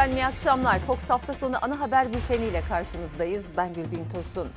Efendim 0.00 0.18
iyi 0.18 0.26
akşamlar. 0.26 0.78
Fox 0.78 1.10
hafta 1.10 1.34
sonu 1.34 1.56
ana 1.62 1.80
haber 1.80 2.12
bülteniyle 2.12 2.62
karşınızdayız. 2.68 3.50
Ben 3.56 3.74
Gülbin 3.74 4.08
Tosun. 4.14 4.48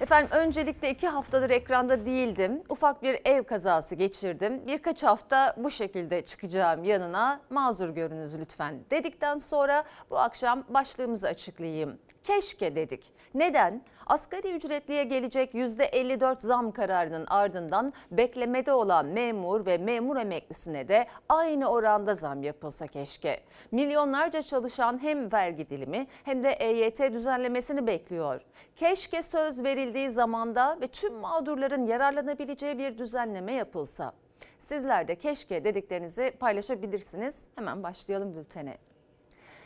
Efendim 0.00 0.30
öncelikle 0.32 0.90
iki 0.90 1.08
haftadır 1.08 1.50
ekranda 1.50 2.06
değildim. 2.06 2.62
Ufak 2.68 3.02
bir 3.02 3.20
ev 3.24 3.44
kazası 3.44 3.94
geçirdim. 3.94 4.66
Birkaç 4.66 5.02
hafta 5.02 5.54
bu 5.56 5.70
şekilde 5.70 6.26
çıkacağım 6.26 6.84
yanına. 6.84 7.40
Mazur 7.50 7.88
görünüz 7.88 8.34
lütfen 8.34 8.74
dedikten 8.90 9.38
sonra 9.38 9.84
bu 10.10 10.18
akşam 10.18 10.64
başlığımızı 10.68 11.28
açıklayayım. 11.28 11.98
Keşke 12.24 12.76
dedik. 12.76 13.12
Neden? 13.34 13.82
Asgari 14.06 14.54
ücretliye 14.54 15.04
gelecek 15.04 15.54
%54 15.54 16.40
zam 16.40 16.72
kararının 16.72 17.26
ardından 17.26 17.92
beklemede 18.10 18.72
olan 18.72 19.06
memur 19.06 19.66
ve 19.66 19.78
memur 19.78 20.16
emeklisine 20.16 20.88
de 20.88 21.06
aynı 21.28 21.70
oranda 21.70 22.14
zam 22.14 22.42
yapılsa 22.42 22.86
keşke. 22.86 23.40
Milyonlarca 23.72 24.42
çalışan 24.42 25.02
hem 25.02 25.32
vergi 25.32 25.70
dilimi 25.70 26.06
hem 26.24 26.44
de 26.44 26.50
EYT 26.50 27.12
düzenlemesini 27.12 27.86
bekliyor. 27.86 28.40
Keşke 28.76 29.22
söz 29.22 29.64
verildiği 29.64 30.10
zamanda 30.10 30.78
ve 30.80 30.86
tüm 30.86 31.14
mağdurların 31.14 31.86
yararlanabileceği 31.86 32.78
bir 32.78 32.98
düzenleme 32.98 33.52
yapılsa. 33.52 34.12
Sizler 34.58 35.08
de 35.08 35.14
keşke 35.14 35.64
dediklerinizi 35.64 36.32
paylaşabilirsiniz. 36.40 37.46
Hemen 37.54 37.82
başlayalım 37.82 38.36
bültene. 38.36 38.91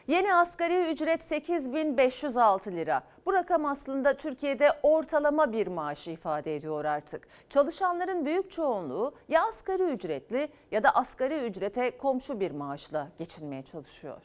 Yeni 0.06 0.34
asgari 0.34 0.92
ücret 0.92 1.24
8506 1.24 2.72
lira. 2.72 3.02
Bu 3.26 3.32
rakam 3.32 3.66
aslında 3.66 4.16
Türkiye'de 4.16 4.80
ortalama 4.82 5.52
bir 5.52 5.66
maaşı 5.66 6.10
ifade 6.10 6.56
ediyor 6.56 6.84
artık. 6.84 7.28
Çalışanların 7.50 8.26
büyük 8.26 8.50
çoğunluğu 8.50 9.14
ya 9.28 9.46
asgari 9.46 9.82
ücretli 9.82 10.48
ya 10.70 10.82
da 10.82 10.90
asgari 10.90 11.46
ücrete 11.46 11.98
komşu 11.98 12.40
bir 12.40 12.50
maaşla 12.50 13.08
geçinmeye 13.18 13.62
çalışıyor. 13.62 14.22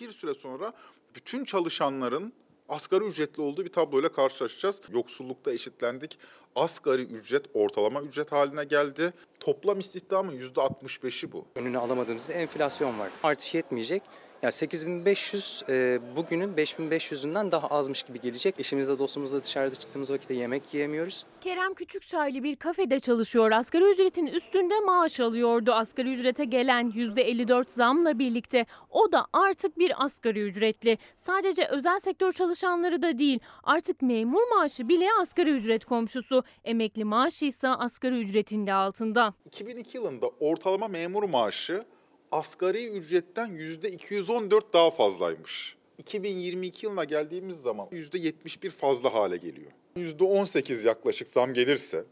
Bir 0.00 0.10
süre 0.10 0.34
sonra 0.34 0.72
bütün 1.14 1.44
çalışanların 1.44 2.32
asgari 2.68 3.04
ücretli 3.04 3.40
olduğu 3.40 3.64
bir 3.64 3.72
tabloyla 3.72 4.08
karşılaşacağız. 4.08 4.80
Yoksullukta 4.92 5.52
eşitlendik. 5.52 6.18
Asgari 6.56 7.02
ücret 7.02 7.44
ortalama 7.54 8.00
ücret 8.00 8.32
haline 8.32 8.64
geldi. 8.64 9.12
Toplam 9.40 9.78
istihdamın 9.80 10.38
%65'i 10.38 11.32
bu. 11.32 11.44
önünü 11.54 11.78
alamadığımız 11.78 12.28
bir 12.28 12.34
enflasyon 12.34 12.98
var. 12.98 13.08
Artış 13.22 13.54
yetmeyecek. 13.54 14.02
Ya 14.42 14.50
8500 14.50 15.62
e, 15.68 15.98
bugünün 16.16 16.54
5500'ünden 16.54 17.52
daha 17.52 17.66
azmış 17.66 18.02
gibi 18.02 18.20
gelecek. 18.20 18.60
Eşimizle 18.60 18.98
dostumuzla 18.98 19.42
dışarıda 19.42 19.74
çıktığımız 19.74 20.10
vakitte 20.10 20.34
yemek 20.34 20.74
yiyemiyoruz. 20.74 21.24
Kerem 21.40 21.74
Küçükçaylı 21.74 22.42
bir 22.42 22.56
kafede 22.56 22.98
çalışıyor. 22.98 23.50
Asgari 23.50 23.84
ücretin 23.84 24.26
üstünde 24.26 24.80
maaş 24.80 25.20
alıyordu. 25.20 25.72
Asgari 25.72 26.12
ücrete 26.12 26.44
gelen 26.44 26.90
%54 26.90 27.70
zamla 27.70 28.18
birlikte 28.18 28.66
o 28.90 29.12
da 29.12 29.26
artık 29.32 29.78
bir 29.78 30.04
asgari 30.04 30.40
ücretli. 30.40 30.98
Sadece 31.16 31.66
özel 31.66 32.00
sektör 32.00 32.32
çalışanları 32.32 33.02
da 33.02 33.18
değil 33.18 33.40
artık 33.64 34.02
memur 34.02 34.42
maaşı 34.56 34.88
bile 34.88 35.08
asgari 35.20 35.50
ücret 35.50 35.84
komşusu. 35.84 36.44
Emekli 36.64 37.04
maaşı 37.04 37.44
ise 37.44 37.68
asgari 37.68 38.20
ücretin 38.20 38.66
de 38.66 38.72
altında. 38.72 39.34
2002 39.44 39.96
yılında 39.96 40.26
ortalama 40.40 40.88
memur 40.88 41.22
maaşı 41.22 41.84
asgari 42.32 42.88
ücretten 42.88 43.48
%214 43.50 44.62
daha 44.72 44.90
fazlaymış. 44.90 45.76
2022 45.98 46.86
yılına 46.86 47.04
geldiğimiz 47.04 47.56
zaman 47.56 47.88
%71 47.92 48.70
fazla 48.70 49.14
hale 49.14 49.36
geliyor. 49.36 49.70
%18 49.96 50.86
yaklaşık 50.86 51.28
zam 51.28 51.54
gelirse 51.54 52.04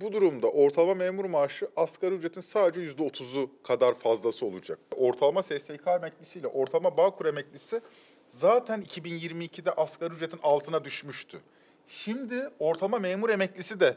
bu 0.00 0.12
durumda 0.12 0.50
ortalama 0.50 0.94
memur 0.94 1.24
maaşı 1.24 1.68
asgari 1.76 2.14
ücretin 2.14 2.40
sadece 2.40 2.80
%30'u 2.80 3.50
kadar 3.62 3.94
fazlası 3.94 4.46
olacak. 4.46 4.78
Ortalama 4.96 5.42
SSK 5.42 5.86
emeklisiyle 5.86 6.46
ortalama 6.46 6.96
Bağkur 6.96 7.26
emeklisi 7.26 7.80
zaten 8.28 8.82
2022'de 8.82 9.70
asgari 9.70 10.14
ücretin 10.14 10.40
altına 10.42 10.84
düşmüştü. 10.84 11.40
Şimdi 11.88 12.48
ortalama 12.58 12.98
memur 12.98 13.30
emeklisi 13.30 13.80
de 13.80 13.96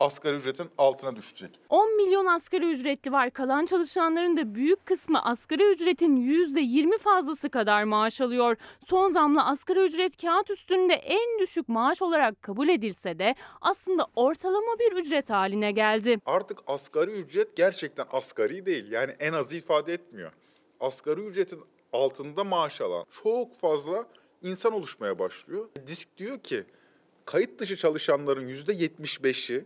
asgari 0.00 0.36
ücretin 0.36 0.70
altına 0.78 1.16
düşecek. 1.16 1.50
10 1.68 1.96
milyon 1.96 2.26
asgari 2.26 2.70
ücretli 2.70 3.12
var. 3.12 3.30
Kalan 3.30 3.66
çalışanların 3.66 4.36
da 4.36 4.54
büyük 4.54 4.86
kısmı 4.86 5.24
asgari 5.24 5.70
ücretin 5.70 6.16
%20 6.16 6.98
fazlası 6.98 7.48
kadar 7.50 7.84
maaş 7.84 8.20
alıyor. 8.20 8.56
Son 8.88 9.10
zamla 9.10 9.46
asgari 9.46 9.80
ücret 9.80 10.16
kağıt 10.22 10.50
üstünde 10.50 10.94
en 10.94 11.38
düşük 11.38 11.68
maaş 11.68 12.02
olarak 12.02 12.42
kabul 12.42 12.68
edilse 12.68 13.18
de 13.18 13.34
aslında 13.60 14.06
ortalama 14.16 14.78
bir 14.78 14.92
ücret 14.92 15.30
haline 15.30 15.72
geldi. 15.72 16.18
Artık 16.26 16.58
asgari 16.66 17.10
ücret 17.10 17.56
gerçekten 17.56 18.06
asgari 18.12 18.66
değil. 18.66 18.92
Yani 18.92 19.12
en 19.20 19.32
azı 19.32 19.56
ifade 19.56 19.92
etmiyor. 19.92 20.32
Asgari 20.80 21.20
ücretin 21.20 21.60
altında 21.92 22.44
maaş 22.44 22.80
alan 22.80 23.04
çok 23.22 23.56
fazla 23.56 24.06
insan 24.42 24.72
oluşmaya 24.72 25.18
başlıyor. 25.18 25.68
Disk 25.86 26.18
diyor 26.18 26.38
ki 26.38 26.64
kayıt 27.24 27.58
dışı 27.58 27.76
çalışanların 27.76 28.48
%75'i 28.48 29.64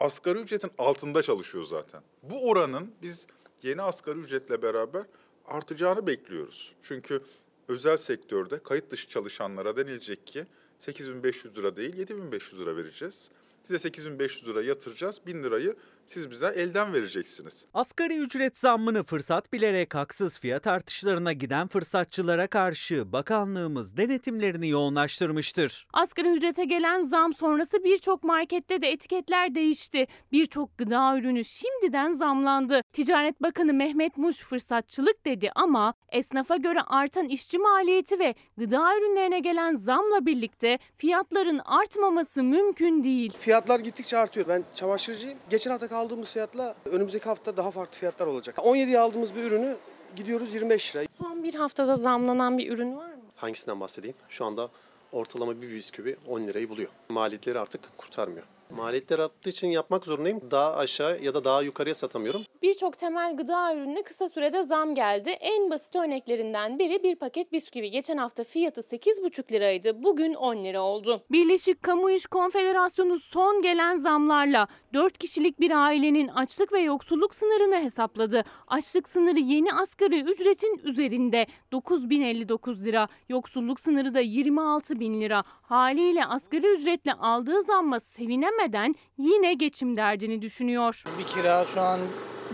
asgari 0.00 0.38
ücretin 0.38 0.70
altında 0.78 1.22
çalışıyor 1.22 1.64
zaten. 1.64 2.02
Bu 2.22 2.48
oranın 2.48 2.90
biz 3.02 3.26
yeni 3.62 3.82
asgari 3.82 4.18
ücretle 4.18 4.62
beraber 4.62 5.02
artacağını 5.46 6.06
bekliyoruz. 6.06 6.72
Çünkü 6.82 7.20
özel 7.68 7.96
sektörde 7.96 8.62
kayıt 8.62 8.90
dışı 8.90 9.08
çalışanlara 9.08 9.76
denilecek 9.76 10.26
ki 10.26 10.46
8500 10.78 11.56
lira 11.56 11.76
değil 11.76 11.98
7500 11.98 12.60
lira 12.60 12.76
vereceğiz. 12.76 13.30
Size 13.64 13.78
8500 13.78 14.46
lira 14.46 14.62
yatıracağız. 14.62 15.20
1000 15.26 15.42
lirayı 15.42 15.76
siz 16.08 16.30
bize 16.30 16.46
elden 16.46 16.92
vereceksiniz. 16.92 17.66
Asgari 17.74 18.16
ücret 18.18 18.58
zammını 18.58 19.04
fırsat 19.04 19.52
bilerek 19.52 19.94
haksız 19.94 20.38
fiyat 20.38 20.66
artışlarına 20.66 21.32
giden 21.32 21.68
fırsatçılara 21.68 22.46
karşı 22.46 23.12
bakanlığımız 23.12 23.96
denetimlerini 23.96 24.68
yoğunlaştırmıştır. 24.68 25.86
Asgari 25.92 26.28
ücrete 26.28 26.64
gelen 26.64 27.02
zam 27.02 27.34
sonrası 27.34 27.84
birçok 27.84 28.24
markette 28.24 28.82
de 28.82 28.88
etiketler 28.88 29.54
değişti. 29.54 30.06
Birçok 30.32 30.78
gıda 30.78 31.18
ürünü 31.18 31.44
şimdiden 31.44 32.12
zamlandı. 32.12 32.80
Ticaret 32.92 33.42
Bakanı 33.42 33.72
Mehmet 33.72 34.16
Muş 34.16 34.36
fırsatçılık 34.36 35.26
dedi 35.26 35.50
ama 35.54 35.94
esnafa 36.12 36.56
göre 36.56 36.80
artan 36.86 37.24
işçi 37.28 37.58
maliyeti 37.58 38.18
ve 38.18 38.34
gıda 38.56 38.96
ürünlerine 38.96 39.40
gelen 39.40 39.76
zamla 39.76 40.26
birlikte 40.26 40.78
fiyatların 40.96 41.60
artmaması 41.64 42.42
mümkün 42.42 43.04
değil. 43.04 43.32
Fiyatlar 43.40 43.80
gittikçe 43.80 44.18
artıyor. 44.18 44.48
Ben 44.48 44.64
çamaşırcıyım. 44.74 45.38
Geçen 45.50 45.70
hafta 45.70 45.88
aldığımız 45.98 46.32
fiyatla 46.32 46.74
önümüzdeki 46.84 47.24
hafta 47.24 47.56
daha 47.56 47.70
farklı 47.70 47.98
fiyatlar 47.98 48.26
olacak. 48.26 48.56
17'ye 48.56 48.98
aldığımız 48.98 49.34
bir 49.36 49.42
ürünü 49.44 49.76
gidiyoruz 50.16 50.54
25 50.54 50.96
lira. 50.96 51.04
Son 51.18 51.42
bir 51.44 51.54
haftada 51.54 51.96
zamlanan 51.96 52.58
bir 52.58 52.72
ürün 52.72 52.96
var 52.96 53.08
mı? 53.08 53.14
Hangisinden 53.36 53.80
bahsedeyim? 53.80 54.16
Şu 54.28 54.44
anda 54.44 54.68
ortalama 55.12 55.62
bir 55.62 55.70
bisküvi 55.74 56.16
10 56.28 56.40
lirayı 56.40 56.68
buluyor. 56.68 56.90
Maliyetleri 57.08 57.58
artık 57.60 57.98
kurtarmıyor. 57.98 58.46
Maliyetler 58.76 59.18
arttığı 59.18 59.50
için 59.50 59.68
yapmak 59.68 60.04
zorundayım. 60.04 60.40
Daha 60.50 60.76
aşağı 60.76 61.18
ya 61.22 61.34
da 61.34 61.44
daha 61.44 61.62
yukarıya 61.62 61.94
satamıyorum. 61.94 62.42
Birçok 62.62 62.96
temel 62.98 63.36
gıda 63.36 63.74
ürününe 63.74 64.02
kısa 64.02 64.28
sürede 64.28 64.62
zam 64.62 64.94
geldi. 64.94 65.30
En 65.30 65.70
basit 65.70 65.96
örneklerinden 65.96 66.78
biri 66.78 67.02
bir 67.02 67.16
paket 67.16 67.52
bisküvi. 67.52 67.90
Geçen 67.90 68.16
hafta 68.16 68.44
fiyatı 68.44 68.80
8,5 68.80 69.52
liraydı. 69.52 70.02
Bugün 70.02 70.34
10 70.34 70.64
lira 70.64 70.80
oldu. 70.82 71.22
Birleşik 71.30 71.82
Kamu 71.82 72.10
İş 72.10 72.26
Konfederasyonu 72.26 73.18
son 73.20 73.62
gelen 73.62 73.96
zamlarla 73.96 74.68
4 74.94 75.18
kişilik 75.18 75.60
bir 75.60 75.70
ailenin 75.70 76.28
açlık 76.28 76.72
ve 76.72 76.80
yoksulluk 76.80 77.34
sınırını 77.34 77.84
hesapladı. 77.84 78.44
Açlık 78.68 79.08
sınırı 79.08 79.38
yeni 79.38 79.72
asgari 79.72 80.22
ücretin 80.22 80.80
üzerinde 80.84 81.46
9059 81.72 82.84
lira. 82.84 83.08
Yoksulluk 83.28 83.80
sınırı 83.80 84.14
da 84.14 84.20
26 84.20 85.00
bin 85.00 85.20
lira. 85.20 85.44
Haliyle 85.62 86.24
asgari 86.24 86.66
ücretle 86.66 87.12
aldığı 87.12 87.62
zamma 87.62 88.00
sevinemeden 88.00 88.94
yine 89.18 89.54
geçim 89.54 89.96
derdini 89.96 90.42
düşünüyor. 90.42 91.04
Bir 91.18 91.24
kira 91.24 91.64
şu 91.64 91.80
an 91.80 92.00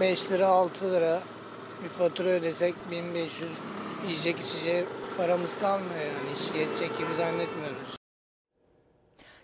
5 0.01 0.33
lira 0.33 0.47
6 0.49 0.93
lira. 0.93 1.23
Bir 1.85 1.89
fatura 1.89 2.29
ödesek 2.29 2.75
1500 2.91 3.51
yiyecek 4.09 4.39
içecek 4.41 4.87
paramız 5.17 5.57
kalmıyor 5.57 6.01
yani. 6.01 6.35
Hiç 6.35 6.61
yetecek 6.61 6.99
gibi 6.99 7.15
zannetmiyoruz. 7.15 7.84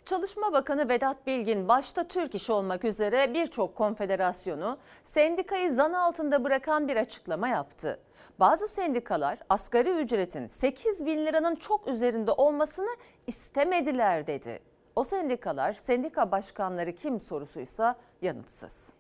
Çalışma 0.07 0.53
Bakanı 0.53 0.89
Vedat 0.89 1.27
Bilgin 1.27 1.69
başta 1.69 2.09
Türk 2.09 2.35
İş 2.35 2.51
olmak 2.51 2.85
üzere 2.85 3.35
birçok 3.35 3.75
konfederasyonu 3.75 4.79
sendikayı 5.05 5.73
zan 5.73 5.93
altında 5.93 6.45
bırakan 6.45 6.89
bir 6.89 6.97
açıklama 6.97 7.49
yaptı. 7.49 7.99
Bazı 8.41 8.69
sendikalar 8.69 9.39
asgari 9.49 9.91
ücretin 9.91 10.47
8 10.47 11.07
bin 11.07 11.27
liranın 11.27 11.55
çok 11.55 11.89
üzerinde 11.89 12.31
olmasını 12.31 12.91
istemediler 13.27 14.27
dedi. 14.27 14.61
O 14.97 15.05
sendikalar 15.05 15.73
sendika 15.73 16.31
başkanları 16.33 16.95
kim 16.95 17.21
sorusuysa 17.21 17.97
yanıtsız. 18.23 18.93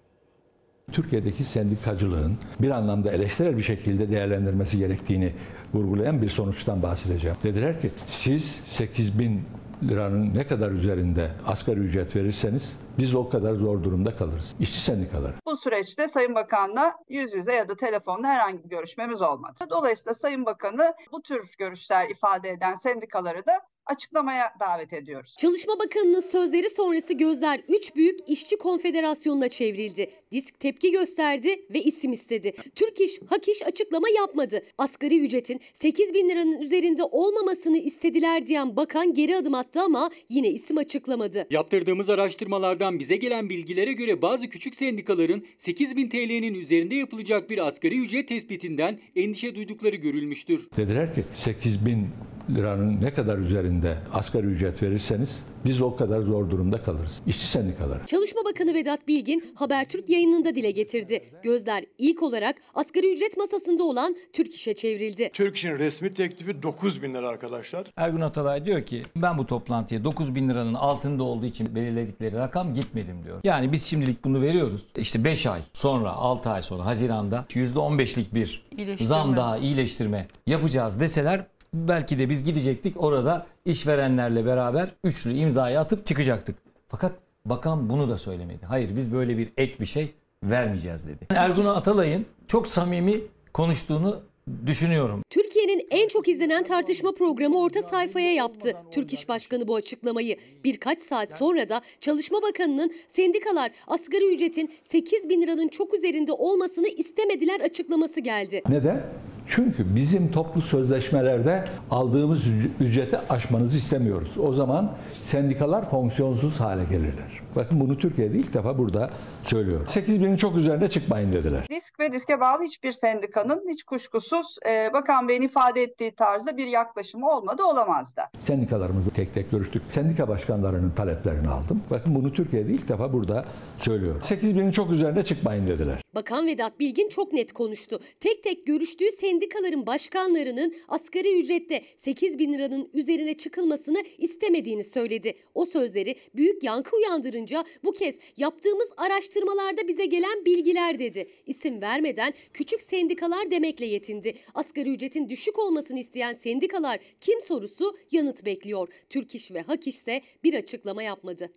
Türkiye'deki 0.92 1.44
sendikacılığın 1.44 2.38
bir 2.60 2.70
anlamda 2.70 3.12
eleştirel 3.12 3.56
bir 3.56 3.62
şekilde 3.62 4.10
değerlendirmesi 4.10 4.78
gerektiğini 4.78 5.34
vurgulayan 5.74 6.22
bir 6.22 6.30
sonuçtan 6.30 6.82
bahsedeceğim. 6.82 7.36
Dediler 7.42 7.80
ki 7.80 7.90
siz 8.08 8.60
8 8.68 9.18
bin 9.18 9.42
liranın 9.88 10.34
ne 10.34 10.46
kadar 10.46 10.70
üzerinde 10.70 11.30
asgari 11.46 11.80
ücret 11.80 12.16
verirseniz 12.16 12.76
biz 12.98 13.14
o 13.14 13.28
kadar 13.28 13.54
zor 13.54 13.84
durumda 13.84 14.16
kalırız. 14.16 14.54
İşçi 14.60 14.80
sendikaları. 14.80 15.32
Bu 15.46 15.56
süreçte 15.56 16.08
Sayın 16.08 16.34
Bakan'la 16.34 16.94
yüz 17.08 17.34
yüze 17.34 17.52
ya 17.52 17.68
da 17.68 17.76
telefonla 17.76 18.26
herhangi 18.26 18.64
bir 18.64 18.68
görüşmemiz 18.68 19.22
olmadı. 19.22 19.64
Dolayısıyla 19.70 20.14
Sayın 20.14 20.46
Bakan'ı 20.46 20.94
bu 21.12 21.22
tür 21.22 21.54
görüşler 21.58 22.08
ifade 22.10 22.50
eden 22.50 22.74
sendikaları 22.74 23.46
da 23.46 23.60
açıklamaya 23.90 24.52
davet 24.60 24.92
ediyoruz. 24.92 25.36
Çalışma 25.38 25.78
Bakanı'nın 25.78 26.20
sözleri 26.20 26.70
sonrası 26.70 27.12
gözler 27.12 27.60
3 27.68 27.96
büyük 27.96 28.20
işçi 28.28 28.56
konfederasyonuna 28.58 29.48
çevrildi. 29.48 30.10
Disk 30.32 30.60
tepki 30.60 30.92
gösterdi 30.92 31.66
ve 31.70 31.80
isim 31.80 32.12
istedi. 32.12 32.52
Türk 32.74 33.00
İş, 33.00 33.10
Hak 33.26 33.48
İş 33.48 33.66
açıklama 33.66 34.08
yapmadı. 34.08 34.62
Asgari 34.78 35.20
ücretin 35.20 35.60
8 35.74 36.14
bin 36.14 36.28
liranın 36.28 36.58
üzerinde 36.58 37.02
olmamasını 37.02 37.78
istediler 37.78 38.46
diyen 38.46 38.76
bakan 38.76 39.14
geri 39.14 39.36
adım 39.36 39.54
attı 39.54 39.80
ama 39.80 40.10
yine 40.28 40.48
isim 40.48 40.78
açıklamadı. 40.78 41.46
Yaptırdığımız 41.50 42.10
araştırmalardan 42.10 42.98
bize 42.98 43.16
gelen 43.16 43.48
bilgilere 43.48 43.92
göre 43.92 44.22
bazı 44.22 44.48
küçük 44.48 44.74
sendikaların 44.74 45.44
8000 45.58 46.08
TL'nin 46.08 46.54
üzerinde 46.54 46.94
yapılacak 46.94 47.50
bir 47.50 47.66
asgari 47.66 47.98
ücret 47.98 48.28
tespitinden 48.28 48.98
endişe 49.16 49.54
duydukları 49.54 49.96
görülmüştür. 49.96 50.68
Dediler 50.76 51.14
ki 51.14 51.24
8 51.34 51.86
bin 51.86 52.08
liranın 52.54 53.00
ne 53.00 53.14
kadar 53.14 53.38
üzerinde 53.38 53.94
asgari 54.12 54.46
ücret 54.46 54.82
verirseniz 54.82 55.42
biz 55.64 55.82
o 55.82 55.96
kadar 55.96 56.20
zor 56.20 56.50
durumda 56.50 56.82
kalırız. 56.82 57.20
İşçi 57.26 57.46
sendikaları. 57.46 58.06
Çalışma 58.06 58.40
Bakanı 58.44 58.74
Vedat 58.74 59.08
Bilgin 59.08 59.52
Habertürk 59.54 60.08
yayınında 60.08 60.54
dile 60.54 60.70
getirdi. 60.70 61.24
Gözler 61.42 61.84
ilk 61.98 62.22
olarak 62.22 62.56
asgari 62.74 63.12
ücret 63.12 63.36
masasında 63.36 63.82
olan 63.82 64.16
Türk 64.32 64.54
İş'e 64.54 64.74
çevrildi. 64.74 65.30
Türk 65.32 65.56
İş'in 65.56 65.78
resmi 65.78 66.14
teklifi 66.14 66.62
9 66.62 67.02
bin 67.02 67.14
lira 67.14 67.28
arkadaşlar. 67.28 67.86
Ergun 67.96 68.20
Atalay 68.20 68.64
diyor 68.64 68.82
ki 68.82 69.02
ben 69.16 69.38
bu 69.38 69.46
toplantıya 69.46 70.04
9 70.04 70.34
bin 70.34 70.48
liranın 70.48 70.74
altında 70.74 71.22
olduğu 71.22 71.46
için 71.46 71.74
belirledikleri 71.74 72.36
rakam 72.36 72.74
gitmedim 72.74 73.24
diyor. 73.24 73.40
Yani 73.44 73.72
biz 73.72 73.84
şimdilik 73.84 74.24
bunu 74.24 74.42
veriyoruz. 74.42 74.86
İşte 74.96 75.24
5 75.24 75.46
ay 75.46 75.60
sonra 75.72 76.12
6 76.12 76.50
ay 76.50 76.62
sonra 76.62 76.86
Haziran'da 76.86 77.44
%15'lik 77.48 78.34
bir 78.34 78.66
zam 79.00 79.36
daha 79.36 79.58
iyileştirme 79.58 80.26
yapacağız 80.46 81.00
deseler 81.00 81.46
belki 81.74 82.18
de 82.18 82.30
biz 82.30 82.44
gidecektik 82.44 83.02
orada 83.02 83.46
işverenlerle 83.64 84.46
beraber 84.46 84.88
üçlü 85.04 85.34
imzayı 85.34 85.80
atıp 85.80 86.06
çıkacaktık. 86.06 86.56
Fakat 86.88 87.12
bakan 87.44 87.88
bunu 87.88 88.08
da 88.08 88.18
söylemedi. 88.18 88.66
Hayır 88.66 88.96
biz 88.96 89.12
böyle 89.12 89.38
bir 89.38 89.52
ek 89.56 89.74
bir 89.80 89.86
şey 89.86 90.14
vermeyeceğiz 90.42 91.08
dedi. 91.08 91.26
Ergun 91.30 91.64
Atalay'ın 91.64 92.26
çok 92.48 92.68
samimi 92.68 93.20
konuştuğunu 93.52 94.20
düşünüyorum. 94.66 95.22
Türkiye'nin 95.30 95.86
en 95.90 96.08
çok 96.08 96.28
izlenen 96.28 96.64
tartışma 96.64 97.12
programı 97.12 97.60
orta 97.60 97.82
sayfaya 97.82 98.32
yaptı. 98.32 98.76
Türk 98.90 99.12
İş 99.12 99.28
Başkanı 99.28 99.68
bu 99.68 99.74
açıklamayı. 99.74 100.36
Birkaç 100.64 101.00
saat 101.00 101.32
sonra 101.32 101.68
da 101.68 101.80
Çalışma 102.00 102.42
Bakanı'nın 102.42 102.92
sendikalar 103.08 103.70
asgari 103.86 104.34
ücretin 104.34 104.70
8 104.84 105.28
bin 105.28 105.42
liranın 105.42 105.68
çok 105.68 105.94
üzerinde 105.94 106.32
olmasını 106.32 106.88
istemediler 106.88 107.60
açıklaması 107.60 108.20
geldi. 108.20 108.62
Neden? 108.68 109.02
Çünkü 109.50 109.96
bizim 109.96 110.32
toplu 110.32 110.62
sözleşmelerde 110.62 111.64
aldığımız 111.90 112.42
ücreti 112.80 113.18
aşmanızı 113.28 113.78
istemiyoruz. 113.78 114.38
O 114.38 114.54
zaman 114.54 114.92
sendikalar 115.22 115.90
fonksiyonsuz 115.90 116.60
hale 116.60 116.84
gelirler. 116.84 117.40
Bakın 117.56 117.80
bunu 117.80 117.98
Türkiye'de 117.98 118.38
ilk 118.38 118.54
defa 118.54 118.78
burada 118.78 119.10
söylüyorum. 119.42 119.86
8 119.88 120.20
binin 120.20 120.36
çok 120.36 120.56
üzerine 120.56 120.88
çıkmayın 120.88 121.32
dediler. 121.32 121.66
Disk 121.70 122.00
ve 122.00 122.12
diske 122.12 122.40
bağlı 122.40 122.62
hiçbir 122.62 122.92
sendikanın 122.92 123.64
hiç 123.68 123.82
kuşkusuz 123.82 124.56
e, 124.66 124.92
Bakan 124.92 125.28
Bey'in 125.28 125.42
ifade 125.42 125.82
ettiği 125.82 126.10
tarzda 126.12 126.56
bir 126.56 126.66
yaklaşımı 126.66 127.30
olmadı 127.30 127.64
olamaz 127.64 128.16
da. 128.16 128.30
Sendikalarımızla 128.40 129.10
tek 129.10 129.34
tek 129.34 129.50
görüştük. 129.50 129.82
Sendika 129.92 130.28
başkanlarının 130.28 130.90
taleplerini 130.90 131.48
aldım. 131.48 131.82
Bakın 131.90 132.14
bunu 132.14 132.32
Türkiye'de 132.32 132.72
ilk 132.72 132.88
defa 132.88 133.12
burada 133.12 133.44
söylüyorum. 133.78 134.20
8 134.24 134.54
binin 134.54 134.70
çok 134.70 134.90
üzerine 134.90 135.24
çıkmayın 135.24 135.66
dediler. 135.66 136.02
Bakan 136.14 136.46
Vedat 136.46 136.80
Bilgin 136.80 137.08
çok 137.08 137.32
net 137.32 137.52
konuştu. 137.52 138.00
Tek 138.20 138.42
tek 138.42 138.66
görüştüğü 138.66 139.12
sendikaların 139.40 139.86
başkanlarının 139.86 140.74
asgari 140.88 141.40
ücrette 141.40 141.82
8 141.96 142.38
bin 142.38 142.52
liranın 142.52 142.90
üzerine 142.94 143.34
çıkılmasını 143.34 144.02
istemediğini 144.18 144.84
söyledi. 144.84 145.34
O 145.54 145.66
sözleri 145.66 146.16
büyük 146.34 146.62
yankı 146.62 146.96
uyandırınca 146.96 147.64
bu 147.84 147.92
kez 147.92 148.18
yaptığımız 148.36 148.88
araştırmalarda 148.96 149.88
bize 149.88 150.06
gelen 150.06 150.44
bilgiler 150.44 150.98
dedi. 150.98 151.28
İsim 151.46 151.80
vermeden 151.80 152.34
küçük 152.52 152.82
sendikalar 152.82 153.50
demekle 153.50 153.86
yetindi. 153.86 154.34
Asgari 154.54 154.90
ücretin 154.90 155.28
düşük 155.28 155.58
olmasını 155.58 156.00
isteyen 156.00 156.34
sendikalar 156.34 156.98
kim 157.20 157.40
sorusu 157.40 157.96
yanıt 158.12 158.44
bekliyor. 158.44 158.88
Türk 159.10 159.34
İş 159.34 159.50
ve 159.50 159.62
Hak 159.62 159.86
İş 159.86 159.96
ise 159.96 160.22
bir 160.44 160.54
açıklama 160.54 161.02
yapmadı. 161.02 161.50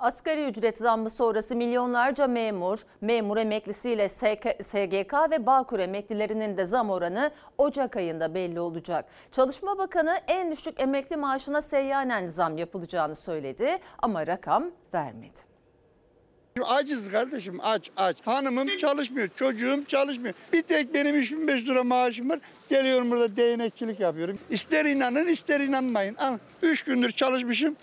Asgari 0.00 0.44
ücret 0.44 0.78
zammı 0.78 1.10
sonrası 1.10 1.56
milyonlarca 1.56 2.26
memur, 2.26 2.78
memur 3.00 3.36
emeklisiyle 3.36 4.08
SGK 4.62 5.14
ve 5.30 5.46
Bağkur 5.46 5.78
emeklilerinin 5.78 6.56
de 6.56 6.64
zam 6.64 6.90
oranı 6.90 7.30
Ocak 7.58 7.96
ayında 7.96 8.34
belli 8.34 8.60
olacak. 8.60 9.04
Çalışma 9.32 9.78
Bakanı 9.78 10.18
en 10.28 10.52
düşük 10.52 10.80
emekli 10.80 11.16
maaşına 11.16 11.60
seyyanen 11.60 12.26
zam 12.26 12.58
yapılacağını 12.58 13.16
söyledi 13.16 13.78
ama 13.98 14.26
rakam 14.26 14.70
vermedi. 14.94 15.38
Aciz 16.64 17.10
kardeşim 17.10 17.60
aç 17.62 17.90
aç. 17.96 18.16
Hanımım 18.24 18.68
çalışmıyor, 18.76 19.28
çocuğum 19.28 19.84
çalışmıyor. 19.88 20.34
Bir 20.52 20.62
tek 20.62 20.94
benim 20.94 21.14
3500 21.14 21.68
lira 21.68 21.84
maaşım 21.84 22.30
var. 22.30 22.40
Geliyorum 22.70 23.10
burada 23.10 23.36
değnekçilik 23.36 24.00
yapıyorum. 24.00 24.38
İster 24.50 24.84
inanın 24.84 25.26
ister 25.26 25.60
inanmayın. 25.60 26.14
Al 26.14 26.38
3 26.62 26.84
gündür 26.84 27.12
çalışmışım. 27.12 27.76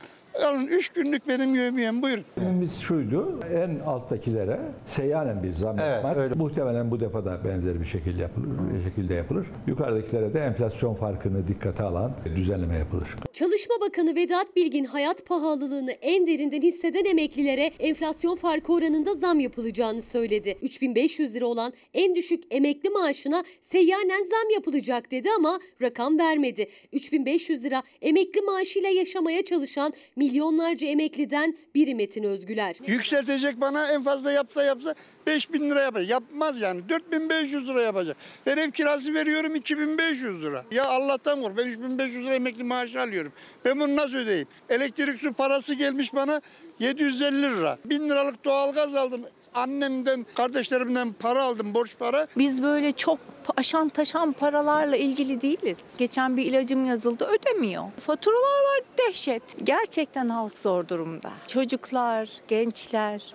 Alın 0.46 0.68
3 0.68 0.90
günlük 0.90 1.28
benim 1.28 1.56
yemeğim 1.56 2.02
buyurun. 2.02 2.24
Biz 2.38 2.80
şuydu, 2.80 3.40
en 3.54 3.80
alttakilere 3.80 4.60
seyyanen 4.86 5.44
bir 5.44 5.52
zam 5.52 5.78
yapmak. 5.78 6.36
Muhtemelen 6.36 6.92
bu 6.92 7.00
defa 7.00 7.26
da 7.26 7.40
benzer 7.46 7.82
bir 7.82 7.86
şekilde 7.86 8.22
yapılır, 8.22 8.48
bir 8.78 8.84
şekilde 8.90 9.14
yapılır. 9.14 9.48
Yukarıdakilere 9.68 10.34
de 10.34 10.40
enflasyon 10.40 10.94
farkını 10.96 11.48
dikkate 11.48 11.84
alan 11.84 12.12
düzenleme 12.36 12.78
yapılır. 12.78 13.08
Çalışma 13.34 13.76
Bakanı 13.82 14.16
Vedat 14.16 14.56
Bilgin 14.56 14.86
hayat 14.86 15.26
pahalılığını 15.26 15.92
en 15.92 16.28
derinden 16.28 16.62
hisseden 16.62 17.06
emeklilere 17.06 17.72
enflasyon 17.80 18.36
farkı 18.36 18.74
oranında 18.74 19.16
zam 19.16 19.40
yapılacağını 19.40 20.02
söyledi. 20.02 20.58
3500 20.62 21.36
lira 21.36 21.46
olan 21.46 21.74
en 21.94 22.16
düşük 22.16 22.44
emekli 22.52 22.90
maaşına 22.90 23.44
seyyanen 23.62 24.24
zam 24.24 24.50
yapılacak 24.54 25.12
dedi 25.12 25.30
ama 25.38 25.60
rakam 25.82 26.20
vermedi. 26.20 26.68
3500 26.92 27.64
lira 27.64 27.84
emekli 28.02 28.42
maaşıyla 28.42 28.90
yaşamaya 28.90 29.46
çalışan 29.46 29.94
milyonlarca 30.28 30.88
emekliden 30.88 31.58
biri 31.76 31.96
Metin 31.96 32.24
Özgüler. 32.24 32.76
Yükseltecek 32.88 33.62
bana 33.62 33.92
en 33.92 34.04
fazla 34.04 34.32
yapsa 34.32 34.64
yapsa 34.64 34.96
5000 35.28 35.70
lira 35.70 35.82
yapacak. 35.82 36.10
Yapmaz 36.10 36.62
yani 36.62 36.90
4500 36.90 37.68
lira 37.68 37.82
yapacak. 37.82 38.18
Ben 38.46 38.58
ev 38.58 38.72
kirası 38.72 39.14
veriyorum 39.14 39.56
2500 39.56 40.44
lira. 40.44 40.66
Ya 40.72 40.86
Allah'tan 40.86 41.42
kork 41.42 41.58
ben 41.58 41.66
3500 41.68 42.26
lira 42.26 42.36
emekli 42.36 42.64
maaşı 42.64 43.02
alıyorum. 43.02 43.32
Ben 43.66 43.80
bunu 43.80 43.96
nasıl 43.96 44.16
ödeyeyim? 44.16 44.48
Elektrik 44.70 45.20
su 45.22 45.34
parası 45.34 45.74
gelmiş 45.74 46.14
bana 46.14 46.42
750 46.80 47.42
lira. 47.42 47.78
1000 47.86 48.10
liralık 48.10 48.46
doğalgaz 48.46 48.96
aldım. 48.96 49.22
Annemden, 49.54 50.26
kardeşlerimden 50.36 51.14
para 51.14 51.44
aldım, 51.44 51.74
borç 51.74 51.96
para. 52.00 52.28
Biz 52.38 52.64
böyle 52.64 52.92
çok 52.92 53.20
aşan 53.58 53.90
taşan 53.90 54.32
paralarla 54.32 54.96
ilgili 54.96 55.42
değiliz. 55.42 55.80
Geçen 55.98 56.38
bir 56.38 56.46
ilacım 56.46 56.86
yazıldı 56.86 57.26
ödemiyor. 57.26 57.84
Faturalar 58.00 58.40
var 58.42 58.84
dehşet. 58.98 59.44
Gerçekten 59.64 60.30
halk 60.30 60.58
zor 60.58 60.88
durumda. 60.88 61.32
Çocuklar, 61.48 62.30
gençler 62.48 63.34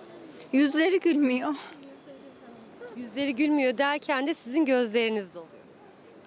yüzleri 0.53 0.99
gülmüyor. 0.99 1.53
Yüzleri 2.97 3.35
gülmüyor 3.35 3.77
derken 3.77 4.27
de 4.27 4.33
sizin 4.33 4.65
gözleriniz 4.65 5.33
doluyor. 5.33 5.49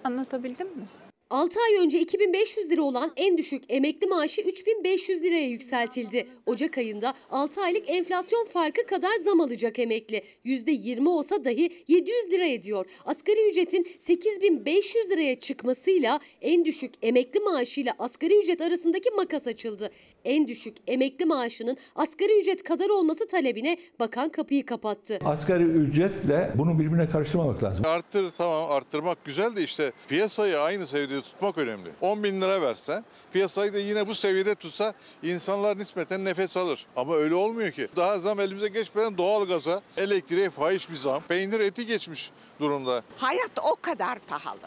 Anlatabildim 0.03 0.67
mi? 0.67 0.85
6 1.29 1.59
ay 1.59 1.85
önce 1.85 1.99
2500 1.99 2.69
lira 2.69 2.81
olan 2.81 3.13
en 3.15 3.37
düşük 3.37 3.63
emekli 3.69 4.07
maaşı 4.07 4.41
3500 4.41 5.23
liraya 5.23 5.47
yükseltildi. 5.47 6.27
Ocak 6.45 6.77
ayında 6.77 7.13
6 7.29 7.61
aylık 7.61 7.89
enflasyon 7.89 8.45
farkı 8.45 8.85
kadar 8.85 9.15
zam 9.15 9.41
alacak 9.41 9.79
emekli. 9.79 10.21
%20 10.45 11.09
olsa 11.09 11.45
dahi 11.45 11.71
700 11.87 12.31
lira 12.31 12.45
ediyor. 12.45 12.85
Asgari 13.05 13.49
ücretin 13.49 13.87
8500 13.99 15.09
liraya 15.09 15.39
çıkmasıyla 15.39 16.19
en 16.41 16.65
düşük 16.65 16.91
emekli 17.01 17.39
maaşıyla 17.39 17.93
asgari 17.99 18.39
ücret 18.39 18.61
arasındaki 18.61 19.11
makas 19.11 19.47
açıldı. 19.47 19.91
En 20.27 20.47
düşük 20.47 20.77
emekli 20.87 21.25
maaşının 21.25 21.77
asgari 21.95 22.39
ücret 22.41 22.63
kadar 22.63 22.89
olması 22.89 23.27
talebine 23.27 23.77
bakan 23.99 24.29
kapıyı 24.29 24.65
kapattı. 24.65 25.19
Asgari 25.25 25.63
ücretle 25.63 26.53
bunu 26.55 26.79
birbirine 26.79 27.09
karıştırmamak 27.09 27.63
lazım. 27.63 27.85
Arttır 27.85 28.29
tamam 28.37 28.71
arttırmak 28.71 29.25
güzel 29.25 29.55
de 29.55 29.63
işte 29.63 29.91
piyasayı 30.07 30.59
aynı 30.59 30.87
seviyede 30.87 31.21
tutmak 31.21 31.57
önemli. 31.57 31.89
10 32.01 32.23
bin 32.23 32.41
lira 32.41 32.61
verse 32.61 33.03
piyasayı 33.33 33.73
da 33.73 33.79
yine 33.79 34.07
bu 34.07 34.13
seviyede 34.13 34.55
tutsa 34.55 34.93
insanlar 35.23 35.77
nispeten 35.77 36.25
nefes 36.25 36.57
alır. 36.57 36.85
Ama 36.95 37.15
öyle 37.15 37.35
olmuyor 37.35 37.71
ki. 37.71 37.87
Daha 37.95 38.19
zam 38.19 38.39
elimize 38.39 38.67
geçmeden 38.67 39.17
doğalgaza, 39.17 39.81
elektriğe 39.97 40.49
fahiş 40.49 40.89
bir 40.89 40.95
zam. 40.95 41.21
Peynir 41.27 41.59
eti 41.59 41.85
geçmiş 41.85 42.31
durumda. 42.59 43.03
Hayat 43.17 43.51
o 43.71 43.75
kadar 43.81 44.19
pahalı. 44.19 44.59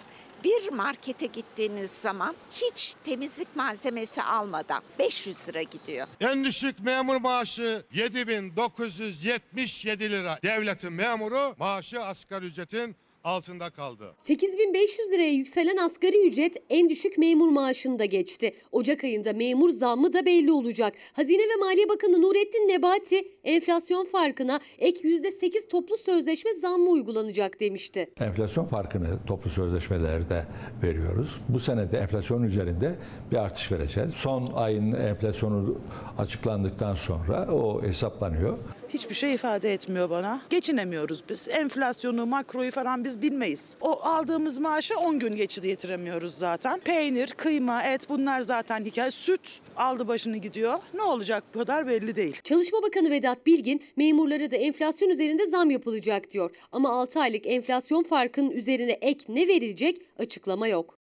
Bir 0.44 0.72
markete 0.72 1.26
gittiğiniz 1.26 1.90
zaman 1.90 2.36
hiç 2.52 2.94
temizlik 3.04 3.56
malzemesi 3.56 4.22
almadan 4.22 4.82
500 4.98 5.48
lira 5.48 5.62
gidiyor. 5.62 6.06
En 6.20 6.44
düşük 6.44 6.80
memur 6.80 7.16
maaşı 7.16 7.84
7977 7.92 10.10
lira. 10.10 10.38
Devletin 10.42 10.92
memuru 10.92 11.54
maaşı 11.58 12.02
asgari 12.02 12.46
ücretin 12.46 12.96
altında 13.24 13.70
kaldı. 13.70 14.14
8500 14.18 15.10
liraya 15.10 15.32
yükselen 15.32 15.76
asgari 15.76 16.28
ücret 16.28 16.56
en 16.70 16.88
düşük 16.88 17.18
memur 17.18 17.48
maaşında 17.48 18.04
geçti. 18.04 18.54
Ocak 18.72 19.04
ayında 19.04 19.32
memur 19.32 19.70
zammı 19.70 20.12
da 20.12 20.26
belli 20.26 20.52
olacak. 20.52 20.94
Hazine 21.12 21.42
ve 21.42 21.56
Maliye 21.60 21.88
Bakanı 21.88 22.22
Nurettin 22.22 22.68
Nebati 22.68 23.28
enflasyon 23.44 24.04
farkına 24.04 24.60
ek 24.78 25.08
%8 25.08 25.68
toplu 25.68 25.96
sözleşme 25.98 26.54
zammı 26.54 26.90
uygulanacak 26.90 27.60
demişti. 27.60 28.10
Enflasyon 28.20 28.64
farkını 28.64 29.18
toplu 29.26 29.50
sözleşmelerde 29.50 30.44
veriyoruz. 30.82 31.40
Bu 31.48 31.60
sene 31.60 31.90
de 31.90 31.98
enflasyon 31.98 32.42
üzerinde 32.42 32.94
bir 33.30 33.36
artış 33.36 33.72
vereceğiz. 33.72 34.14
Son 34.14 34.46
ayın 34.54 34.92
enflasyonu 34.92 35.78
açıklandıktan 36.18 36.94
sonra 36.94 37.48
o 37.54 37.82
hesaplanıyor. 37.82 38.58
Hiçbir 38.94 39.14
şey 39.14 39.34
ifade 39.34 39.72
etmiyor 39.72 40.10
bana. 40.10 40.40
Geçinemiyoruz 40.50 41.22
biz. 41.28 41.48
Enflasyonu, 41.48 42.26
makroyu 42.26 42.70
falan 42.70 43.04
biz 43.04 43.22
bilmeyiz. 43.22 43.76
O 43.80 44.00
aldığımız 44.02 44.58
maaşı 44.58 44.98
10 44.98 45.18
gün 45.18 45.36
geçidi 45.36 45.66
getiremiyoruz 45.66 46.34
zaten. 46.34 46.80
Peynir, 46.80 47.28
kıyma, 47.28 47.82
et 47.82 48.08
bunlar 48.08 48.40
zaten 48.40 48.84
hikaye. 48.84 49.10
Süt 49.10 49.60
aldı 49.76 50.08
başını 50.08 50.36
gidiyor. 50.36 50.78
Ne 50.94 51.02
olacak 51.02 51.44
bu 51.54 51.58
kadar 51.58 51.86
belli 51.86 52.16
değil. 52.16 52.40
Çalışma 52.44 52.82
Bakanı 52.82 53.10
Vedat 53.10 53.46
Bilgin 53.46 53.82
memurlara 53.96 54.50
da 54.50 54.56
enflasyon 54.56 55.08
üzerinde 55.08 55.46
zam 55.46 55.70
yapılacak 55.70 56.30
diyor. 56.30 56.50
Ama 56.72 56.90
6 56.90 57.20
aylık 57.20 57.46
enflasyon 57.46 58.02
farkının 58.02 58.50
üzerine 58.50 58.92
ek 58.92 59.24
ne 59.28 59.48
verilecek 59.48 59.98
açıklama 60.18 60.68
yok. 60.68 60.99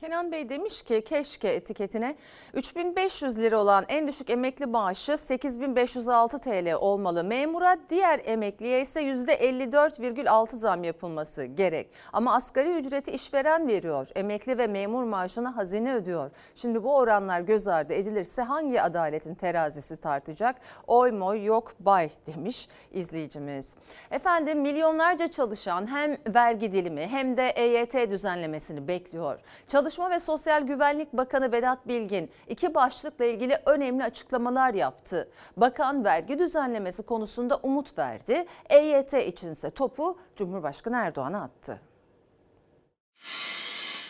Kenan 0.00 0.32
Bey 0.32 0.48
demiş 0.48 0.82
ki 0.82 1.04
keşke 1.04 1.48
etiketine 1.48 2.16
3500 2.54 3.38
lira 3.38 3.58
olan 3.58 3.84
en 3.88 4.06
düşük 4.08 4.30
emekli 4.30 4.66
maaşı 4.66 5.18
8506 5.18 6.38
TL 6.38 6.74
olmalı. 6.74 7.24
Memura 7.24 7.76
diğer 7.90 8.20
emekliye 8.24 8.80
ise 8.80 9.02
%54,6 9.02 10.56
zam 10.56 10.84
yapılması 10.84 11.44
gerek. 11.44 11.90
Ama 12.12 12.34
asgari 12.34 12.70
ücreti 12.70 13.10
işveren 13.10 13.68
veriyor. 13.68 14.08
Emekli 14.14 14.58
ve 14.58 14.66
memur 14.66 15.04
maaşını 15.04 15.48
hazine 15.48 15.94
ödüyor. 15.94 16.30
Şimdi 16.54 16.82
bu 16.82 16.96
oranlar 16.96 17.40
göz 17.40 17.68
ardı 17.68 17.92
edilirse 17.94 18.42
hangi 18.42 18.82
adaletin 18.82 19.34
terazisi 19.34 19.96
tartacak? 19.96 20.56
Oy 20.86 21.10
moy 21.12 21.44
yok 21.44 21.72
bay 21.80 22.10
demiş 22.26 22.68
izleyicimiz. 22.92 23.74
Efendim 24.10 24.60
milyonlarca 24.60 25.28
çalışan 25.30 25.86
hem 25.86 26.16
vergi 26.34 26.72
dilimi 26.72 27.06
hem 27.06 27.36
de 27.36 27.48
EYT 27.48 28.10
düzenlemesini 28.10 28.88
bekliyor. 28.88 29.40
Çalışma 29.88 30.10
ve 30.10 30.20
Sosyal 30.20 30.66
Güvenlik 30.66 31.12
Bakanı 31.12 31.52
Vedat 31.52 31.88
Bilgin 31.88 32.30
iki 32.48 32.74
başlıkla 32.74 33.24
ilgili 33.24 33.58
önemli 33.66 34.04
açıklamalar 34.04 34.74
yaptı. 34.74 35.28
Bakan 35.56 36.04
vergi 36.04 36.38
düzenlemesi 36.38 37.02
konusunda 37.02 37.56
umut 37.62 37.98
verdi. 37.98 38.44
EYT 38.70 39.12
içinse 39.12 39.70
topu 39.70 40.18
Cumhurbaşkanı 40.36 40.96
Erdoğan'a 40.96 41.42
attı. 41.42 41.80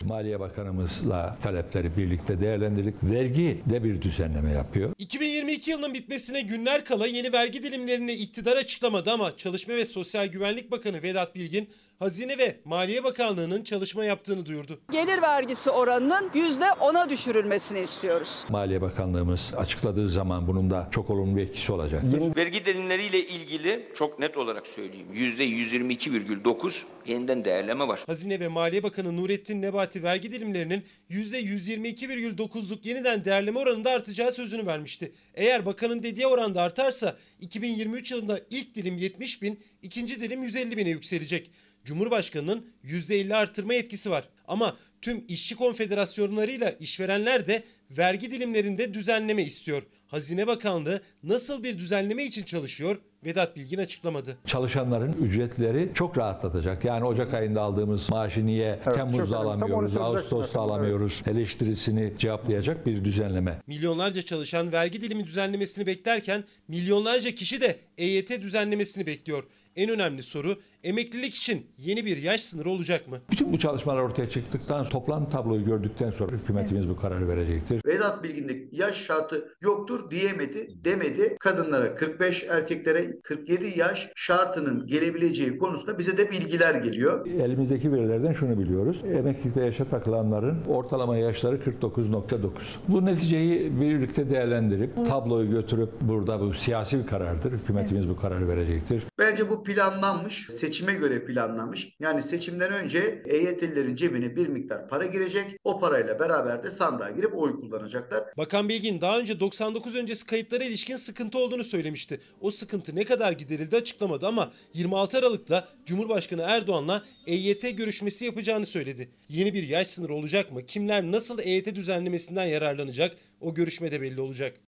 Maliye 0.05 0.39
Bakanımızla 0.39 1.37
talepleri 1.43 1.97
birlikte 1.97 2.41
değerlendirdik. 2.41 2.95
Vergi 3.03 3.61
de 3.69 3.83
bir 3.83 4.01
düzenleme 4.01 4.51
yapıyor. 4.51 4.93
2022 4.97 5.71
yılının 5.71 5.93
bitmesine 5.93 6.41
günler 6.41 6.85
kala 6.85 7.07
yeni 7.07 7.33
vergi 7.33 7.63
dilimlerini 7.63 8.11
iktidar 8.11 8.57
açıklamadı 8.57 9.11
ama 9.11 9.37
Çalışma 9.37 9.73
ve 9.73 9.85
Sosyal 9.85 10.25
Güvenlik 10.27 10.71
Bakanı 10.71 11.03
Vedat 11.03 11.35
Bilgin, 11.35 11.69
Hazine 11.99 12.37
ve 12.37 12.59
Maliye 12.65 13.03
Bakanlığı'nın 13.03 13.63
çalışma 13.63 14.05
yaptığını 14.05 14.45
duyurdu. 14.45 14.79
Gelir 14.91 15.21
vergisi 15.21 15.69
oranının 15.69 16.29
%10'a 16.29 17.09
düşürülmesini 17.09 17.79
istiyoruz. 17.79 18.45
Maliye 18.49 18.81
Bakanlığımız 18.81 19.51
açıkladığı 19.57 20.09
zaman 20.09 20.47
bunun 20.47 20.69
da 20.69 20.87
çok 20.91 21.09
olumlu 21.09 21.37
bir 21.37 21.41
etkisi 21.41 21.71
olacak. 21.71 22.03
Vergi 22.35 22.65
dilimleriyle 22.65 23.27
ilgili 23.27 23.89
çok 23.95 24.19
net 24.19 24.37
olarak 24.37 24.67
söyleyeyim. 24.67 25.07
%122,9 25.13 26.83
yeniden 27.07 27.45
değerleme 27.45 27.87
var. 27.87 28.03
Hazine 28.05 28.39
ve 28.39 28.47
Maliye 28.47 28.83
Bakanı 28.83 29.17
Nurettin 29.17 29.61
Nebati 29.61 30.03
vergi 30.03 30.31
dilimlerinin 30.31 30.83
%122,9'luk 31.09 32.87
yeniden 32.87 33.25
değerleme 33.25 33.59
oranında 33.59 33.91
artacağı 33.91 34.31
sözünü 34.31 34.65
vermişti. 34.65 35.11
Eğer 35.33 35.65
bakanın 35.65 36.03
dediği 36.03 36.27
oranda 36.27 36.61
artarsa 36.61 37.17
2023 37.41 38.11
yılında 38.11 38.41
ilk 38.49 38.75
dilim 38.75 38.97
70 38.97 39.41
bin, 39.41 39.59
ikinci 39.81 40.21
dilim 40.21 40.43
150 40.43 40.77
bine 40.77 40.89
yükselecek. 40.89 41.51
Cumhurbaşkanının 41.85 42.65
%50 42.85 43.35
artırma 43.35 43.73
etkisi 43.73 44.11
var. 44.11 44.29
Ama 44.47 44.77
tüm 45.01 45.23
işçi 45.27 45.55
konfederasyonlarıyla 45.55 46.69
işverenler 46.71 47.47
de 47.47 47.63
vergi 47.91 48.31
dilimlerinde 48.31 48.93
düzenleme 48.93 49.43
istiyor. 49.43 49.83
Hazine 50.07 50.47
Bakanlığı 50.47 51.01
nasıl 51.23 51.63
bir 51.63 51.77
düzenleme 51.77 52.23
için 52.23 52.43
çalışıyor? 52.43 52.97
Vedat 53.23 53.55
Bilgin 53.55 53.77
açıklamadı. 53.77 54.37
Çalışanların 54.45 55.13
ücretleri 55.13 55.91
çok 55.93 56.17
rahatlatacak. 56.17 56.85
Yani 56.85 57.05
Ocak 57.05 57.33
ayında 57.33 57.61
aldığımız 57.61 58.09
maaşı 58.09 58.45
niye 58.45 58.79
çok 58.85 58.93
Temmuz'da 58.95 59.37
alamıyoruz, 59.37 59.97
Ağustos'ta 59.97 60.59
alamıyoruz 60.59 61.21
eleştirisini 61.27 62.13
cevaplayacak 62.17 62.85
bir 62.85 63.03
düzenleme. 63.03 63.61
Milyonlarca 63.67 64.21
çalışan 64.21 64.71
vergi 64.71 65.01
dilimi 65.01 65.27
düzenlemesini 65.27 65.85
beklerken 65.85 66.43
milyonlarca 66.67 67.31
kişi 67.31 67.61
de 67.61 67.79
EYT 67.97 68.41
düzenlemesini 68.41 69.05
bekliyor. 69.05 69.43
En 69.75 69.89
önemli 69.89 70.23
soru 70.23 70.59
emeklilik 70.83 71.35
için 71.35 71.65
yeni 71.77 72.05
bir 72.05 72.17
yaş 72.17 72.41
sınırı 72.41 72.69
olacak 72.69 73.07
mı? 73.07 73.17
Bütün 73.31 73.53
bu 73.53 73.59
çalışmalar 73.59 74.01
ortaya 74.01 74.29
çıktıktan 74.29 74.77
sonra 74.77 74.89
toplam 74.89 75.29
tabloyu 75.29 75.65
gördükten 75.65 76.11
sonra 76.11 76.31
hükümetimiz 76.31 76.89
bu 76.89 76.95
kararı 76.95 77.27
verecektir. 77.27 77.81
Vedat 77.85 78.23
Bilgin'de 78.23 78.57
yaş 78.71 78.95
şartı 78.95 79.49
yoktur 79.61 80.11
diyemedi, 80.11 80.69
demedi. 80.85 81.37
Kadınlara 81.39 81.95
45, 81.95 82.43
erkeklere 82.49 83.19
47 83.23 83.79
yaş 83.79 84.09
şartının 84.15 84.87
gelebileceği 84.87 85.57
konusunda 85.57 85.99
bize 85.99 86.17
de 86.17 86.31
bilgiler 86.31 86.75
geliyor. 86.75 87.25
Elimizdeki 87.25 87.93
verilerden 87.93 88.33
şunu 88.33 88.59
biliyoruz. 88.59 89.03
Emeklilikte 89.05 89.65
yaşa 89.65 89.85
takılanların 89.85 90.57
ortalama 90.67 91.17
yaşları 91.17 91.55
49.9. 91.55 92.49
Bu 92.87 93.05
neticeyi 93.05 93.81
birlikte 93.81 94.29
değerlendirip 94.29 95.05
tabloyu 95.07 95.51
götürüp 95.51 95.89
burada 96.01 96.39
bu 96.39 96.53
siyasi 96.53 96.99
bir 96.99 97.07
karardır. 97.07 97.51
Hükümetimiz 97.51 98.09
bu 98.09 98.15
kararı 98.15 98.47
verecektir. 98.47 99.03
Bence 99.19 99.49
bu 99.49 99.63
planlanmış, 99.63 100.47
seçime 100.69 100.93
göre 100.93 101.25
planlanmış. 101.25 101.89
Yani 101.99 102.21
seçimden 102.21 102.71
önce 102.71 103.23
EYT'lilerin 103.25 103.95
cebine 103.95 104.35
bir 104.35 104.47
miktar 104.47 104.89
para 104.89 105.05
girecek. 105.05 105.57
O 105.63 105.79
parayla 105.79 106.19
beraber 106.19 106.63
de 106.63 106.71
sandığa 106.71 107.09
girip 107.09 107.37
oy 107.37 107.61
kullanacaklar. 107.61 108.23
Bakan 108.37 108.69
Bilgin 108.69 109.01
daha 109.01 109.19
önce 109.19 109.39
99 109.39 109.95
öncesi 109.95 110.25
kayıtlara 110.25 110.63
ilişkin 110.63 110.95
sıkıntı 110.95 111.37
olduğunu 111.37 111.63
söylemişti. 111.63 112.19
O 112.41 112.51
sıkıntı 112.51 112.95
ne 112.95 113.05
kadar 113.05 113.31
giderildi 113.31 113.75
açıklamadı 113.75 114.27
ama 114.27 114.51
26 114.73 115.17
Aralık'ta 115.17 115.67
Cumhurbaşkanı 115.85 116.41
Erdoğan'la 116.41 117.03
EYT 117.27 117.77
görüşmesi 117.77 118.25
yapacağını 118.25 118.65
söyledi. 118.65 119.09
Yeni 119.29 119.53
bir 119.53 119.67
yaş 119.67 119.87
sınırı 119.87 120.13
olacak 120.13 120.51
mı? 120.51 120.65
Kimler 120.65 121.11
nasıl 121.11 121.39
EYT 121.39 121.75
düzenlemesinden 121.75 122.45
yararlanacak? 122.45 123.17
O 123.41 123.53
görüşmede 123.53 124.01
belli 124.01 124.21
olacak. 124.21 124.68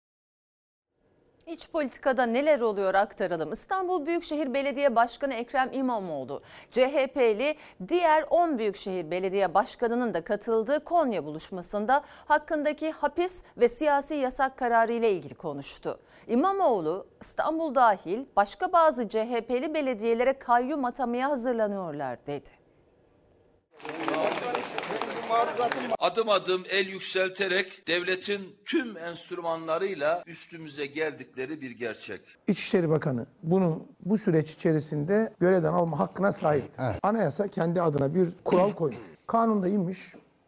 İç 1.50 1.70
politikada 1.70 2.25
neler 2.25 2.60
oluyor 2.60 2.94
aktaralım. 2.94 3.51
İstanbul 3.51 4.06
Büyükşehir 4.06 4.53
Belediye 4.53 4.96
Başkanı 4.96 5.34
Ekrem 5.34 5.70
İmamoğlu, 5.74 6.41
CHP'li 6.72 7.56
diğer 7.88 8.25
10 8.29 8.58
Büyükşehir 8.58 9.12
Belediye 9.12 9.53
Başkanı'nın 9.53 10.13
da 10.13 10.24
katıldığı 10.24 10.84
Konya 10.84 11.25
buluşmasında 11.25 12.03
hakkındaki 12.25 12.91
hapis 12.91 13.44
ve 13.58 13.70
siyasi 13.70 14.15
yasak 14.15 14.58
kararı 14.58 14.94
ile 14.94 15.12
ilgili 15.12 15.34
konuştu. 15.36 16.00
İmamoğlu, 16.27 17.08
İstanbul 17.22 17.75
dahil 17.75 18.25
başka 18.36 18.74
bazı 18.74 19.10
CHP'li 19.10 19.74
belediyelere 19.74 20.39
kayyum 20.39 20.86
atamaya 20.86 21.29
hazırlanıyorlar 21.29 22.18
dedi. 22.27 22.50
Adım 26.00 26.29
adım 26.29 26.63
el 26.69 26.88
yükselterek 26.88 27.88
devletin 27.88 28.55
tüm 28.65 28.98
enstrümanlarıyla 28.98 30.24
üstümüze 30.25 30.86
geldikleri 30.86 31.62
bir 31.62 31.71
gerçek. 31.71 32.21
İçişleri 32.48 32.89
Bakanı 32.89 33.25
bunu 33.43 33.86
bu 34.00 34.17
süreç 34.17 34.51
içerisinde 34.51 35.33
görevden 35.39 35.74
alma 35.74 36.00
hakkına 36.00 36.31
sahip. 36.31 36.63
Anayasa 37.03 37.48
kendi 37.48 37.81
adına 37.81 38.15
bir 38.15 38.27
kural 38.43 38.74
koymuş. 38.74 39.00
Kanunda 39.27 39.67
inmiş 39.67 40.00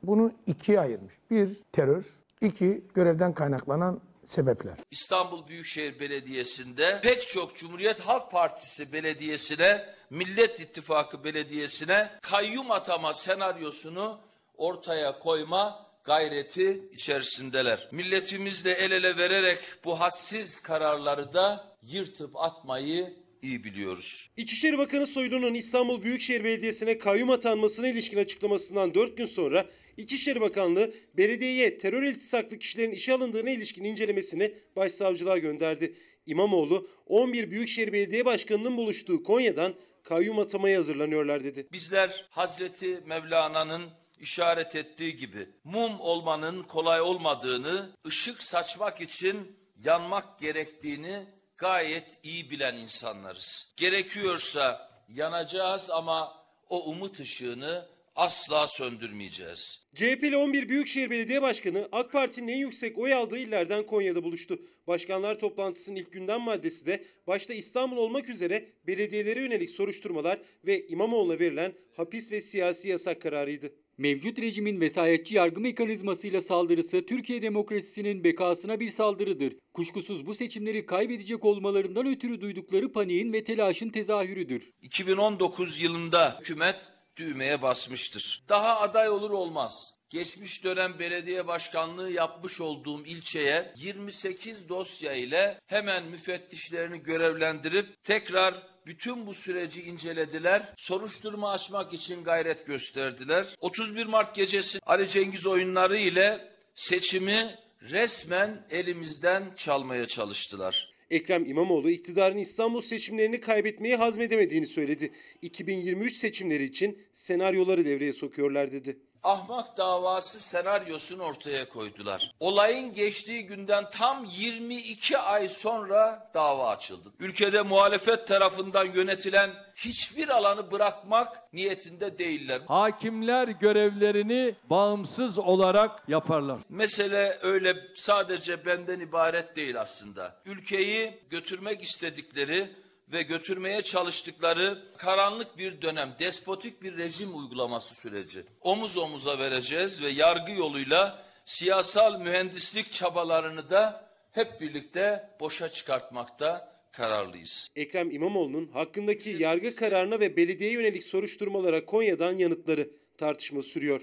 bunu 0.04 0.32
ikiye 0.48 0.80
ayırmış. 0.80 1.14
Bir 1.32 1.58
terör, 1.72 2.04
iki 2.42 2.84
görevden 2.94 3.34
kaynaklanan 3.34 4.02
sebepler. 4.26 4.74
İstanbul 4.92 5.48
Büyükşehir 5.48 6.00
Belediyesi'nde 6.00 7.00
pek 7.04 7.28
çok 7.28 7.56
Cumhuriyet 7.56 8.00
Halk 8.00 8.32
Partisi 8.32 8.94
belediyesine, 8.94 9.86
Millet 10.10 10.60
İttifakı 10.60 11.24
belediyesine 11.24 12.10
kayyum 12.22 12.72
atama 12.72 13.14
senaryosunu 13.14 14.20
ortaya 14.62 15.20
koyma 15.20 15.92
gayreti 16.04 16.82
içerisindeler. 16.92 17.88
Milletimizle 17.92 18.72
el 18.72 18.92
ele 18.92 19.18
vererek 19.18 19.60
bu 19.86 20.00
hadsiz 20.00 20.64
kararları 20.64 21.34
da 21.34 21.78
yırtıp 21.82 22.36
atmayı 22.36 23.14
iyi 23.42 23.64
biliyoruz. 23.64 24.30
İçişleri 24.38 24.78
Bakanı 24.78 25.08
Soylu'nun 25.08 25.54
İstanbul 25.54 26.04
Büyükşehir 26.04 26.44
Belediyesi'ne 26.44 26.98
kayyum 26.98 27.30
atanmasına 27.30 27.88
ilişkin 27.88 28.18
açıklamasından 28.18 28.94
4 28.94 29.18
gün 29.18 29.26
sonra 29.26 29.66
İçişleri 29.98 30.42
Bakanlığı 30.42 30.94
belediyeye 31.18 31.78
terör 31.78 32.04
iltisaklı 32.04 32.60
kişilerin 32.60 32.92
işe 32.92 33.14
alındığına 33.14 33.50
ilişkin 33.50 33.84
incelemesini 33.84 34.54
başsavcılığa 34.76 35.38
gönderdi. 35.38 35.96
İmamoğlu 36.26 36.90
11 37.08 37.52
Büyükşehir 37.52 37.94
Belediye 37.94 38.26
Başkanı'nın 38.26 38.78
buluştuğu 38.78 39.24
Konya'dan 39.24 39.76
kayyum 40.04 40.40
atamaya 40.40 40.78
hazırlanıyorlar 40.78 41.44
dedi. 41.44 41.68
Bizler 41.72 42.28
Hazreti 42.30 43.02
Mevlana'nın 43.06 44.01
işaret 44.22 44.76
ettiği 44.76 45.18
gibi 45.18 45.50
mum 45.64 46.00
olmanın 46.00 46.64
kolay 46.64 47.02
olmadığını, 47.02 47.92
ışık 48.06 48.44
saçmak 48.44 49.02
için 49.02 49.58
yanmak 49.84 50.40
gerektiğini 50.40 51.26
gayet 51.58 52.08
iyi 52.24 52.52
bilen 52.52 52.78
insanlarız. 52.78 53.74
Gerekiyorsa 53.78 54.92
yanacağız 55.10 55.90
ama 55.90 56.46
o 56.70 56.90
umut 56.90 57.20
ışığını 57.20 57.88
asla 58.16 58.68
söndürmeyeceğiz. 58.68 59.82
CHP'li 59.96 60.38
11 60.38 60.70
Büyükşehir 60.70 61.10
Belediye 61.10 61.42
Başkanı 61.42 61.90
AK 61.92 62.12
Parti'nin 62.12 62.48
en 62.48 62.58
yüksek 62.58 62.98
oy 62.98 63.14
aldığı 63.14 63.38
illerden 63.38 63.86
Konya'da 63.86 64.24
buluştu. 64.24 64.60
Başkanlar 64.88 65.40
toplantısının 65.40 65.96
ilk 65.96 66.12
gündem 66.12 66.42
maddesi 66.42 66.86
de 66.86 67.04
başta 67.28 67.54
İstanbul 67.54 67.98
olmak 67.98 68.30
üzere 68.30 68.70
belediyelere 68.88 69.40
yönelik 69.40 69.72
soruşturmalar 69.72 70.42
ve 70.66 70.88
İmamoğlu'na 70.88 71.40
verilen 71.40 71.74
hapis 71.96 72.32
ve 72.32 72.42
siyasi 72.42 72.90
yasak 72.90 73.22
kararıydı. 73.22 73.74
Mevcut 73.98 74.40
rejimin 74.40 74.82
vesayetçi 74.82 75.36
yargı 75.36 75.62
mekanizmasıyla 75.62 76.42
saldırısı 76.42 77.06
Türkiye 77.06 77.42
demokrasisinin 77.42 78.24
bekasına 78.24 78.80
bir 78.80 78.90
saldırıdır. 78.90 79.54
Kuşkusuz 79.74 80.26
bu 80.26 80.36
seçimleri 80.36 80.86
kaybedecek 80.86 81.46
olmalarından 81.46 82.08
ötürü 82.08 82.42
duydukları 82.42 82.92
paniğin 82.92 83.34
ve 83.34 83.44
telaşın 83.44 83.90
tezahürüdür. 83.90 84.72
2019 84.82 85.82
yılında 85.82 86.38
hükümet 86.40 86.92
düğmeye 87.18 87.62
basmıştır. 87.62 88.44
Daha 88.50 88.80
aday 88.80 89.10
olur 89.10 89.32
olmaz. 89.32 89.94
Geçmiş 90.10 90.64
dönem 90.64 91.00
belediye 91.00 91.48
başkanlığı 91.48 92.12
yapmış 92.12 92.62
olduğum 92.62 93.06
ilçeye 93.06 93.74
28 93.78 94.70
dosya 94.70 95.14
ile 95.14 95.60
hemen 95.68 96.04
müfettişlerini 96.06 97.04
görevlendirip 97.04 98.04
tekrar 98.04 98.71
bütün 98.86 99.28
bu 99.28 99.34
süreci 99.34 99.82
incelediler. 99.82 100.74
Soruşturma 100.78 101.52
açmak 101.52 101.94
için 101.94 102.24
gayret 102.24 102.68
gösterdiler. 102.68 103.56
31 103.60 104.06
Mart 104.06 104.36
gecesi 104.36 104.80
Ali 104.86 105.10
Cengiz 105.10 105.48
oyunları 105.48 105.98
ile 105.98 106.52
seçimi 106.76 107.56
resmen 107.82 108.66
elimizden 108.70 109.44
çalmaya 109.56 110.08
çalıştılar. 110.08 110.92
Ekrem 111.10 111.46
İmamoğlu 111.46 111.90
iktidarın 111.90 112.38
İstanbul 112.38 112.82
seçimlerini 112.82 113.42
kaybetmeyi 113.42 113.96
hazmedemediğini 113.96 114.68
söyledi. 114.68 115.12
2023 115.42 116.16
seçimleri 116.16 116.64
için 116.64 116.98
senaryoları 117.14 117.86
devreye 117.86 118.14
sokuyorlar 118.14 118.72
dedi. 118.72 119.00
Ahmak 119.24 119.78
davası 119.78 120.40
senaryosunu 120.40 121.24
ortaya 121.24 121.70
koydular. 121.70 122.32
Olayın 122.40 122.94
geçtiği 122.94 123.46
günden 123.46 123.90
tam 123.90 124.26
22 124.32 125.18
ay 125.18 125.48
sonra 125.48 126.30
dava 126.34 126.70
açıldı. 126.70 127.10
Ülkede 127.20 127.62
muhalefet 127.62 128.28
tarafından 128.28 128.86
yönetilen 128.86 129.52
hiçbir 129.76 130.30
alanı 130.30 130.72
bırakmak 130.72 131.54
niyetinde 131.54 132.18
değiller. 132.18 132.62
Hakimler 132.68 133.48
görevlerini 133.48 134.56
bağımsız 134.70 135.40
olarak 135.40 136.10
yaparlar. 136.10 136.58
Mesele 136.70 137.38
öyle 137.42 137.76
sadece 137.96 138.66
benden 138.66 139.00
ibaret 139.00 139.56
değil 139.56 139.82
aslında. 139.82 140.36
Ülkeyi 140.46 141.20
götürmek 141.30 141.84
istedikleri 141.84 142.81
ve 143.12 143.22
götürmeye 143.22 143.82
çalıştıkları 143.82 144.84
karanlık 144.98 145.58
bir 145.58 145.82
dönem, 145.82 146.16
despotik 146.20 146.82
bir 146.82 146.98
rejim 146.98 147.38
uygulaması 147.38 147.96
süreci. 147.96 148.44
Omuz 148.62 148.98
omuza 148.98 149.40
vereceğiz 149.40 150.04
ve 150.04 150.10
yargı 150.10 150.52
yoluyla 150.52 151.26
siyasal 151.46 152.20
mühendislik 152.22 152.92
çabalarını 152.92 153.70
da 153.70 154.12
hep 154.32 154.62
birlikte 154.62 155.30
boşa 155.40 155.70
çıkartmakta 155.70 156.72
kararlıyız. 156.92 157.68
Ekrem 157.76 158.12
İmamoğlu'nun 158.12 158.68
hakkındaki 158.68 159.30
yargı 159.30 159.76
kararına 159.76 160.20
ve 160.20 160.38
belediye 160.38 160.72
yönelik 160.72 161.04
soruşturmalara 161.04 161.86
Konya'dan 161.86 162.38
yanıtları 162.38 162.90
tartışma 163.18 163.62
sürüyor. 163.62 164.02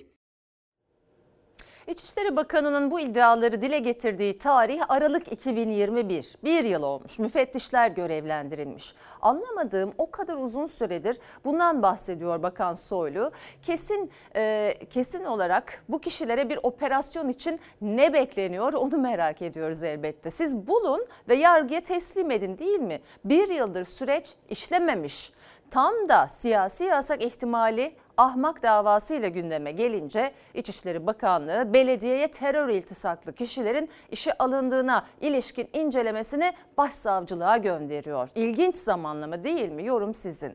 İçişleri 1.88 2.36
Bakanı'nın 2.36 2.90
bu 2.90 3.00
iddiaları 3.00 3.62
dile 3.62 3.78
getirdiği 3.78 4.38
tarih 4.38 4.82
Aralık 4.88 5.32
2021. 5.32 6.34
Bir 6.44 6.64
yıl 6.64 6.82
olmuş. 6.82 7.18
Müfettişler 7.18 7.90
görevlendirilmiş. 7.90 8.94
Anlamadığım 9.22 9.92
o 9.98 10.10
kadar 10.10 10.36
uzun 10.36 10.66
süredir 10.66 11.18
bundan 11.44 11.82
bahsediyor 11.82 12.42
Bakan 12.42 12.74
Soylu. 12.74 13.32
Kesin 13.62 14.10
e, 14.36 14.74
kesin 14.90 15.24
olarak 15.24 15.84
bu 15.88 16.00
kişilere 16.00 16.48
bir 16.48 16.58
operasyon 16.62 17.28
için 17.28 17.60
ne 17.80 18.12
bekleniyor 18.12 18.72
onu 18.72 18.98
merak 18.98 19.42
ediyoruz 19.42 19.82
elbette. 19.82 20.30
Siz 20.30 20.66
bulun 20.66 21.06
ve 21.28 21.34
yargıya 21.34 21.80
teslim 21.80 22.30
edin 22.30 22.58
değil 22.58 22.80
mi? 22.80 23.00
Bir 23.24 23.48
yıldır 23.48 23.84
süreç 23.84 24.34
işlememiş. 24.50 25.32
Tam 25.70 26.08
da 26.08 26.28
siyasi 26.28 26.84
yasak 26.84 27.22
ihtimali 27.22 27.94
ahmak 28.18 28.62
davasıyla 28.62 29.28
gündeme 29.28 29.72
gelince 29.72 30.32
İçişleri 30.54 31.06
Bakanlığı 31.06 31.72
belediyeye 31.72 32.28
terör 32.30 32.68
iltisaklı 32.68 33.32
kişilerin 33.32 33.90
işe 34.10 34.38
alındığına 34.38 35.06
ilişkin 35.20 35.68
incelemesini 35.72 36.52
başsavcılığa 36.78 37.56
gönderiyor. 37.56 38.28
İlginç 38.34 38.76
zamanlama 38.76 39.44
değil 39.44 39.68
mi? 39.68 39.84
Yorum 39.84 40.14
sizin. 40.14 40.54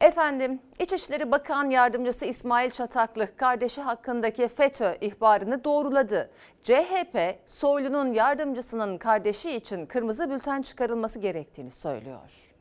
Efendim 0.00 0.60
İçişleri 0.78 1.30
Bakan 1.30 1.70
Yardımcısı 1.70 2.24
İsmail 2.24 2.70
Çataklı 2.70 3.36
kardeşi 3.36 3.82
hakkındaki 3.82 4.48
FETÖ 4.48 4.96
ihbarını 5.00 5.64
doğruladı. 5.64 6.30
CHP 6.64 7.38
Soylu'nun 7.46 8.12
yardımcısının 8.12 8.98
kardeşi 8.98 9.50
için 9.50 9.86
kırmızı 9.86 10.30
bülten 10.30 10.62
çıkarılması 10.62 11.18
gerektiğini 11.18 11.70
söylüyor. 11.70 12.57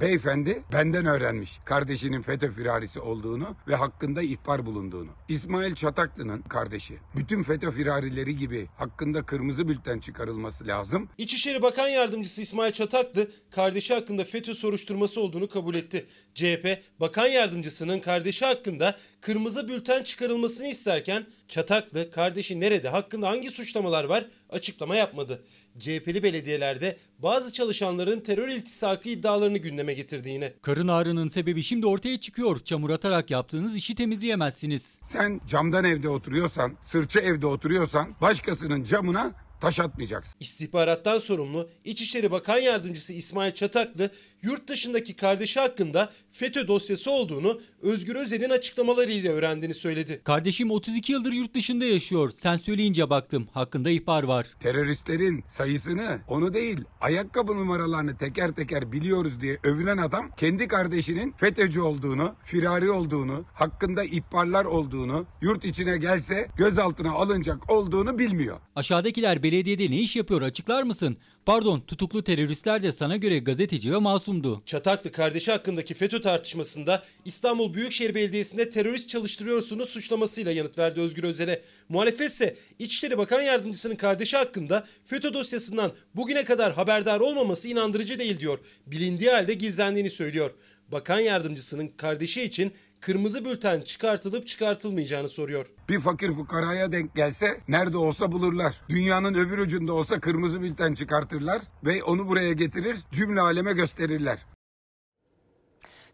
Beyefendi 0.00 0.62
benden 0.72 1.06
öğrenmiş 1.06 1.58
kardeşinin 1.64 2.22
FETÖ 2.22 2.50
firarisi 2.50 3.00
olduğunu 3.00 3.56
ve 3.68 3.74
hakkında 3.74 4.22
ihbar 4.22 4.66
bulunduğunu. 4.66 5.10
İsmail 5.28 5.74
Çataklı'nın 5.74 6.42
kardeşi. 6.42 6.98
Bütün 7.16 7.42
FETÖ 7.42 7.70
firarileri 7.70 8.36
gibi 8.36 8.68
hakkında 8.76 9.26
kırmızı 9.26 9.68
bülten 9.68 9.98
çıkarılması 9.98 10.66
lazım. 10.66 11.08
İçişleri 11.18 11.62
Bakan 11.62 11.88
Yardımcısı 11.88 12.42
İsmail 12.42 12.72
Çataklı 12.72 13.30
kardeşi 13.50 13.94
hakkında 13.94 14.24
FETÖ 14.24 14.54
soruşturması 14.54 15.20
olduğunu 15.20 15.48
kabul 15.48 15.74
etti. 15.74 16.06
CHP 16.34 16.82
Bakan 17.00 17.26
Yardımcısının 17.26 18.00
kardeşi 18.00 18.44
hakkında 18.44 18.96
kırmızı 19.20 19.68
bülten 19.68 20.02
çıkarılmasını 20.02 20.66
isterken 20.66 21.26
Çataklı 21.48 22.10
kardeşi 22.10 22.60
nerede 22.60 22.88
hakkında 22.88 23.28
hangi 23.28 23.50
suçlamalar 23.50 24.04
var 24.04 24.26
açıklama 24.50 24.96
yapmadı. 24.96 25.44
CHP'li 25.78 26.22
belediyelerde 26.22 26.96
bazı 27.18 27.52
çalışanların 27.52 28.20
terör 28.20 28.48
iltisakı 28.48 29.08
iddialarını 29.08 29.58
gündeme 29.58 29.94
getirdi 29.94 30.28
yine. 30.28 30.52
Karın 30.62 30.88
ağrının 30.88 31.28
sebebi 31.28 31.62
şimdi 31.62 31.86
ortaya 31.86 32.20
çıkıyor. 32.20 32.58
Çamur 32.58 32.90
atarak 32.90 33.30
yaptığınız 33.30 33.76
işi 33.76 33.94
temizleyemezsiniz. 33.94 34.98
Sen 35.04 35.40
camdan 35.46 35.84
evde 35.84 36.08
oturuyorsan, 36.08 36.76
sırça 36.80 37.20
evde 37.20 37.46
oturuyorsan 37.46 38.14
başkasının 38.20 38.84
camına 38.84 39.43
taş 39.64 39.80
atmayacaksın. 39.80 40.34
İstihbarattan 40.40 41.18
sorumlu 41.18 41.70
İçişleri 41.84 42.30
Bakan 42.30 42.58
Yardımcısı 42.58 43.12
İsmail 43.12 43.52
Çataklı 43.52 44.10
yurt 44.42 44.68
dışındaki 44.68 45.16
kardeşi 45.16 45.60
hakkında 45.60 46.12
FETÖ 46.30 46.68
dosyası 46.68 47.10
olduğunu 47.10 47.60
Özgür 47.82 48.16
Özel'in 48.16 48.50
açıklamalarıyla 48.50 49.32
öğrendiğini 49.32 49.74
söyledi. 49.74 50.20
Kardeşim 50.24 50.70
32 50.70 51.12
yıldır 51.12 51.32
yurt 51.32 51.54
dışında 51.54 51.84
yaşıyor. 51.84 52.30
Sen 52.30 52.56
söyleyince 52.56 53.10
baktım. 53.10 53.48
Hakkında 53.52 53.90
ihbar 53.90 54.22
var. 54.22 54.46
Teröristlerin 54.60 55.44
sayısını, 55.46 56.20
onu 56.28 56.54
değil, 56.54 56.80
ayakkabı 57.00 57.52
numaralarını 57.56 58.16
teker 58.16 58.52
teker 58.52 58.92
biliyoruz 58.92 59.40
diye 59.40 59.58
övülen 59.64 59.98
adam 59.98 60.30
kendi 60.36 60.68
kardeşinin 60.68 61.32
FETÖ'cü 61.32 61.80
olduğunu, 61.80 62.34
firari 62.44 62.90
olduğunu, 62.90 63.44
hakkında 63.54 64.04
ihbarlar 64.04 64.64
olduğunu, 64.64 65.26
yurt 65.42 65.64
içine 65.64 65.98
gelse 65.98 66.48
gözaltına 66.56 67.12
alınacak 67.12 67.70
olduğunu 67.70 68.18
bilmiyor. 68.18 68.60
Aşağıdakiler 68.76 69.42
belediyede 69.54 69.90
ne 69.90 69.98
iş 69.98 70.16
yapıyor 70.16 70.42
açıklar 70.42 70.82
mısın? 70.82 71.16
Pardon 71.46 71.80
tutuklu 71.80 72.24
teröristler 72.24 72.82
de 72.82 72.92
sana 72.92 73.16
göre 73.16 73.38
gazeteci 73.38 73.92
ve 73.92 73.96
masumdu. 73.96 74.62
Çataklı 74.66 75.12
kardeşi 75.12 75.50
hakkındaki 75.50 75.94
FETÖ 75.94 76.20
tartışmasında 76.20 77.04
İstanbul 77.24 77.74
Büyükşehir 77.74 78.14
Belediyesi'nde 78.14 78.70
terörist 78.70 79.08
çalıştırıyorsunuz 79.08 79.88
suçlamasıyla 79.88 80.52
yanıt 80.52 80.78
verdi 80.78 81.00
Özgür 81.00 81.24
Özel'e. 81.24 81.62
Muhalefet 81.88 82.30
ise 82.30 82.56
İçişleri 82.78 83.18
Bakan 83.18 83.42
Yardımcısının 83.42 83.96
kardeşi 83.96 84.36
hakkında 84.36 84.86
FETÖ 85.04 85.34
dosyasından 85.34 85.92
bugüne 86.14 86.44
kadar 86.44 86.72
haberdar 86.72 87.20
olmaması 87.20 87.68
inandırıcı 87.68 88.18
değil 88.18 88.40
diyor. 88.40 88.58
Bilindiği 88.86 89.30
halde 89.30 89.54
gizlendiğini 89.54 90.10
söylüyor. 90.10 90.50
Bakan 90.92 91.18
yardımcısının 91.18 91.88
kardeşi 91.88 92.42
için 92.42 92.72
kırmızı 93.00 93.44
bülten 93.44 93.80
çıkartılıp 93.80 94.46
çıkartılmayacağını 94.46 95.28
soruyor. 95.28 95.66
Bir 95.88 96.00
fakir 96.00 96.32
fukaraya 96.32 96.92
denk 96.92 97.14
gelse 97.14 97.60
nerede 97.68 97.98
olsa 97.98 98.32
bulurlar. 98.32 98.74
Dünyanın 98.88 99.34
öbür 99.34 99.58
ucunda 99.58 99.92
olsa 99.92 100.20
kırmızı 100.20 100.62
bülten 100.62 100.94
çıkartırlar 100.94 101.62
ve 101.84 102.02
onu 102.02 102.28
buraya 102.28 102.52
getirir 102.52 102.96
cümle 103.12 103.40
aleme 103.40 103.72
gösterirler. 103.72 104.38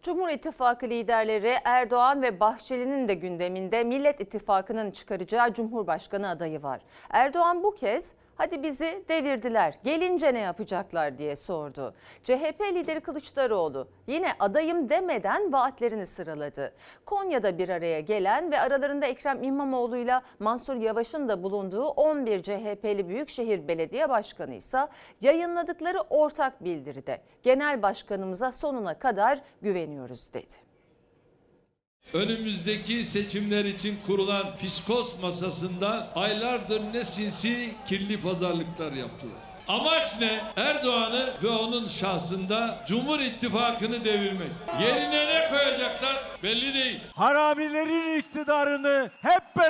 Cumhur 0.03 0.29
İttifakı 0.29 0.91
liderleri 0.91 1.55
Erdoğan 1.65 2.23
ve 2.23 2.41
Bahçeli'nin 2.41 3.09
de 3.09 3.15
gündeminde 3.15 3.85
Millet 3.85 4.21
İttifakı'nın 4.21 4.91
çıkaracağı 4.91 5.55
Cumhurbaşkanı 5.55 6.29
adayı 6.29 6.63
var. 6.63 6.81
Erdoğan 7.11 7.63
bu 7.63 7.75
kez 7.75 8.15
hadi 8.41 8.63
bizi 8.63 9.05
devirdiler 9.09 9.75
gelince 9.85 10.35
ne 10.35 10.39
yapacaklar 10.39 11.19
diye 11.19 11.37
sordu. 11.37 11.95
CHP 12.25 12.61
lideri 12.75 13.01
Kılıçdaroğlu 13.01 13.89
yine 14.07 14.33
adayım 14.39 14.89
demeden 14.89 15.53
vaatlerini 15.53 16.07
sıraladı. 16.07 16.73
Konya'da 17.07 17.59
bir 17.59 17.69
araya 17.69 18.01
gelen 18.01 18.51
ve 18.51 18.61
aralarında 18.61 19.07
Ekrem 19.07 19.43
İmamoğlu'yla 19.43 20.23
Mansur 20.39 20.77
Yavaş'ın 20.77 21.29
da 21.29 21.43
bulunduğu 21.43 21.85
11 21.85 22.43
CHP'li 22.43 23.09
Büyükşehir 23.09 23.69
Belediye 23.69 24.09
Başkanı 24.09 24.55
ise 24.55 24.79
yayınladıkları 25.21 26.01
ortak 26.01 26.65
bildiride 26.65 27.23
genel 27.43 27.83
başkanımıza 27.83 28.53
sonuna 28.53 28.99
kadar 28.99 29.41
güveniyoruz 29.63 30.35
dedi. 30.35 30.70
Önümüzdeki 32.15 33.05
seçimler 33.05 33.65
için 33.65 33.99
kurulan 34.07 34.57
fiskos 34.57 35.21
masasında 35.23 36.09
aylardır 36.15 36.83
ne 36.95 37.05
sinsi 37.05 37.75
kirli 37.89 38.21
pazarlıklar 38.21 38.93
yaptılar. 38.93 39.35
Amaç 39.69 40.21
ne? 40.21 40.41
Erdoğan'ı 40.57 41.35
ve 41.43 41.49
onun 41.49 41.89
şahsında 41.89 42.85
Cumhur 42.89 43.21
İttifakı'nı 43.21 44.05
devirmek. 44.05 44.51
Yerine 44.81 45.27
ne 45.27 45.49
koyacaklar 45.51 46.17
belli 46.43 46.75
değil. 46.75 47.01
Haramilerin 47.15 48.19
iktidarını 48.19 49.11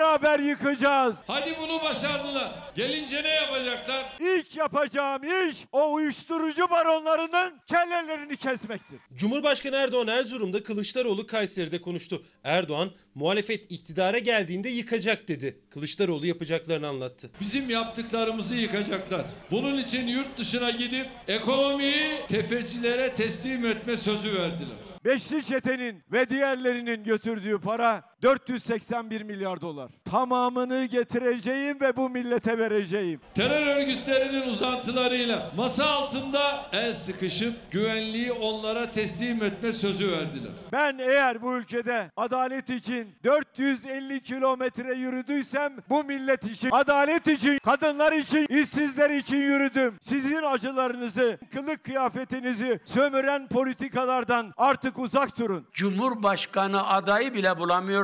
beraber 0.01 0.39
yıkacağız. 0.39 1.17
Hadi 1.27 1.57
bunu 1.61 1.83
başardılar. 1.83 2.53
Gelince 2.75 3.23
ne 3.23 3.29
yapacaklar? 3.29 4.17
İlk 4.21 4.57
yapacağım 4.57 5.23
iş 5.49 5.57
o 5.73 5.93
uyuşturucu 5.93 6.71
baronlarının 6.71 7.61
kellelerini 7.67 8.37
kesmektir. 8.37 8.99
Cumhurbaşkanı 9.15 9.77
Erdoğan 9.77 10.07
Erzurum'da 10.09 10.63
Kılıçdaroğlu 10.63 11.27
Kayseri'de 11.27 11.81
konuştu. 11.81 12.23
Erdoğan 12.45 12.91
muhalefet 13.15 13.73
iktidara 13.73 14.19
geldiğinde 14.19 14.69
yıkacak 14.69 15.29
dedi. 15.29 15.61
Kılıçdaroğlu 15.71 16.27
yapacaklarını 16.27 16.89
anlattı. 16.89 17.31
Bizim 17.41 17.71
yaptıklarımızı 17.71 18.55
yıkacaklar. 18.55 19.27
Bunun 19.51 19.79
için 19.79 20.07
yurt 20.07 20.39
dışına 20.39 20.71
gidip 20.71 21.07
ekonomiyi 21.29 22.27
tefecilere 22.29 23.15
teslim 23.15 23.67
etme 23.67 23.97
sözü 23.97 24.35
verdiler. 24.35 24.77
Beşli 25.05 25.45
çetenin 25.45 26.03
ve 26.13 26.31
diğerlerinin 26.31 27.05
götürdüğü 27.05 27.61
para 27.61 28.10
481 28.23 29.23
milyar 29.23 29.61
dolar. 29.61 29.91
Tamamını 30.05 30.85
getireceğim 30.85 31.81
ve 31.81 31.97
bu 31.97 32.11
millete 32.11 32.59
vereceğim. 32.59 33.21
Terör 33.35 33.67
örgütlerinin 33.77 34.49
uzantılarıyla 34.49 35.53
masa 35.57 35.87
altında 35.87 36.67
el 36.73 36.93
sıkışıp 36.95 37.55
güvenliği 37.71 38.33
onlara 38.33 38.93
teslim 38.93 39.43
etme 39.43 39.73
sözü 39.73 40.13
verdiler. 40.13 40.51
Ben 40.73 40.99
eğer 40.99 41.43
bu 41.43 41.57
ülkede 41.57 42.11
adalet 42.17 42.71
için 42.71 43.09
450 43.25 44.23
kilometre 44.23 44.95
yürüdüysem 44.95 45.73
bu 45.89 46.05
millet 46.05 46.45
için, 46.45 46.71
adalet 46.73 47.27
için, 47.27 47.59
kadınlar 47.59 48.13
için, 48.13 48.47
işsizler 48.47 49.11
için 49.11 49.37
yürüdüm. 49.37 49.95
Sizin 50.03 50.43
acılarınızı, 50.43 51.39
kılık 51.53 51.85
kıyafetinizi 51.85 52.81
sömüren 52.85 53.49
politikalardan 53.49 54.53
artık 54.57 54.99
uzak 54.99 55.39
durun. 55.39 55.67
Cumhurbaşkanı 55.73 56.89
adayı 56.89 57.35
bile 57.35 57.59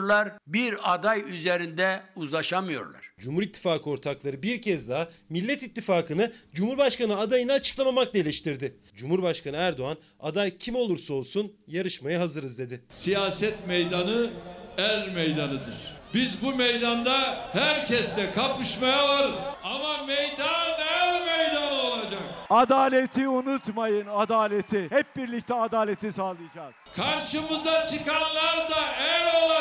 bulamıyorlar. 0.06 0.32
Bir 0.46 0.94
aday 0.94 1.34
üzerinde 1.34 2.02
uzlaşamıyorlar. 2.16 3.10
Cumhur 3.18 3.42
İttifakı 3.42 3.90
ortakları 3.90 4.42
bir 4.42 4.62
kez 4.62 4.88
daha 4.88 5.08
Millet 5.28 5.62
İttifakı'nı 5.62 6.32
Cumhurbaşkanı 6.54 7.18
adayını 7.18 7.52
açıklamamakla 7.52 8.18
eleştirdi. 8.18 8.76
Cumhurbaşkanı 8.94 9.56
Erdoğan 9.56 9.96
aday 10.20 10.58
kim 10.58 10.74
olursa 10.76 11.14
olsun 11.14 11.52
yarışmaya 11.66 12.20
hazırız 12.20 12.58
dedi. 12.58 12.84
Siyaset 12.90 13.66
meydanı 13.66 14.30
er 14.78 15.08
meydanıdır. 15.14 15.96
Biz 16.14 16.42
bu 16.42 16.54
meydanda 16.54 17.48
herkesle 17.52 18.32
kapışmaya 18.32 19.08
varız. 19.08 19.36
Ama 19.62 20.04
meydan 20.06 20.80
er 20.80 21.26
meydanı 21.26 21.82
olacak. 21.82 22.22
Adaleti 22.50 23.28
unutmayın, 23.28 24.06
adaleti. 24.06 24.90
Hep 24.90 25.16
birlikte 25.16 25.54
adaleti 25.54 26.12
sağlayacağız. 26.12 26.74
Karşımıza 26.96 27.86
çıkanlar 27.86 28.70
da 28.70 28.80
er 28.98 29.42
olacak 29.42 29.55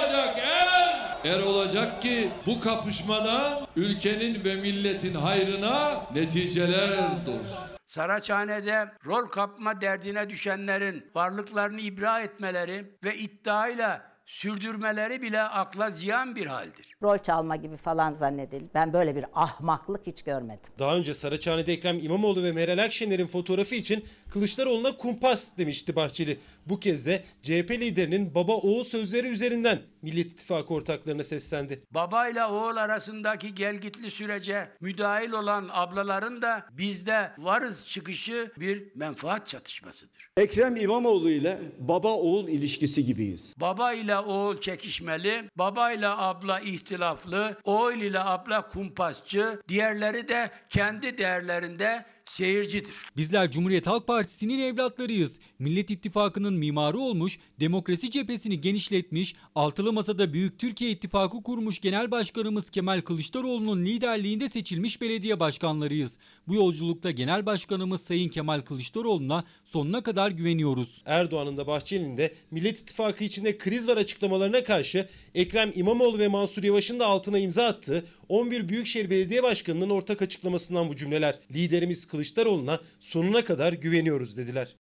er. 1.26 1.40
Olacak 1.40 2.02
ki 2.02 2.32
bu 2.46 2.60
kapışmadan 2.60 3.68
ülkenin 3.76 4.44
ve 4.44 4.56
milletin 4.56 5.14
hayrına 5.14 6.04
neticeler 6.14 7.26
doğsun. 7.26 7.58
Saraçhane'de 7.86 8.92
rol 9.06 9.26
kapma 9.26 9.82
derdine 9.82 10.30
düşenlerin 10.30 11.06
varlıklarını 11.16 11.82
ibra 11.82 12.22
etmeleri 12.22 12.86
ve 13.04 13.16
iddiayla 13.16 14.16
sürdürmeleri 14.26 15.22
bile 15.22 15.42
akla 15.42 15.90
ziyan 15.90 16.36
bir 16.36 16.46
haldir. 16.46 16.96
Rol 17.04 17.18
çalma 17.18 17.56
gibi 17.56 17.78
falan 17.78 18.14
zannedildi. 18.14 18.70
Ben 18.74 18.94
böyle 18.94 19.16
bir 19.16 19.26
ahmaklık 19.34 20.08
hiç 20.08 20.24
görmedim. 20.24 20.64
Daha 20.80 20.96
önce 20.96 21.14
Saraçhane'de 21.14 21.74
Ekrem 21.74 22.00
İmamoğlu 22.00 22.44
ve 22.44 22.52
Meral 22.52 22.78
Akşener'in 22.84 23.28
fotoğrafı 23.28 23.76
için 23.76 24.06
Kılıçdaroğlu'na 24.30 24.98
kumpas 24.98 25.58
demişti 25.58 25.96
Bahçeli. 25.96 26.40
Bu 26.66 26.80
kez 26.80 27.06
de 27.06 27.24
CHP 27.42 27.72
liderinin 27.72 28.36
baba 28.36 28.54
oğul 28.54 28.84
sözleri 28.84 29.28
üzerinden 29.28 29.82
Millet 30.02 30.32
İttifakı 30.32 30.74
ortaklarına 30.74 31.24
seslendi. 31.24 31.84
Babayla 31.92 32.52
oğul 32.52 32.76
arasındaki 32.78 33.56
gelgitli 33.56 34.12
sürece 34.12 34.70
müdahil 34.82 35.32
olan 35.32 35.70
ablaların 35.72 36.42
da 36.42 36.66
bizde 36.72 37.32
varız 37.38 37.90
çıkışı 37.90 38.52
bir 38.60 38.84
menfaat 38.96 39.48
çatışmasıdır. 39.48 40.30
Ekrem 40.38 40.76
İmamoğlu 40.76 41.30
ile 41.30 41.58
baba 41.80 42.14
oğul 42.14 42.48
ilişkisi 42.48 43.06
gibiyiz. 43.06 43.56
Baba 43.60 43.94
ile 43.94 44.18
oğul 44.18 44.60
çekişmeli, 44.62 45.50
baba 45.56 45.92
ile 45.92 46.08
abla 46.08 46.60
ihtilaflı, 46.60 47.58
oğul 47.64 47.94
ile 47.94 48.20
abla 48.20 48.68
kumpasçı, 48.68 49.62
diğerleri 49.68 50.28
de 50.28 50.52
kendi 50.70 51.18
değerlerinde 51.18 52.06
seyircidir. 52.26 52.96
Bizler 53.18 53.52
Cumhuriyet 53.52 53.88
Halk 53.88 54.08
Partisi'nin 54.08 54.60
evlatlarıyız. 54.60 55.40
Millet 55.60 55.92
İttifakı'nın 55.92 56.54
mimarı 56.54 57.00
olmuş, 57.00 57.40
demokrasi 57.60 58.12
cephesini 58.12 58.62
genişletmiş, 58.62 59.36
altılı 59.56 59.94
masada 59.94 60.34
Büyük 60.34 60.60
Türkiye 60.60 60.92
İttifakı 60.92 61.44
kurmuş 61.44 61.80
Genel 61.80 62.12
Başkanımız 62.12 62.70
Kemal 62.70 63.02
Kılıçdaroğlu'nun 63.02 63.86
liderliğinde 63.86 64.50
seçilmiş 64.50 65.02
belediye 65.02 65.40
başkanlarıyız. 65.40 66.18
Bu 66.48 66.56
yolculukta 66.56 67.12
Genel 67.12 67.46
Başkanımız 67.46 68.02
Sayın 68.02 68.30
Kemal 68.30 68.62
Kılıçdaroğlu'na 68.62 69.44
sonuna 69.66 70.04
kadar 70.04 70.32
güveniyoruz. 70.32 71.02
Erdoğan'ın 71.06 71.58
da 71.58 71.68
Bahçeli'nin 71.68 72.18
de 72.18 72.34
Millet 72.52 72.80
İttifakı 72.80 73.24
içinde 73.24 73.58
kriz 73.58 73.88
var 73.88 73.98
açıklamalarına 73.98 74.64
karşı 74.64 75.08
Ekrem 75.36 75.72
İmamoğlu 75.76 76.20
ve 76.20 76.28
Mansur 76.28 76.64
Yavaş'ın 76.64 77.00
da 77.00 77.06
altına 77.06 77.40
imza 77.40 77.66
attığı 77.66 78.06
11 78.30 78.70
Büyükşehir 78.70 79.10
Belediye 79.10 79.44
Başkanı'nın 79.44 79.90
ortak 79.90 80.22
açıklamasından 80.22 80.90
bu 80.90 80.96
cümleler. 80.96 81.40
Liderimiz 81.54 82.06
Kılıçdaroğlu'na 82.06 82.80
sonuna 83.00 83.44
kadar 83.44 83.74
güveniyoruz 83.74 84.38
dediler. 84.38 84.76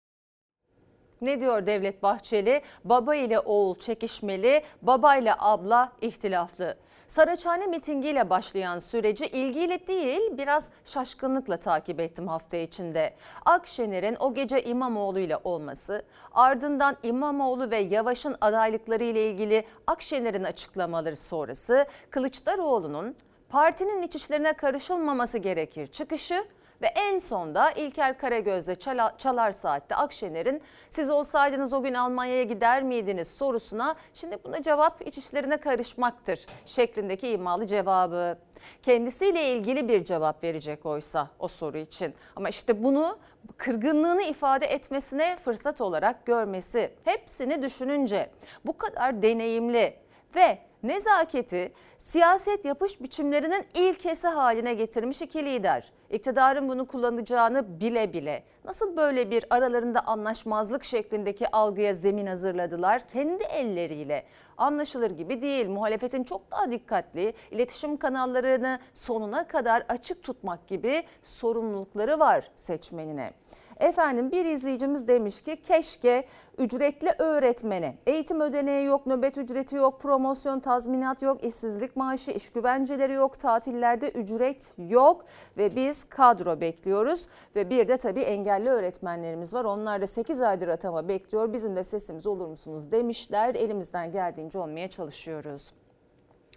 Ne 1.21 1.39
diyor 1.39 1.65
Devlet 1.65 2.03
Bahçeli? 2.03 2.61
Baba 2.83 3.15
ile 3.15 3.39
oğul 3.39 3.79
çekişmeli, 3.79 4.63
baba 4.81 5.17
ile 5.17 5.33
abla 5.37 5.93
ihtilaflı. 6.01 6.77
Saraçhane 7.07 7.67
mitingiyle 7.67 8.29
başlayan 8.29 8.79
süreci 8.79 9.25
ilgiyle 9.25 9.87
değil 9.87 10.37
biraz 10.37 10.69
şaşkınlıkla 10.85 11.57
takip 11.57 11.99
ettim 11.99 12.27
hafta 12.27 12.57
içinde. 12.57 13.13
Akşener'in 13.45 14.17
o 14.19 14.33
gece 14.33 14.63
İmamoğlu 14.63 15.19
ile 15.19 15.37
olması, 15.43 16.05
ardından 16.33 16.97
İmamoğlu 17.03 17.71
ve 17.71 17.77
Yavaş'ın 17.77 18.35
adaylıkları 18.41 19.03
ile 19.03 19.29
ilgili 19.29 19.65
Akşener'in 19.87 20.43
açıklamaları 20.43 21.15
sonrası 21.15 21.85
Kılıçdaroğlu'nun 22.09 23.15
partinin 23.49 24.01
iç 24.01 24.15
işlerine 24.15 24.53
karışılmaması 24.53 25.37
gerekir 25.37 25.87
çıkışı 25.87 26.45
ve 26.81 26.87
en 26.87 27.17
sonda 27.17 27.71
İlker 27.71 28.17
Karagöz'le 28.17 28.75
Çalar, 29.17 29.51
Saat'te 29.51 29.95
Akşener'in 29.95 30.61
siz 30.89 31.09
olsaydınız 31.09 31.73
o 31.73 31.83
gün 31.83 31.93
Almanya'ya 31.93 32.43
gider 32.43 32.83
miydiniz 32.83 33.31
sorusuna 33.31 33.95
şimdi 34.13 34.37
buna 34.43 34.63
cevap 34.63 35.07
iç 35.07 35.17
işlerine 35.17 35.57
karışmaktır 35.57 36.45
şeklindeki 36.65 37.29
imalı 37.29 37.67
cevabı. 37.67 38.37
Kendisiyle 38.83 39.51
ilgili 39.51 39.87
bir 39.87 40.03
cevap 40.03 40.43
verecek 40.43 40.85
oysa 40.85 41.29
o 41.39 41.47
soru 41.47 41.77
için. 41.77 42.13
Ama 42.35 42.49
işte 42.49 42.83
bunu 42.83 43.17
kırgınlığını 43.57 44.21
ifade 44.23 44.65
etmesine 44.65 45.37
fırsat 45.37 45.81
olarak 45.81 46.25
görmesi 46.25 46.91
hepsini 47.03 47.61
düşününce 47.61 48.29
bu 48.65 48.77
kadar 48.77 49.21
deneyimli 49.21 49.93
ve 50.35 50.59
nezaketi 50.87 51.73
siyaset 51.97 52.65
yapış 52.65 53.01
biçimlerinin 53.01 53.65
ilkesi 53.73 54.27
haline 54.27 54.73
getirmiş 54.73 55.21
iki 55.21 55.45
lider. 55.45 55.91
İktidarın 56.09 56.69
bunu 56.69 56.87
kullanacağını 56.87 57.79
bile 57.79 58.13
bile 58.13 58.43
nasıl 58.65 58.97
böyle 58.97 59.31
bir 59.31 59.45
aralarında 59.49 59.99
anlaşmazlık 60.07 60.83
şeklindeki 60.83 61.51
algıya 61.51 61.93
zemin 61.93 62.25
hazırladılar? 62.25 63.07
Kendi 63.07 63.43
elleriyle. 63.43 64.25
Anlaşılır 64.57 65.11
gibi 65.11 65.41
değil. 65.41 65.69
Muhalefetin 65.69 66.23
çok 66.23 66.51
daha 66.51 66.71
dikkatli, 66.71 67.33
iletişim 67.51 67.97
kanallarını 67.97 68.79
sonuna 68.93 69.47
kadar 69.47 69.85
açık 69.89 70.23
tutmak 70.23 70.67
gibi 70.67 71.03
sorumlulukları 71.23 72.19
var 72.19 72.51
seçmenine. 72.55 73.33
Efendim 73.79 74.31
bir 74.31 74.45
izleyicimiz 74.45 75.07
demiş 75.07 75.41
ki 75.41 75.61
keşke 75.63 76.25
ücretli 76.57 77.09
öğretmene 77.19 77.95
eğitim 78.05 78.41
ödeneği 78.41 78.85
yok, 78.85 79.05
nöbet 79.05 79.37
ücreti 79.37 79.75
yok, 79.75 79.99
promosyon 79.99 80.59
tazminat 80.59 81.21
yok, 81.21 81.43
işsizlik 81.43 81.95
maaşı, 81.95 82.31
iş 82.31 82.49
güvenceleri 82.49 83.13
yok, 83.13 83.39
tatillerde 83.39 84.09
ücret 84.09 84.73
yok 84.77 85.25
ve 85.57 85.75
biz 85.75 86.03
kadro 86.03 86.61
bekliyoruz. 86.61 87.27
Ve 87.55 87.69
bir 87.69 87.87
de 87.87 87.97
tabii 87.97 88.21
engelli 88.21 88.69
öğretmenlerimiz 88.69 89.53
var. 89.53 89.65
Onlar 89.65 90.01
da 90.01 90.07
8 90.07 90.41
aydır 90.41 90.67
atama 90.67 91.07
bekliyor. 91.07 91.53
Bizim 91.53 91.75
de 91.75 91.83
sesimiz 91.83 92.27
olur 92.27 92.47
musunuz 92.47 92.91
demişler. 92.91 93.55
Elimizden 93.55 94.11
geldiğince 94.11 94.59
olmaya 94.59 94.89
çalışıyoruz. 94.89 95.71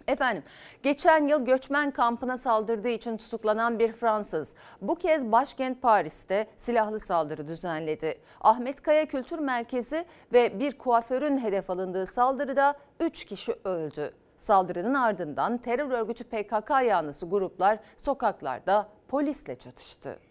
Efendim, 0.09 0.43
geçen 0.83 1.27
yıl 1.27 1.45
göçmen 1.45 1.91
kampına 1.91 2.37
saldırdığı 2.37 2.89
için 2.89 3.17
tutuklanan 3.17 3.79
bir 3.79 3.91
Fransız 3.91 4.55
bu 4.81 4.95
kez 4.95 5.31
başkent 5.31 5.81
Paris'te 5.81 6.47
silahlı 6.57 6.99
saldırı 6.99 7.47
düzenledi. 7.47 8.17
Ahmet 8.41 8.81
Kaya 8.81 9.05
Kültür 9.05 9.39
Merkezi 9.39 10.05
ve 10.33 10.59
bir 10.59 10.77
kuaförün 10.77 11.37
hedef 11.37 11.69
alındığı 11.69 12.05
saldırıda 12.05 12.75
3 12.99 13.25
kişi 13.25 13.55
öldü. 13.63 14.13
Saldırının 14.37 14.93
ardından 14.93 15.57
terör 15.57 15.91
örgütü 15.91 16.23
PKK 16.23 16.69
yanlısı 16.69 17.29
gruplar 17.29 17.79
sokaklarda 17.97 18.89
polisle 19.07 19.55
çatıştı. 19.55 20.28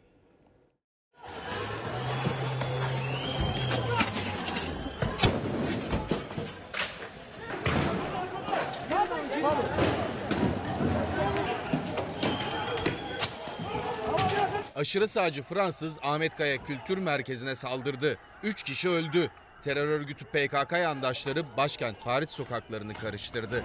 Aşırı 14.79 15.09
sağcı 15.09 15.43
Fransız 15.43 15.99
Ahmet 16.03 16.37
Kaya 16.37 16.65
Kültür 16.65 16.99
Merkezi'ne 16.99 17.55
saldırdı. 17.55 18.17
3 18.43 18.63
kişi 18.63 18.89
öldü. 18.89 19.31
Terör 19.63 19.89
örgütü 19.89 20.25
PKK 20.25 20.73
yandaşları 20.73 21.57
başkent 21.57 22.05
Paris 22.05 22.31
sokaklarını 22.31 22.95
karıştırdı. 22.95 23.65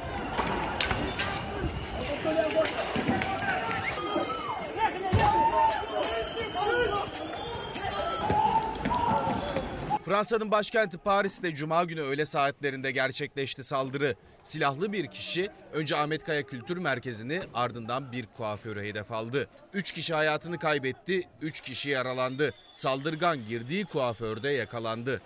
Fransa'nın 10.05 10.51
başkenti 10.51 10.97
Paris'te 10.97 11.55
Cuma 11.55 11.83
günü 11.83 12.01
öğle 12.01 12.25
saatlerinde 12.25 12.91
gerçekleşti 12.91 13.63
saldırı. 13.63 14.15
Silahlı 14.43 14.93
bir 14.93 15.07
kişi 15.07 15.49
önce 15.73 15.95
Ahmet 15.95 16.23
Kaya 16.23 16.43
Kültür 16.43 16.77
Merkezi'ni 16.77 17.41
ardından 17.53 18.11
bir 18.11 18.25
kuaförü 18.37 18.83
hedef 18.83 19.11
aldı. 19.11 19.47
3 19.73 19.91
kişi 19.91 20.13
hayatını 20.13 20.59
kaybetti, 20.59 21.23
3 21.41 21.61
kişi 21.61 21.89
yaralandı. 21.89 22.53
Saldırgan 22.71 23.45
girdiği 23.47 23.85
kuaförde 23.85 24.49
yakalandı. 24.49 25.21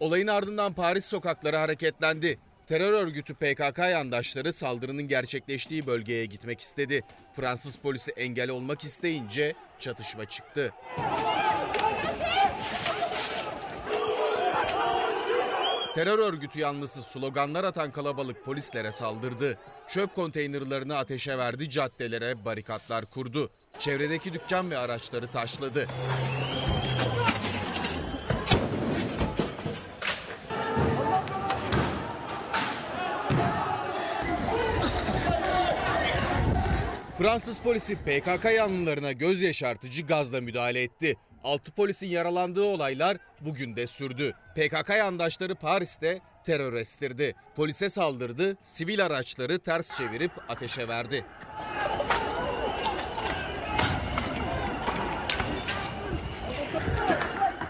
Olayın 0.00 0.26
ardından 0.26 0.72
Paris 0.72 1.04
sokakları 1.04 1.56
hareketlendi. 1.56 2.38
Terör 2.66 2.92
örgütü 2.92 3.34
PKK 3.34 3.78
yandaşları 3.78 4.52
saldırının 4.52 5.08
gerçekleştiği 5.08 5.86
bölgeye 5.86 6.26
gitmek 6.26 6.60
istedi. 6.60 7.02
Fransız 7.32 7.76
polisi 7.76 8.12
engel 8.12 8.50
olmak 8.50 8.84
isteyince 8.84 9.54
çatışma 9.78 10.24
çıktı. 10.24 10.72
Terör 15.94 16.18
örgütü 16.18 16.58
yanlısı 16.58 17.02
sloganlar 17.02 17.64
atan 17.64 17.90
kalabalık 17.90 18.44
polislere 18.44 18.92
saldırdı. 18.92 19.58
Çöp 19.88 20.14
konteynerlarını 20.14 20.96
ateşe 20.96 21.38
verdi, 21.38 21.70
caddelere 21.70 22.44
barikatlar 22.44 23.10
kurdu. 23.10 23.50
Çevredeki 23.78 24.32
dükkan 24.32 24.70
ve 24.70 24.78
araçları 24.78 25.26
taşladı. 25.26 25.88
Fransız 37.18 37.60
polisi 37.60 37.96
PKK 37.96 38.44
yanlılarına 38.44 39.12
göz 39.12 39.42
yaşartıcı 39.42 40.02
gazla 40.02 40.40
müdahale 40.40 40.82
etti. 40.82 41.16
6 41.44 41.72
polisin 41.72 42.06
yaralandığı 42.06 42.62
olaylar 42.62 43.16
bugün 43.40 43.76
de 43.76 43.86
sürdü. 43.86 44.34
PKK 44.54 44.90
yandaşları 44.90 45.54
Paris'te 45.54 46.20
terör 46.46 46.72
estirdi. 46.72 47.34
Polise 47.56 47.88
saldırdı, 47.88 48.56
sivil 48.62 49.06
araçları 49.06 49.58
ters 49.58 49.96
çevirip 49.96 50.32
ateşe 50.48 50.88
verdi. 50.88 51.24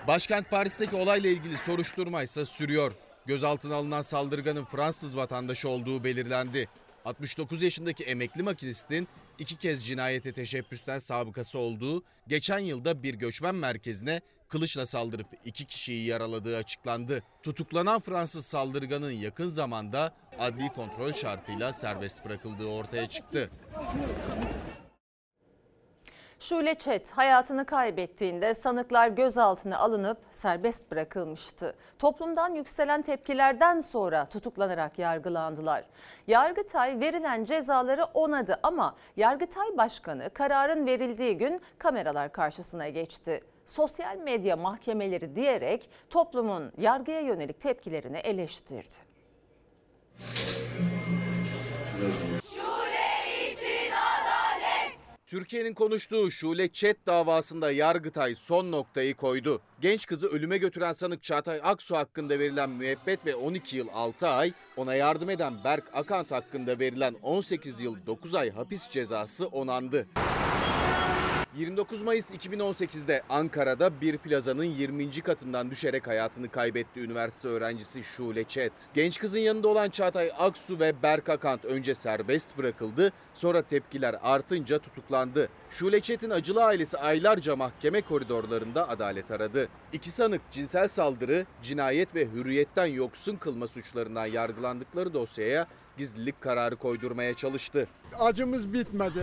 Başkent 0.08 0.50
Paris'teki 0.50 0.96
olayla 0.96 1.30
ilgili 1.30 1.56
soruşturma 1.56 2.22
ise 2.22 2.44
sürüyor. 2.44 2.92
Gözaltına 3.26 3.74
alınan 3.74 4.00
saldırganın 4.00 4.64
Fransız 4.64 5.16
vatandaşı 5.16 5.68
olduğu 5.68 6.04
belirlendi. 6.04 6.68
69 7.04 7.62
yaşındaki 7.62 8.04
emekli 8.04 8.42
makinistin 8.42 9.08
iki 9.38 9.56
kez 9.56 9.86
cinayete 9.86 10.32
teşebbüsten 10.32 10.98
sabıkası 10.98 11.58
olduğu, 11.58 12.02
geçen 12.28 12.58
yılda 12.58 13.02
bir 13.02 13.14
göçmen 13.14 13.54
merkezine 13.54 14.20
kılıçla 14.48 14.86
saldırıp 14.86 15.26
iki 15.44 15.64
kişiyi 15.64 16.06
yaraladığı 16.06 16.56
açıklandı. 16.56 17.22
Tutuklanan 17.42 18.00
Fransız 18.00 18.46
saldırganın 18.46 19.10
yakın 19.10 19.48
zamanda 19.48 20.14
adli 20.38 20.68
kontrol 20.68 21.12
şartıyla 21.12 21.72
serbest 21.72 22.24
bırakıldığı 22.24 22.66
ortaya 22.66 23.08
çıktı. 23.08 23.50
Şule 26.48 26.74
Çet 26.74 27.10
hayatını 27.10 27.66
kaybettiğinde 27.66 28.54
sanıklar 28.54 29.08
gözaltına 29.08 29.78
alınıp 29.78 30.18
serbest 30.30 30.90
bırakılmıştı. 30.90 31.74
Toplumdan 31.98 32.54
yükselen 32.54 33.02
tepkilerden 33.02 33.80
sonra 33.80 34.26
tutuklanarak 34.28 34.98
yargılandılar. 34.98 35.84
Yargıtay 36.26 37.00
verilen 37.00 37.44
cezaları 37.44 38.04
onadı 38.04 38.58
ama 38.62 38.96
Yargıtay 39.16 39.76
Başkanı 39.76 40.30
kararın 40.30 40.86
verildiği 40.86 41.38
gün 41.38 41.60
kameralar 41.78 42.32
karşısına 42.32 42.88
geçti. 42.88 43.40
Sosyal 43.66 44.16
medya 44.16 44.56
mahkemeleri 44.56 45.36
diyerek 45.36 45.90
toplumun 46.10 46.72
yargıya 46.78 47.20
yönelik 47.20 47.60
tepkilerini 47.60 48.18
eleştirdi. 48.18 48.94
Türkiye'nin 55.34 55.74
konuştuğu 55.74 56.30
Şule 56.30 56.68
Çet 56.68 57.06
davasında 57.06 57.70
Yargıtay 57.70 58.34
son 58.34 58.72
noktayı 58.72 59.14
koydu. 59.14 59.60
Genç 59.80 60.06
kızı 60.06 60.26
ölüme 60.26 60.58
götüren 60.58 60.92
sanık 60.92 61.22
Çağatay 61.22 61.60
Aksu 61.62 61.96
hakkında 61.96 62.38
verilen 62.38 62.70
müebbet 62.70 63.26
ve 63.26 63.34
12 63.34 63.76
yıl 63.76 63.88
6 63.94 64.28
ay, 64.28 64.52
ona 64.76 64.94
yardım 64.94 65.30
eden 65.30 65.64
Berk 65.64 65.84
Akant 65.92 66.30
hakkında 66.30 66.78
verilen 66.78 67.14
18 67.22 67.80
yıl 67.80 68.06
9 68.06 68.34
ay 68.34 68.50
hapis 68.50 68.88
cezası 68.88 69.46
onandı. 69.46 70.06
29 71.56 72.02
Mayıs 72.02 72.30
2018'de 72.30 73.22
Ankara'da 73.28 74.00
bir 74.00 74.18
plazanın 74.18 74.64
20. 74.64 75.20
katından 75.20 75.70
düşerek 75.70 76.06
hayatını 76.06 76.48
kaybetti 76.48 77.00
üniversite 77.00 77.48
öğrencisi 77.48 78.04
Şule 78.04 78.44
Çet. 78.44 78.72
Genç 78.94 79.18
kızın 79.18 79.38
yanında 79.38 79.68
olan 79.68 79.90
Çağatay 79.90 80.32
Aksu 80.38 80.80
ve 80.80 81.02
Berk 81.02 81.28
Akant 81.28 81.64
önce 81.64 81.94
serbest 81.94 82.58
bırakıldı, 82.58 83.12
sonra 83.34 83.62
tepkiler 83.62 84.16
artınca 84.22 84.78
tutuklandı. 84.78 85.48
Şule 85.70 86.00
Çet'in 86.00 86.30
acılı 86.30 86.64
ailesi 86.64 86.98
aylarca 86.98 87.56
mahkeme 87.56 88.00
koridorlarında 88.00 88.88
adalet 88.88 89.30
aradı. 89.30 89.68
İki 89.92 90.10
sanık 90.10 90.40
cinsel 90.50 90.88
saldırı, 90.88 91.46
cinayet 91.62 92.14
ve 92.14 92.26
hürriyetten 92.26 92.86
yoksun 92.86 93.36
kılma 93.36 93.66
suçlarından 93.66 94.26
yargılandıkları 94.26 95.14
dosyaya 95.14 95.66
gizlilik 95.98 96.40
kararı 96.40 96.76
koydurmaya 96.76 97.34
çalıştı. 97.34 97.88
Acımız 98.18 98.72
bitmedi. 98.72 99.20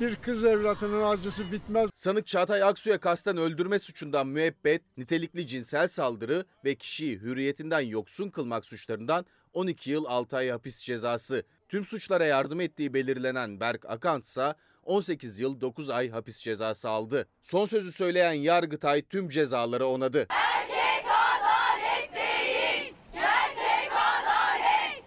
Bir 0.00 0.16
kız 0.16 0.44
evlatının 0.44 1.02
acısı 1.02 1.52
bitmez. 1.52 1.90
Sanık 1.94 2.26
Çağatay 2.26 2.62
Aksu'ya 2.62 3.00
kasten 3.00 3.36
öldürme 3.36 3.78
suçundan 3.78 4.26
müebbet, 4.26 4.82
nitelikli 4.96 5.46
cinsel 5.46 5.88
saldırı 5.88 6.44
ve 6.64 6.74
kişiyi 6.74 7.18
hürriyetinden 7.18 7.80
yoksun 7.80 8.30
kılmak 8.30 8.66
suçlarından 8.66 9.26
12 9.52 9.90
yıl 9.90 10.04
6 10.04 10.36
ay 10.36 10.50
hapis 10.50 10.82
cezası. 10.82 11.42
Tüm 11.68 11.84
suçlara 11.84 12.24
yardım 12.24 12.60
ettiği 12.60 12.94
belirlenen 12.94 13.60
Berk 13.60 13.84
Akant 13.90 14.24
ise 14.24 14.54
18 14.84 15.38
yıl 15.40 15.60
9 15.60 15.90
ay 15.90 16.10
hapis 16.10 16.38
cezası 16.40 16.88
aldı. 16.88 17.28
Son 17.42 17.64
sözü 17.64 17.92
söyleyen 17.92 18.32
Yargıtay 18.32 19.02
tüm 19.02 19.28
cezaları 19.28 19.86
onadı. 19.86 20.26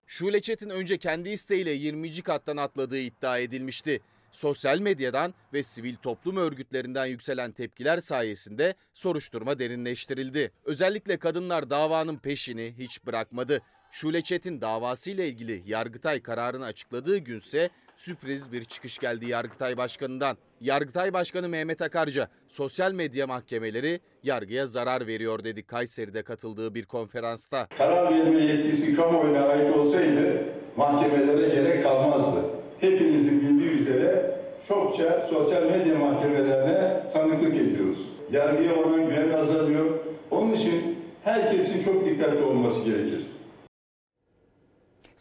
Şule 0.08 0.42
Çetin 0.42 0.70
önce 0.70 0.98
kendi 0.98 1.30
isteğiyle 1.30 1.72
20. 1.72 2.22
kattan 2.22 2.58
atladığı 2.58 2.98
iddia 3.00 3.38
edilmişti. 3.38 4.02
Sosyal 4.32 4.80
medyadan 4.80 5.34
ve 5.54 5.64
sivil 5.64 5.96
toplum 5.96 6.38
örgütlerinden 6.38 7.06
yükselen 7.06 7.52
tepkiler 7.52 8.00
sayesinde 8.00 8.76
soruşturma 8.94 9.60
derinleştirildi. 9.60 10.52
Özellikle 10.66 11.18
kadınlar 11.18 11.70
davanın 11.70 12.18
peşini 12.18 12.74
hiç 12.78 13.06
bırakmadı. 13.06 13.62
Şule 13.92 14.22
Çetin 14.22 14.62
davasıyla 14.62 15.24
ilgili 15.24 15.64
Yargıtay 15.66 16.22
kararını 16.22 16.66
açıkladığı 16.66 17.18
günse 17.18 17.70
sürpriz 17.98 18.52
bir 18.52 18.66
çıkış 18.66 18.98
geldi 18.98 19.26
Yargıtay 19.30 19.78
Başkanı'ndan. 19.78 20.38
Yargıtay 20.62 21.14
Başkanı 21.14 21.50
Mehmet 21.50 21.82
Akarca 21.82 22.28
sosyal 22.50 22.92
medya 22.92 23.28
mahkemeleri 23.28 24.00
yargıya 24.24 24.66
zarar 24.66 25.08
veriyor 25.08 25.44
dedi 25.44 25.64
Kayseri'de 25.64 26.24
katıldığı 26.24 26.76
bir 26.76 26.86
konferansta. 26.86 27.68
Karar 27.78 28.14
verme 28.14 28.42
yetkisi 28.42 28.96
kamuoyuna 28.96 29.48
ait 29.48 29.76
olsaydı 29.76 30.44
mahkemelere 30.78 31.56
gerek 31.56 31.84
kalmazdı. 31.84 32.61
Hepinizin 32.82 33.42
bildiği 33.42 33.70
üzere 33.70 34.32
çokça 34.68 35.28
sosyal 35.30 35.64
medya 35.64 35.96
mahkemelerine 35.96 37.04
tanıklık 37.14 37.56
ediyoruz. 37.56 38.00
Yargıya 38.32 38.76
olan 38.76 39.10
güven 39.10 39.38
azalıyor. 39.38 39.86
Onun 40.32 40.54
için 40.54 40.98
herkesin 41.24 41.84
çok 41.84 42.06
dikkatli 42.06 42.44
olması 42.44 42.86
gerekir. 42.86 43.31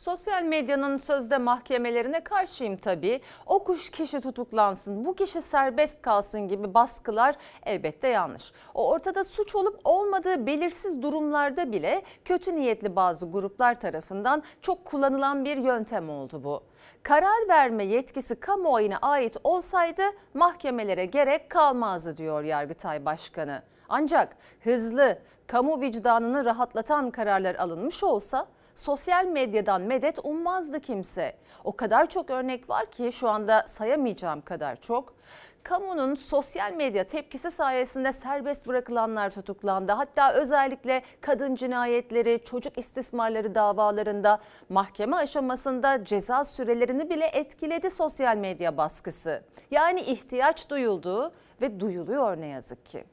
Sosyal 0.01 0.43
medyanın 0.43 0.97
sözde 0.97 1.39
mahkemelerine 1.39 2.25
karşıyım 2.25 2.77
tabii. 2.77 3.21
O 3.47 3.65
kuş 3.65 3.91
kişi 3.91 4.21
tutuklansın, 4.21 5.05
bu 5.05 5.15
kişi 5.15 5.43
serbest 5.43 6.03
kalsın 6.03 6.49
gibi 6.49 6.75
baskılar 6.75 7.37
elbette 7.63 8.09
yanlış. 8.09 8.53
O 8.75 8.89
ortada 8.89 9.25
suç 9.25 9.55
olup 9.55 9.81
olmadığı 9.85 10.47
belirsiz 10.47 11.03
durumlarda 11.03 11.73
bile 11.73 12.03
kötü 12.25 12.57
niyetli 12.57 12.97
bazı 12.97 13.31
gruplar 13.31 13.81
tarafından 13.81 14.43
çok 14.63 14.85
kullanılan 14.85 15.45
bir 15.45 15.57
yöntem 15.57 16.11
oldu 16.11 16.45
bu. 16.45 16.63
Karar 17.03 17.49
verme 17.49 17.85
yetkisi 17.85 18.41
kamuoyuna 18.41 18.97
ait 18.97 19.37
olsaydı 19.45 20.03
mahkemelere 20.35 21.05
gerek 21.05 21.51
kalmazdı 21.51 22.17
diyor 22.17 22.43
Yargıtay 22.43 23.05
Başkanı. 23.05 23.63
Ancak 23.89 24.37
hızlı, 24.61 25.19
kamu 25.47 25.81
vicdanını 25.81 26.45
rahatlatan 26.45 27.11
kararlar 27.11 27.55
alınmış 27.55 28.05
olsa 28.05 28.47
sosyal 28.75 29.27
medyadan 29.27 29.81
medet 29.81 30.19
ummazdı 30.25 30.81
kimse. 30.81 31.37
O 31.65 31.77
kadar 31.77 32.07
çok 32.07 32.31
örnek 32.31 32.71
var 32.71 32.91
ki 32.91 33.13
şu 33.13 33.29
anda 33.29 33.65
sayamayacağım 33.67 34.41
kadar 34.41 34.77
çok. 34.77 35.15
Kamunun 35.63 36.15
sosyal 36.15 36.73
medya 36.73 37.05
tepkisi 37.05 37.51
sayesinde 37.51 38.13
serbest 38.13 38.67
bırakılanlar 38.67 39.31
tutuklandı. 39.31 39.93
Hatta 39.93 40.33
özellikle 40.33 41.03
kadın 41.21 41.55
cinayetleri, 41.55 42.41
çocuk 42.45 42.79
istismarları 42.79 43.55
davalarında 43.55 44.39
mahkeme 44.69 45.17
aşamasında 45.17 46.05
ceza 46.05 46.45
sürelerini 46.45 47.11
bile 47.11 47.27
etkiledi 47.27 47.91
sosyal 47.91 48.37
medya 48.37 48.77
baskısı. 48.77 49.43
Yani 49.71 50.01
ihtiyaç 50.01 50.71
duyuldu 50.71 51.33
ve 51.63 51.81
duyuluyor 51.81 52.37
ne 52.37 52.47
yazık 52.47 52.87
ki. 52.87 53.05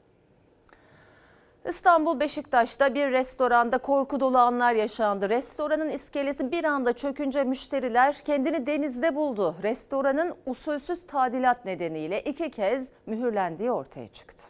İstanbul 1.68 2.20
Beşiktaş'ta 2.20 2.94
bir 2.94 3.12
restoranda 3.12 3.78
korku 3.78 4.20
dolu 4.20 4.38
anlar 4.38 4.72
yaşandı. 4.72 5.28
Restoranın 5.28 5.88
iskelesi 5.88 6.52
bir 6.52 6.64
anda 6.64 6.92
çökünce 6.92 7.44
müşteriler 7.44 8.16
kendini 8.24 8.66
denizde 8.66 9.14
buldu. 9.14 9.54
Restoranın 9.62 10.36
usulsüz 10.46 11.06
tadilat 11.06 11.64
nedeniyle 11.64 12.20
iki 12.20 12.50
kez 12.50 12.90
mühürlendiği 13.06 13.70
ortaya 13.70 14.08
çıktı. 14.08 14.42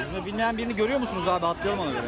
Yüzme 0.00 0.26
bilmeyen 0.26 0.58
birini 0.58 0.76
görüyor 0.76 1.00
musunuz 1.00 1.28
abi? 1.28 1.46
Atlayalım 1.46 1.80
ona 1.80 1.90
göre. 1.90 2.06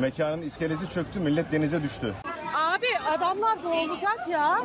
Mekanın 0.00 0.42
iskelesi 0.42 0.88
çöktü, 0.90 1.20
millet 1.20 1.52
denize 1.52 1.82
düştü. 1.82 2.14
Abi 2.54 2.86
adamlar 3.16 3.64
boğulacak 3.64 4.28
ya. 4.28 4.60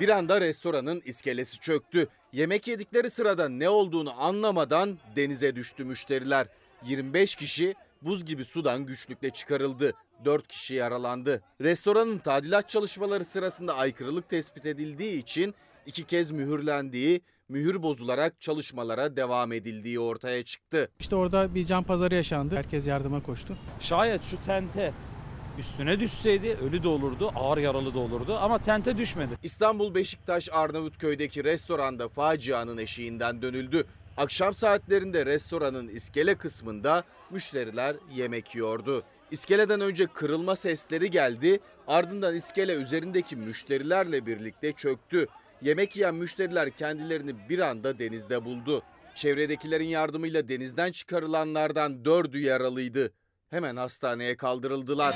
Bir 0.00 0.08
anda 0.08 0.40
restoranın 0.40 1.02
iskelesi 1.04 1.58
çöktü. 1.60 2.08
Yemek 2.32 2.68
yedikleri 2.68 3.10
sırada 3.10 3.48
ne 3.48 3.68
olduğunu 3.68 4.22
anlamadan 4.22 4.98
denize 5.16 5.56
düştü 5.56 5.84
müşteriler. 5.84 6.46
25 6.84 7.34
kişi 7.34 7.74
buz 8.02 8.24
gibi 8.24 8.44
sudan 8.44 8.86
güçlükle 8.86 9.30
çıkarıldı. 9.30 9.92
4 10.24 10.48
kişi 10.48 10.74
yaralandı. 10.74 11.42
Restoranın 11.60 12.18
tadilat 12.18 12.68
çalışmaları 12.68 13.24
sırasında 13.24 13.76
aykırılık 13.76 14.28
tespit 14.28 14.66
edildiği 14.66 15.22
için 15.22 15.54
iki 15.86 16.04
kez 16.04 16.30
mühürlendiği, 16.30 17.20
mühür 17.48 17.82
bozularak 17.82 18.40
çalışmalara 18.40 19.16
devam 19.16 19.52
edildiği 19.52 20.00
ortaya 20.00 20.44
çıktı. 20.44 20.88
İşte 21.00 21.16
orada 21.16 21.54
bir 21.54 21.64
can 21.64 21.82
pazarı 21.82 22.14
yaşandı. 22.14 22.56
Herkes 22.56 22.86
yardıma 22.86 23.22
koştu. 23.22 23.56
Şayet 23.80 24.22
şu 24.22 24.42
tente 24.42 24.92
üstüne 25.58 26.00
düşseydi 26.00 26.56
ölü 26.62 26.82
de 26.82 26.88
olurdu, 26.88 27.32
ağır 27.34 27.58
yaralı 27.58 27.94
da 27.94 27.98
olurdu 27.98 28.36
ama 28.40 28.58
tente 28.58 28.98
düşmedi. 28.98 29.38
İstanbul 29.42 29.94
Beşiktaş 29.94 30.48
Arnavutköy'deki 30.52 31.44
restoranda 31.44 32.08
facianın 32.08 32.78
eşiğinden 32.78 33.42
dönüldü. 33.42 33.86
Akşam 34.16 34.54
saatlerinde 34.54 35.26
restoranın 35.26 35.88
iskele 35.88 36.34
kısmında 36.34 37.04
müşteriler 37.30 37.96
yemek 38.14 38.54
yiyordu. 38.54 39.02
İskeleden 39.30 39.80
önce 39.80 40.06
kırılma 40.06 40.56
sesleri 40.56 41.10
geldi, 41.10 41.58
ardından 41.86 42.34
iskele 42.34 42.74
üzerindeki 42.74 43.36
müşterilerle 43.36 44.26
birlikte 44.26 44.72
çöktü. 44.72 45.26
Yemek 45.62 45.96
yiyen 45.96 46.14
müşteriler 46.14 46.70
kendilerini 46.70 47.48
bir 47.48 47.58
anda 47.58 47.98
denizde 47.98 48.44
buldu. 48.44 48.82
Çevredekilerin 49.14 49.88
yardımıyla 49.88 50.48
denizden 50.48 50.92
çıkarılanlardan 50.92 52.04
dördü 52.04 52.38
yaralıydı. 52.40 53.12
Hemen 53.54 53.76
hastaneye 53.76 54.36
kaldırıldılar. 54.36 55.14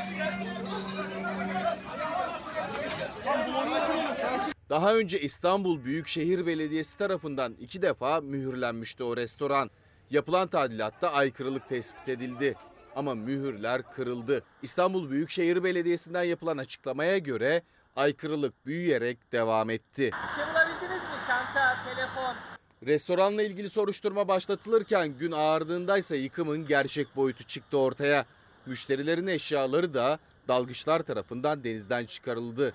Daha 4.71 4.95
önce 4.95 5.21
İstanbul 5.21 5.85
Büyükşehir 5.85 6.47
Belediyesi 6.47 6.99
tarafından 6.99 7.53
iki 7.61 7.83
defa 7.83 8.21
mühürlenmişti 8.21 9.05
o 9.05 9.17
restoran. 9.17 9.71
Yapılan 10.11 10.49
tadilatta 10.49 11.13
aykırılık 11.13 11.69
tespit 11.69 12.09
edildi. 12.09 12.55
Ama 12.97 13.15
mühürler 13.15 13.83
kırıldı. 13.83 14.43
İstanbul 14.63 15.11
Büyükşehir 15.11 15.65
Belediyesi'nden 15.65 16.25
yapılan 16.25 16.59
açıklamaya 16.59 17.19
göre 17.19 17.63
aykırılık 17.97 18.67
büyüyerek 18.67 19.33
devam 19.33 19.71
etti. 19.71 20.03
Bir 20.03 20.35
şey 20.35 20.45
bulabildiniz 20.45 21.03
mi? 21.03 21.19
Çanta, 21.27 21.77
telefon. 21.95 22.58
Restoranla 22.87 23.43
ilgili 23.43 23.71
soruşturma 23.71 24.29
başlatılırken 24.29 25.09
gün 25.19 25.33
ağardığındaysa 25.33 26.17
yıkımın 26.17 26.67
gerçek 26.67 27.17
boyutu 27.17 27.45
çıktı 27.45 27.79
ortaya. 27.79 28.25
Müşterilerin 28.67 29.27
eşyaları 29.27 29.95
da 29.95 30.19
dalgıçlar 30.49 31.01
tarafından 31.01 31.65
denizden 31.65 32.07
çıkarıldı. 32.07 32.75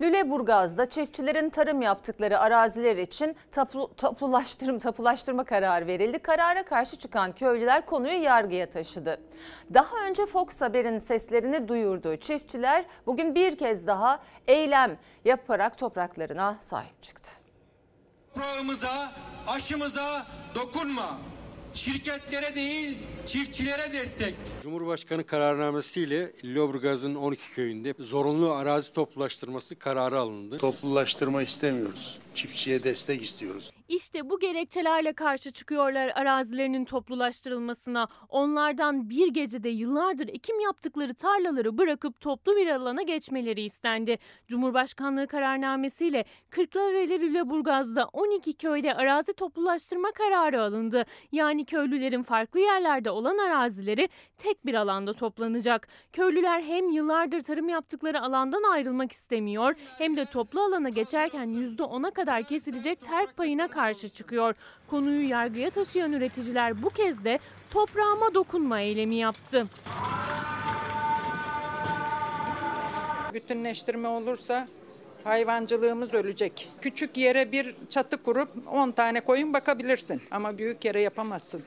Lüleburgaz'da 0.00 0.90
çiftçilerin 0.90 1.50
tarım 1.50 1.82
yaptıkları 1.82 2.38
araziler 2.38 2.96
için 2.96 3.36
tapu, 3.52 3.90
tapulaştırma, 3.96 4.78
tapulaştırma 4.78 5.44
kararı 5.44 5.86
verildi. 5.86 6.18
Karara 6.18 6.62
karşı 6.64 6.96
çıkan 6.98 7.32
köylüler 7.32 7.86
konuyu 7.86 8.22
yargıya 8.22 8.70
taşıdı. 8.70 9.20
Daha 9.74 9.96
önce 10.08 10.26
Fox 10.26 10.60
Haber'in 10.60 10.98
seslerini 10.98 11.68
duyurduğu 11.68 12.16
çiftçiler 12.16 12.84
bugün 13.06 13.34
bir 13.34 13.58
kez 13.58 13.86
daha 13.86 14.20
eylem 14.46 14.98
yaparak 15.24 15.78
topraklarına 15.78 16.56
sahip 16.60 17.02
çıktı. 17.02 17.30
Toprağımıza, 18.34 19.12
aşımıza 19.46 20.26
dokunma. 20.54 21.18
Şirketlere 21.74 22.54
değil, 22.54 22.98
çiftçilere 23.26 23.92
destek. 23.92 24.34
Cumhurbaşkanı 24.62 25.26
kararnamesiyle 25.26 26.32
Lüleburgaz'ın 26.44 27.14
12 27.14 27.50
köyünde 27.52 27.94
zorunlu 27.98 28.52
arazi 28.52 28.92
toplulaştırması 28.92 29.76
kararı 29.78 30.18
alındı. 30.18 30.58
Toplulaştırma 30.58 31.42
istemiyoruz. 31.42 32.18
Çiftçiye 32.34 32.84
destek 32.84 33.22
istiyoruz. 33.22 33.72
İşte 33.90 34.30
bu 34.30 34.38
gerekçelerle 34.38 35.12
karşı 35.12 35.50
çıkıyorlar 35.50 36.12
arazilerinin 36.14 36.84
toplulaştırılmasına. 36.84 38.08
Onlardan 38.28 39.10
bir 39.10 39.28
gecede 39.28 39.68
yıllardır 39.68 40.28
ekim 40.28 40.60
yaptıkları 40.60 41.14
tarlaları 41.14 41.78
bırakıp 41.78 42.20
toplu 42.20 42.56
bir 42.56 42.66
alana 42.66 43.02
geçmeleri 43.02 43.60
istendi. 43.62 44.18
Cumhurbaşkanlığı 44.48 45.26
kararnamesiyle 45.26 46.24
Kırklareli 46.50 47.20
Lüleburgaz'da 47.20 48.06
12 48.12 48.52
köyde 48.52 48.94
arazi 48.94 49.32
toplulaştırma 49.32 50.12
kararı 50.12 50.62
alındı. 50.62 51.04
Yani 51.32 51.64
köylülerin 51.64 52.22
farklı 52.22 52.60
yerlerde 52.60 53.10
olan 53.10 53.38
arazileri 53.38 54.08
tek 54.36 54.66
bir 54.66 54.74
alanda 54.74 55.12
toplanacak. 55.12 55.88
Köylüler 56.12 56.62
hem 56.62 56.90
yıllardır 56.90 57.40
tarım 57.40 57.68
yaptıkları 57.68 58.22
alandan 58.22 58.62
ayrılmak 58.62 59.12
istemiyor 59.12 59.74
hem 59.98 60.16
de 60.16 60.24
toplu 60.24 60.60
alana 60.60 60.88
geçerken 60.88 61.44
%10'a 61.44 62.10
kadar 62.10 62.42
kesilecek 62.42 63.00
terk 63.00 63.36
payına 63.36 63.68
karşı 63.68 63.79
çıkıyor. 64.08 64.54
Konuyu 64.90 65.28
yargıya 65.28 65.70
taşıyan 65.70 66.12
üreticiler 66.12 66.82
bu 66.82 66.90
kez 66.90 67.24
de 67.24 67.38
toprağıma 67.70 68.34
dokunma 68.34 68.80
eylemi 68.80 69.16
yaptı. 69.16 69.66
Bütünleştirme 73.34 74.08
olursa 74.08 74.68
Hayvancılığımız 75.24 76.14
ölecek. 76.14 76.68
Küçük 76.80 77.16
yere 77.16 77.52
bir 77.52 77.74
çatı 77.88 78.22
kurup 78.22 78.48
10 78.72 78.90
tane 78.90 79.20
koyun 79.20 79.52
bakabilirsin 79.52 80.22
ama 80.30 80.58
büyük 80.58 80.84
yere 80.84 81.00
yapamazsın. 81.00 81.62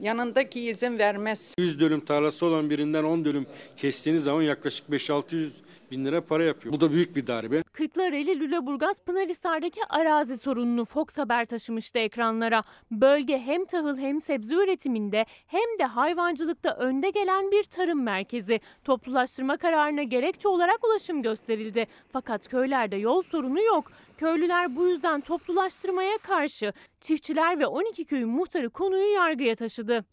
Yanındaki 0.00 0.60
izin 0.60 0.98
vermez. 0.98 1.54
100 1.58 1.80
dönüm 1.80 2.00
tarlası 2.00 2.46
olan 2.46 2.70
birinden 2.70 3.04
10 3.04 3.24
dönüm 3.24 3.46
kestiğiniz 3.76 4.24
zaman 4.24 4.42
yaklaşık 4.42 4.88
5-600 4.88 5.48
bin 5.90 6.04
lira 6.04 6.20
para 6.20 6.44
yapıyor. 6.44 6.74
Bu 6.74 6.80
da 6.80 6.92
büyük 6.92 7.16
bir 7.16 7.26
darbe. 7.26 7.62
Kırklareli 7.62 8.40
Lüleburgaz 8.40 9.00
Pınarhisar'daki 9.00 9.80
arazi 9.88 10.38
sorununu 10.38 10.84
Fox 10.84 11.18
Haber 11.18 11.46
taşımıştı 11.46 11.98
ekranlara. 11.98 12.62
Bölge 12.90 13.38
hem 13.38 13.64
tahıl 13.64 13.98
hem 13.98 14.20
sebze 14.20 14.54
üretiminde 14.54 15.26
hem 15.46 15.78
de 15.78 15.84
hayvancılıkta 15.84 16.76
önde 16.76 17.10
gelen 17.10 17.50
bir 17.50 17.64
tarım 17.64 18.02
merkezi. 18.02 18.60
Toplulaştırma 18.84 19.56
kararına 19.56 20.02
gerekçe 20.02 20.48
olarak 20.48 20.86
ulaşım 20.86 21.22
gösterildi. 21.22 21.86
Fakat 22.12 22.48
köylerde 22.48 22.96
yol 22.96 23.22
sorunu 23.22 23.62
yok. 23.62 23.92
Köylüler 24.18 24.76
bu 24.76 24.88
yüzden 24.88 25.20
toplulaştırmaya 25.20 26.18
karşı. 26.18 26.72
Çiftçiler 27.00 27.58
ve 27.58 27.66
12 27.66 28.04
köyün 28.04 28.28
muhtarı 28.28 28.70
konuyu 28.70 29.12
yargıya 29.12 29.54
taşıdı. 29.54 30.04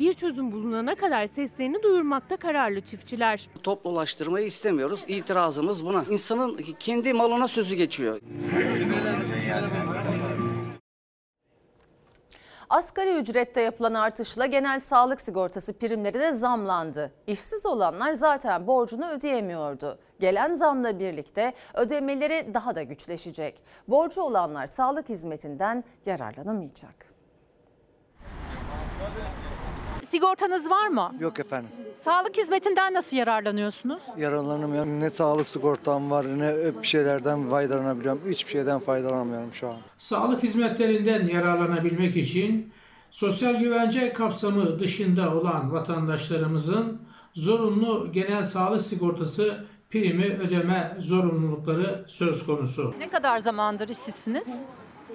Bir 0.00 0.12
çözüm 0.12 0.52
bulunana 0.52 0.94
kadar 0.94 1.26
seslerini 1.26 1.82
duyurmakta 1.82 2.36
kararlı 2.36 2.80
çiftçiler. 2.80 3.48
Toplulaştırmayı 3.62 4.46
istemiyoruz. 4.46 5.04
İtirazımız 5.08 5.86
buna. 5.86 6.04
İnsanın 6.10 6.58
kendi 6.78 7.12
malına 7.12 7.48
sözü 7.48 7.74
geçiyor. 7.74 8.20
Asgari 12.70 13.16
ücrette 13.16 13.60
yapılan 13.60 13.94
artışla 13.94 14.46
genel 14.46 14.80
sağlık 14.80 15.20
sigortası 15.20 15.72
primleri 15.72 16.20
de 16.20 16.32
zamlandı. 16.32 17.12
İşsiz 17.26 17.66
olanlar 17.66 18.12
zaten 18.12 18.66
borcunu 18.66 19.10
ödeyemiyordu. 19.10 19.98
Gelen 20.20 20.52
zamla 20.52 20.98
birlikte 20.98 21.52
ödemeleri 21.74 22.54
daha 22.54 22.74
da 22.74 22.82
güçleşecek. 22.82 23.62
Borcu 23.88 24.22
olanlar 24.22 24.66
sağlık 24.66 25.08
hizmetinden 25.08 25.84
yararlanamayacak. 26.06 27.09
Sigortanız 30.10 30.70
var 30.70 30.88
mı? 30.88 31.12
Yok 31.20 31.40
efendim. 31.40 31.70
Sağlık 31.94 32.36
hizmetinden 32.36 32.94
nasıl 32.94 33.16
yararlanıyorsunuz? 33.16 34.02
Yararlanamıyorum. 34.16 35.00
Ne 35.00 35.10
sağlık 35.10 35.48
sigortam 35.48 36.10
var 36.10 36.26
ne 36.38 36.54
bir 36.82 36.86
şeylerden 36.86 37.44
faydalanabiliyorum. 37.50 38.20
Hiçbir 38.28 38.50
şeyden 38.50 38.78
faydalanamıyorum 38.78 39.54
şu 39.54 39.68
an. 39.68 39.76
Sağlık 39.98 40.42
hizmetlerinden 40.42 41.28
yararlanabilmek 41.28 42.16
için 42.16 42.72
sosyal 43.10 43.54
güvence 43.54 44.12
kapsamı 44.12 44.80
dışında 44.80 45.34
olan 45.34 45.72
vatandaşlarımızın 45.72 47.00
zorunlu 47.34 48.12
genel 48.12 48.44
sağlık 48.44 48.82
sigortası 48.82 49.64
primi 49.90 50.26
ödeme 50.26 50.96
zorunlulukları 50.98 52.04
söz 52.08 52.46
konusu. 52.46 52.94
Ne 52.98 53.08
kadar 53.08 53.38
zamandır 53.38 53.88
işsizsiniz? 53.88 54.60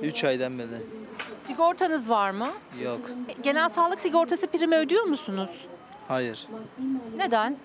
3 0.01 0.23
aydan 0.23 0.59
beri. 0.59 0.67
Sigortanız 1.47 2.09
var 2.09 2.31
mı? 2.31 2.49
Yok. 2.83 2.99
Genel 3.43 3.69
sağlık 3.69 3.99
sigortası 3.99 4.47
primi 4.47 4.75
ödüyor 4.75 5.03
musunuz? 5.03 5.65
Hayır. 6.07 6.47
Neden? 7.17 7.57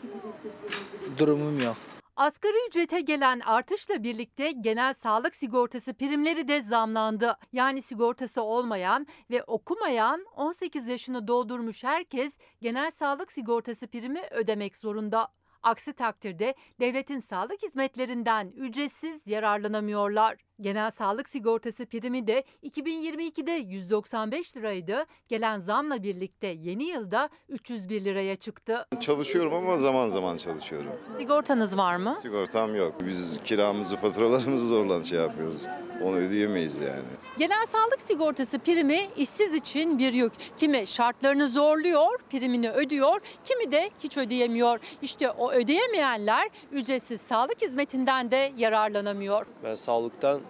Durumum 1.18 1.60
yok. 1.60 1.76
Asgari 2.16 2.66
ücrete 2.68 3.00
gelen 3.00 3.40
artışla 3.40 4.02
birlikte 4.02 4.52
genel 4.52 4.94
sağlık 4.94 5.34
sigortası 5.34 5.94
primleri 5.94 6.48
de 6.48 6.62
zamlandı. 6.62 7.36
Yani 7.52 7.82
sigortası 7.82 8.42
olmayan 8.42 9.06
ve 9.30 9.44
okumayan 9.44 10.26
18 10.36 10.88
yaşını 10.88 11.28
doldurmuş 11.28 11.84
herkes 11.84 12.32
genel 12.62 12.90
sağlık 12.90 13.32
sigortası 13.32 13.86
primi 13.86 14.20
ödemek 14.30 14.76
zorunda. 14.76 15.28
Aksi 15.62 15.92
takdirde 15.92 16.54
devletin 16.80 17.20
sağlık 17.20 17.62
hizmetlerinden 17.62 18.52
ücretsiz 18.56 19.26
yararlanamıyorlar. 19.26 20.36
Genel 20.60 20.90
sağlık 20.90 21.28
sigortası 21.28 21.86
primi 21.86 22.26
de 22.26 22.44
2022'de 22.64 23.52
195 23.52 24.56
liraydı. 24.56 25.06
Gelen 25.28 25.60
zamla 25.60 26.02
birlikte 26.02 26.46
yeni 26.46 26.84
yılda 26.84 27.28
301 27.48 28.04
liraya 28.04 28.36
çıktı. 28.36 28.86
Çalışıyorum 29.00 29.54
ama 29.54 29.78
zaman 29.78 30.08
zaman 30.08 30.36
çalışıyorum. 30.36 30.92
Sigortanız 31.18 31.76
var 31.76 31.96
mı? 31.96 32.16
Sigortam 32.22 32.74
yok. 32.76 32.94
Biz 33.06 33.38
kiramızı, 33.44 33.96
faturalarımızı 33.96 34.66
zorla 34.66 35.04
şey 35.04 35.18
yapıyoruz. 35.18 35.66
Onu 36.02 36.16
ödeyemeyiz 36.16 36.78
yani. 36.80 37.08
Genel 37.38 37.66
sağlık 37.66 38.00
sigortası 38.00 38.58
primi 38.58 39.00
işsiz 39.16 39.54
için 39.54 39.98
bir 39.98 40.12
yük. 40.12 40.32
Kimi 40.56 40.86
şartlarını 40.86 41.48
zorluyor, 41.48 42.18
primini 42.30 42.70
ödüyor, 42.70 43.20
kimi 43.44 43.72
de 43.72 43.90
hiç 44.04 44.18
ödeyemiyor. 44.18 44.78
İşte 45.02 45.30
o 45.30 45.52
ödeyemeyenler 45.52 46.48
ücretsiz 46.72 47.20
sağlık 47.20 47.62
hizmetinden 47.62 48.30
de 48.30 48.52
yararlanamıyor. 48.56 49.46
Ben 49.64 49.74
sağlıktan 49.74 50.40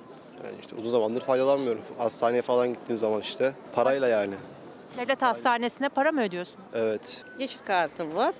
yani 0.44 0.54
işte 0.60 0.76
uzun 0.76 0.90
zamandır 0.90 1.20
faydalanmıyorum. 1.20 1.82
Hastaneye 1.98 2.42
falan 2.42 2.68
gittiğim 2.68 2.98
zaman 2.98 3.20
işte 3.20 3.54
parayla 3.72 4.08
yani. 4.08 4.34
Devlet 4.96 5.22
hastanesine 5.22 5.88
para 5.88 6.12
mı 6.12 6.22
ödüyorsun? 6.22 6.60
Evet. 6.74 7.24
Yeşil 7.38 7.60
kartım 7.66 8.14
var. 8.16 8.34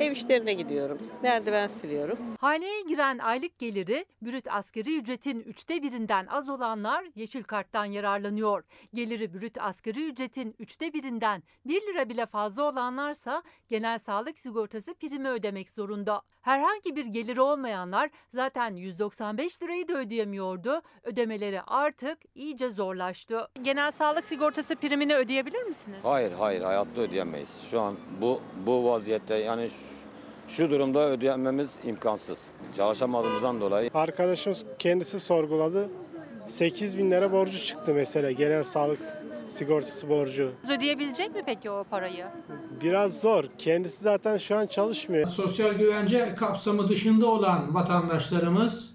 Ev 0.00 0.12
işlerine 0.12 0.52
gidiyorum. 0.52 0.98
Merdiven 1.22 1.66
siliyorum. 1.66 2.18
Haneye 2.40 2.82
giren 2.82 3.18
aylık 3.18 3.58
geliri 3.58 4.06
brüt 4.22 4.48
asgari 4.50 4.98
ücretin 4.98 5.40
üçte 5.40 5.82
birinden 5.82 6.26
az 6.26 6.48
olanlar 6.48 7.04
yeşil 7.14 7.42
karttan 7.42 7.84
yararlanıyor. 7.84 8.62
Geliri 8.94 9.34
brüt 9.34 9.58
asgari 9.60 10.08
ücretin 10.08 10.54
üçte 10.58 10.92
birinden 10.92 11.42
1 11.64 11.82
lira 11.82 12.08
bile 12.08 12.26
fazla 12.26 12.62
olanlarsa 12.62 13.42
genel 13.68 13.98
sağlık 13.98 14.38
sigortası 14.38 14.94
primi 14.94 15.28
ödemek 15.28 15.70
zorunda. 15.70 16.22
Herhangi 16.42 16.96
bir 16.96 17.06
geliri 17.06 17.40
olmayanlar 17.40 18.10
zaten 18.34 18.74
195 18.76 19.62
lirayı 19.62 19.88
da 19.88 19.94
ödeyemiyordu. 19.94 20.82
Ödemeleri 21.02 21.62
artık 21.62 22.18
iyice 22.34 22.70
zorlaştı. 22.70 23.48
Genel 23.62 23.90
sağlık 23.90 24.24
sigortası 24.24 24.76
primini 24.76 25.14
ödeyebilir 25.14 25.62
misiniz? 25.62 25.98
Hayır 26.02 26.32
hayır 26.32 26.60
hayatta 26.62 27.00
ödeyemeyiz. 27.00 27.48
Şu 27.70 27.80
an 27.80 27.96
bu 28.20 28.40
bu 28.66 28.84
vaziyette 28.84 29.34
yani 29.34 29.70
şu, 30.48 30.70
durumda 30.70 31.10
ödeyememiz 31.10 31.78
imkansız. 31.84 32.50
Çalışamadığımızdan 32.76 33.60
dolayı. 33.60 33.90
Arkadaşımız 33.94 34.64
kendisi 34.78 35.20
sorguladı. 35.20 35.90
8 36.44 36.98
bin 36.98 37.10
lira 37.10 37.32
borcu 37.32 37.58
çıktı 37.58 37.94
mesela 37.94 38.30
genel 38.30 38.62
sağlık 38.62 38.98
sigortası 39.48 40.08
borcu. 40.08 40.52
Ödeyebilecek 40.76 41.34
mi 41.34 41.42
peki 41.46 41.70
o 41.70 41.84
parayı? 41.90 42.26
Biraz 42.82 43.20
zor. 43.20 43.44
Kendisi 43.58 44.02
zaten 44.02 44.36
şu 44.36 44.56
an 44.56 44.66
çalışmıyor. 44.66 45.26
Sosyal 45.26 45.72
güvence 45.72 46.34
kapsamı 46.34 46.88
dışında 46.88 47.26
olan 47.26 47.74
vatandaşlarımız 47.74 48.94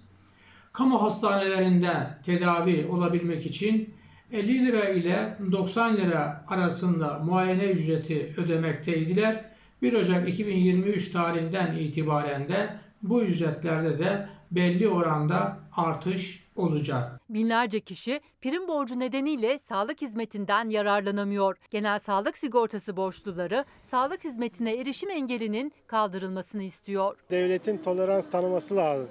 kamu 0.72 1.02
hastanelerinde 1.02 1.92
tedavi 2.26 2.88
olabilmek 2.92 3.46
için 3.46 3.94
50 4.32 4.66
lira 4.66 4.88
ile 4.88 5.38
90 5.52 5.96
lira 5.96 6.44
arasında 6.48 7.18
muayene 7.18 7.64
ücreti 7.64 8.34
ödemekteydiler. 8.36 9.53
1 9.84 9.92
Ocak 9.92 10.28
2023 10.28 11.12
tarihinden 11.12 11.74
itibaren 11.76 12.48
de 12.48 12.78
bu 13.02 13.22
ücretlerde 13.22 13.98
de 13.98 14.28
belli 14.50 14.88
oranda 14.88 15.58
artış 15.76 16.44
olacak. 16.56 17.20
Binlerce 17.28 17.80
kişi 17.80 18.20
prim 18.42 18.68
borcu 18.68 18.98
nedeniyle 19.00 19.58
sağlık 19.58 20.02
hizmetinden 20.02 20.68
yararlanamıyor. 20.68 21.56
Genel 21.70 21.98
sağlık 21.98 22.36
sigortası 22.36 22.96
borçluları 22.96 23.64
sağlık 23.82 24.24
hizmetine 24.24 24.74
erişim 24.74 25.10
engelinin 25.10 25.72
kaldırılmasını 25.86 26.62
istiyor. 26.62 27.16
Devletin 27.30 27.78
tolerans 27.78 28.30
tanıması 28.30 28.76
lazım. 28.76 29.08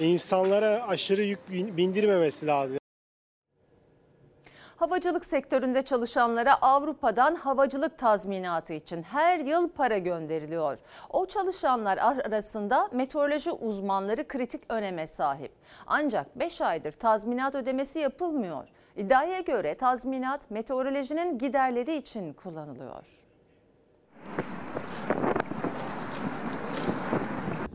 İnsanlara 0.00 0.88
aşırı 0.88 1.22
yük 1.22 1.50
bin- 1.50 1.76
bindirmemesi 1.76 2.46
lazım. 2.46 2.78
Havacılık 4.76 5.24
sektöründe 5.24 5.82
çalışanlara 5.82 6.54
Avrupa'dan 6.54 7.34
havacılık 7.34 7.98
tazminatı 7.98 8.72
için 8.72 9.02
her 9.02 9.38
yıl 9.38 9.68
para 9.68 9.98
gönderiliyor. 9.98 10.78
O 11.10 11.26
çalışanlar 11.26 11.98
arasında 11.98 12.88
meteoroloji 12.92 13.50
uzmanları 13.50 14.28
kritik 14.28 14.62
öneme 14.68 15.06
sahip. 15.06 15.52
Ancak 15.86 16.38
5 16.38 16.60
aydır 16.60 16.92
tazminat 16.92 17.54
ödemesi 17.54 17.98
yapılmıyor. 17.98 18.68
İddiaya 18.96 19.40
göre 19.40 19.74
tazminat 19.74 20.50
meteorolojinin 20.50 21.38
giderleri 21.38 21.96
için 21.96 22.32
kullanılıyor. 22.32 23.06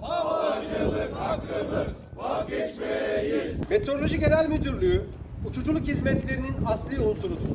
Havacılık 0.02 1.16
hakkımız 1.16 1.96
vazgeçmeyiz. 2.16 3.70
Meteoroloji 3.70 4.20
Genel 4.20 4.48
Müdürlüğü 4.48 5.06
uçuculuk 5.46 5.88
hizmetlerinin 5.88 6.66
asli 6.66 7.00
unsurudur. 7.00 7.50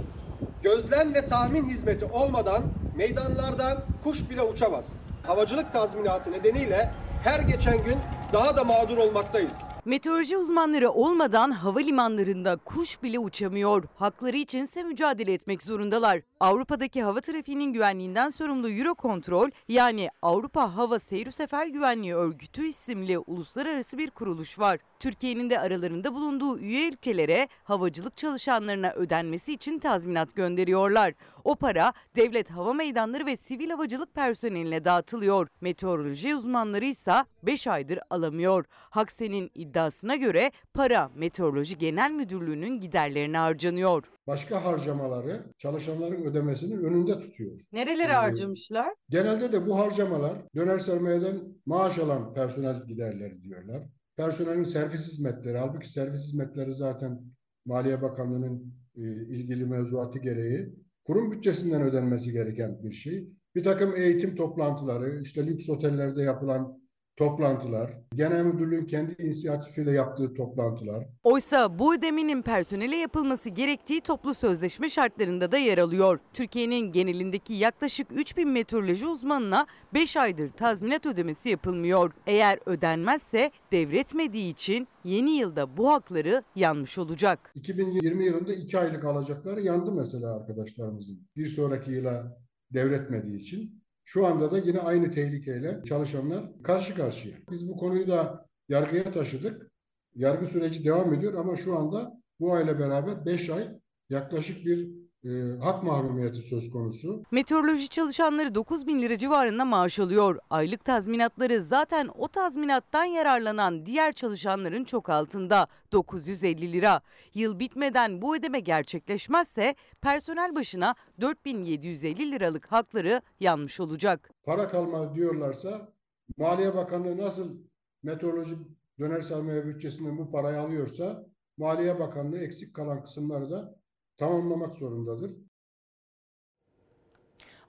Gözlem 0.63 1.15
ve 1.15 1.27
tahmin 1.27 1.69
hizmeti 1.69 2.05
olmadan 2.05 2.63
meydanlardan 2.97 3.79
kuş 4.05 4.31
bile 4.31 4.43
uçamaz. 4.43 4.93
Havacılık 5.23 5.73
tazminatı 5.73 6.33
nedeniyle 6.33 6.91
her 7.25 7.41
geçen 7.41 7.85
gün 7.85 7.97
daha 8.33 8.57
da 8.57 8.65
mağdur 8.65 8.99
olmaktayız. 8.99 9.65
Meteoroloji 9.85 10.37
uzmanları 10.37 10.91
olmadan 10.91 11.51
havalimanlarında 11.51 12.57
kuş 12.57 13.03
bile 13.03 13.19
uçamıyor. 13.19 13.85
Hakları 13.97 14.37
içinse 14.37 14.83
mücadele 14.83 15.33
etmek 15.33 15.63
zorundalar. 15.63 16.21
Avrupa'daki 16.41 17.03
hava 17.03 17.21
trafiğinin 17.21 17.73
güvenliğinden 17.73 18.29
sorumlu 18.29 18.71
Eurocontrol 18.71 19.51
yani 19.69 20.11
Avrupa 20.23 20.77
Hava 20.77 20.99
Seyir 20.99 21.31
Sefer 21.31 21.67
Güvenliği 21.67 22.15
Örgütü 22.15 22.67
isimli 22.67 23.19
uluslararası 23.19 23.99
bir 23.99 24.11
kuruluş 24.11 24.59
var. 24.59 24.79
Türkiye'nin 24.99 25.51
de 25.51 25.61
aralarında 25.61 26.15
bulunduğu 26.15 26.59
üye 26.59 26.89
ülkelere 26.89 27.49
havacılık 27.65 28.17
çalışanlarına 28.17 28.91
ödenmesi 28.93 29.53
için 29.53 29.79
tazminat 29.79 30.37
gönderiyorlar. 30.37 31.15
O 31.45 31.55
para 31.55 31.93
devlet 32.17 32.51
hava 32.51 32.73
meydanları 32.73 33.27
ve 33.27 33.37
sivil 33.37 33.71
havacılık 33.71 34.15
personeline 34.15 34.85
dağıtılıyor. 34.85 35.49
Meteoroloji 35.61 36.35
uzmanları 36.37 36.85
ise 36.85 37.15
5 37.43 37.67
aydır 37.67 37.99
alamıyor. 38.17 38.65
Haksen'in 38.71 39.51
iddiasına 39.55 40.17
göre 40.17 40.51
para 40.75 41.11
Meteoroloji 41.15 41.79
Genel 41.79 42.11
Müdürlüğü'nün 42.11 42.81
giderlerine 42.81 43.39
harcanıyor. 43.39 44.05
Başka 44.27 44.65
harcamaları 44.65 45.43
çalışanların 45.59 46.23
ödemesinin 46.23 46.85
önünde 46.85 47.19
tutuyor. 47.21 47.61
Nerelere 47.73 48.13
Ee, 48.13 48.17
harcamışlar? 48.17 48.95
Genelde 49.09 49.53
de 49.53 49.67
bu 49.67 49.79
harcamalar 49.79 50.33
döner 50.55 50.79
sermayeden 50.79 51.41
maaş 51.67 51.99
alan 51.99 52.35
personel 52.35 52.87
giderleri 52.87 53.43
diyorlar. 53.43 53.83
Personelin 54.17 54.63
servis 54.63 55.09
hizmetleri, 55.09 55.59
halbuki 55.59 55.91
servis 55.93 56.21
hizmetleri 56.21 56.75
zaten 56.75 57.21
Maliye 57.67 58.03
Bakanlığı'nın 58.03 58.75
e, 58.97 59.03
ilgili 59.37 59.65
mevzuatı 59.67 60.19
gereği 60.19 60.75
kurum 61.05 61.31
bütçesinden 61.33 61.83
ödenmesi 61.83 62.33
gereken 62.33 62.79
bir 62.83 62.93
şey. 62.93 63.29
Bir 63.55 63.65
takım 63.65 63.97
eğitim 63.97 64.37
toplantıları, 64.37 65.21
işte 65.23 65.47
lüks 65.47 65.69
otellerde 65.69 66.23
yapılan 66.23 66.79
toplantılar, 67.17 67.91
genel 68.15 68.45
müdürlüğün 68.45 68.87
kendi 68.87 69.23
inisiyatifiyle 69.23 69.93
yaptığı 69.93 70.35
toplantılar, 70.35 71.07
Oysa 71.25 71.79
bu 71.79 71.95
ödemenin 71.95 72.43
personele 72.43 72.97
yapılması 72.97 73.51
gerektiği 73.51 74.01
toplu 74.01 74.35
sözleşme 74.35 74.89
şartlarında 74.89 75.53
da 75.53 75.59
yer 75.59 75.79
alıyor. 75.79 76.19
Türkiye'nin 76.33 76.93
genelindeki 76.93 77.55
yaklaşık 77.55 78.07
3000 78.15 78.49
meteoroloji 78.49 79.07
uzmanına 79.07 79.67
5 79.95 80.17
aydır 80.17 80.51
tazminat 80.51 81.07
ödemesi 81.07 81.49
yapılmıyor. 81.49 82.13
Eğer 82.27 82.59
ödenmezse 82.67 83.51
devretmediği 83.73 84.53
için 84.53 84.89
yeni 85.05 85.31
yılda 85.31 85.77
bu 85.77 85.93
hakları 85.93 86.43
yanmış 86.57 86.99
olacak. 86.99 87.53
2020 87.55 88.25
yılında 88.25 88.55
2 88.55 88.79
aylık 88.79 89.05
alacakları 89.05 89.61
yandı 89.61 89.93
mesela 89.93 90.37
arkadaşlarımızın. 90.37 91.29
Bir 91.37 91.47
sonraki 91.47 91.91
yıla 91.91 92.39
devretmediği 92.73 93.37
için. 93.37 93.86
Şu 94.09 94.27
anda 94.27 94.51
da 94.51 94.59
yine 94.59 94.81
aynı 94.81 95.11
tehlikeyle 95.11 95.83
çalışanlar 95.85 96.63
karşı 96.63 96.95
karşıya. 96.95 97.37
Biz 97.51 97.69
bu 97.69 97.77
konuyu 97.77 98.09
da 98.09 98.47
yargıya 98.69 99.13
taşıdık. 99.13 99.71
Yargı 100.15 100.47
süreci 100.47 100.85
devam 100.85 101.15
ediyor 101.15 101.35
ama 101.35 101.57
şu 101.57 101.79
anda 101.79 102.13
bu 102.41 102.55
ayla 102.55 102.79
beraber 102.79 103.27
5 103.27 103.51
ay 103.51 103.69
yaklaşık 104.11 104.67
bir 104.67 104.89
e, 105.27 105.59
hak 105.61 105.83
mahrumiyeti 105.83 106.39
söz 106.39 106.71
konusu. 106.71 107.23
Meteoroloji 107.31 107.89
çalışanları 107.89 108.55
9 108.55 108.87
bin 108.87 109.03
lira 109.03 109.19
civarında 109.19 109.65
maaş 109.65 110.01
alıyor. 110.01 110.39
Aylık 110.51 110.85
tazminatları 110.85 111.63
zaten 111.63 112.09
o 112.19 112.29
tazminattan 112.29 113.05
yararlanan 113.05 113.87
diğer 113.87 114.13
çalışanların 114.13 114.85
çok 114.85 115.09
altında 115.11 115.67
950 115.93 116.73
lira. 116.73 117.01
Yıl 117.35 117.59
bitmeden 117.59 118.23
bu 118.23 118.37
ödeme 118.37 118.61
gerçekleşmezse 118.61 119.75
personel 120.01 120.55
başına 120.55 120.95
4750 121.21 122.33
liralık 122.33 122.73
hakları 122.73 123.23
yanmış 123.41 123.81
olacak. 123.81 124.31
Para 124.45 124.69
kalmadı 124.69 125.15
diyorlarsa 125.15 125.89
Maliye 126.37 126.75
Bakanlığı 126.75 127.17
nasıl 127.17 127.57
meteoroloji 128.03 128.55
döner 128.99 129.21
sermaye 129.21 129.67
bütçesinden 129.67 130.19
bu 130.19 130.31
parayı 130.31 130.61
alıyorsa 130.61 131.27
Maliye 131.57 131.99
Bakanlığı 131.99 132.39
eksik 132.39 132.75
kalan 132.75 133.03
kısımları 133.03 133.51
da 133.51 133.76
tamamlamak 134.17 134.75
zorundadır. 134.75 135.33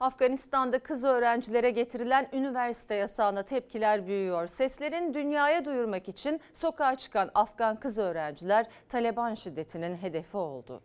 Afganistan'da 0.00 0.78
kız 0.78 1.04
öğrencilere 1.04 1.70
getirilen 1.70 2.28
üniversite 2.32 2.94
yasağına 2.94 3.42
tepkiler 3.42 4.06
büyüyor. 4.06 4.46
Seslerin 4.46 5.14
dünyaya 5.14 5.64
duyurmak 5.64 6.08
için 6.08 6.40
sokağa 6.52 6.96
çıkan 6.96 7.30
Afgan 7.34 7.80
kız 7.80 7.98
öğrenciler 7.98 8.66
Taliban 8.88 9.34
şiddetinin 9.34 9.96
hedefi 9.96 10.36
oldu. 10.36 10.82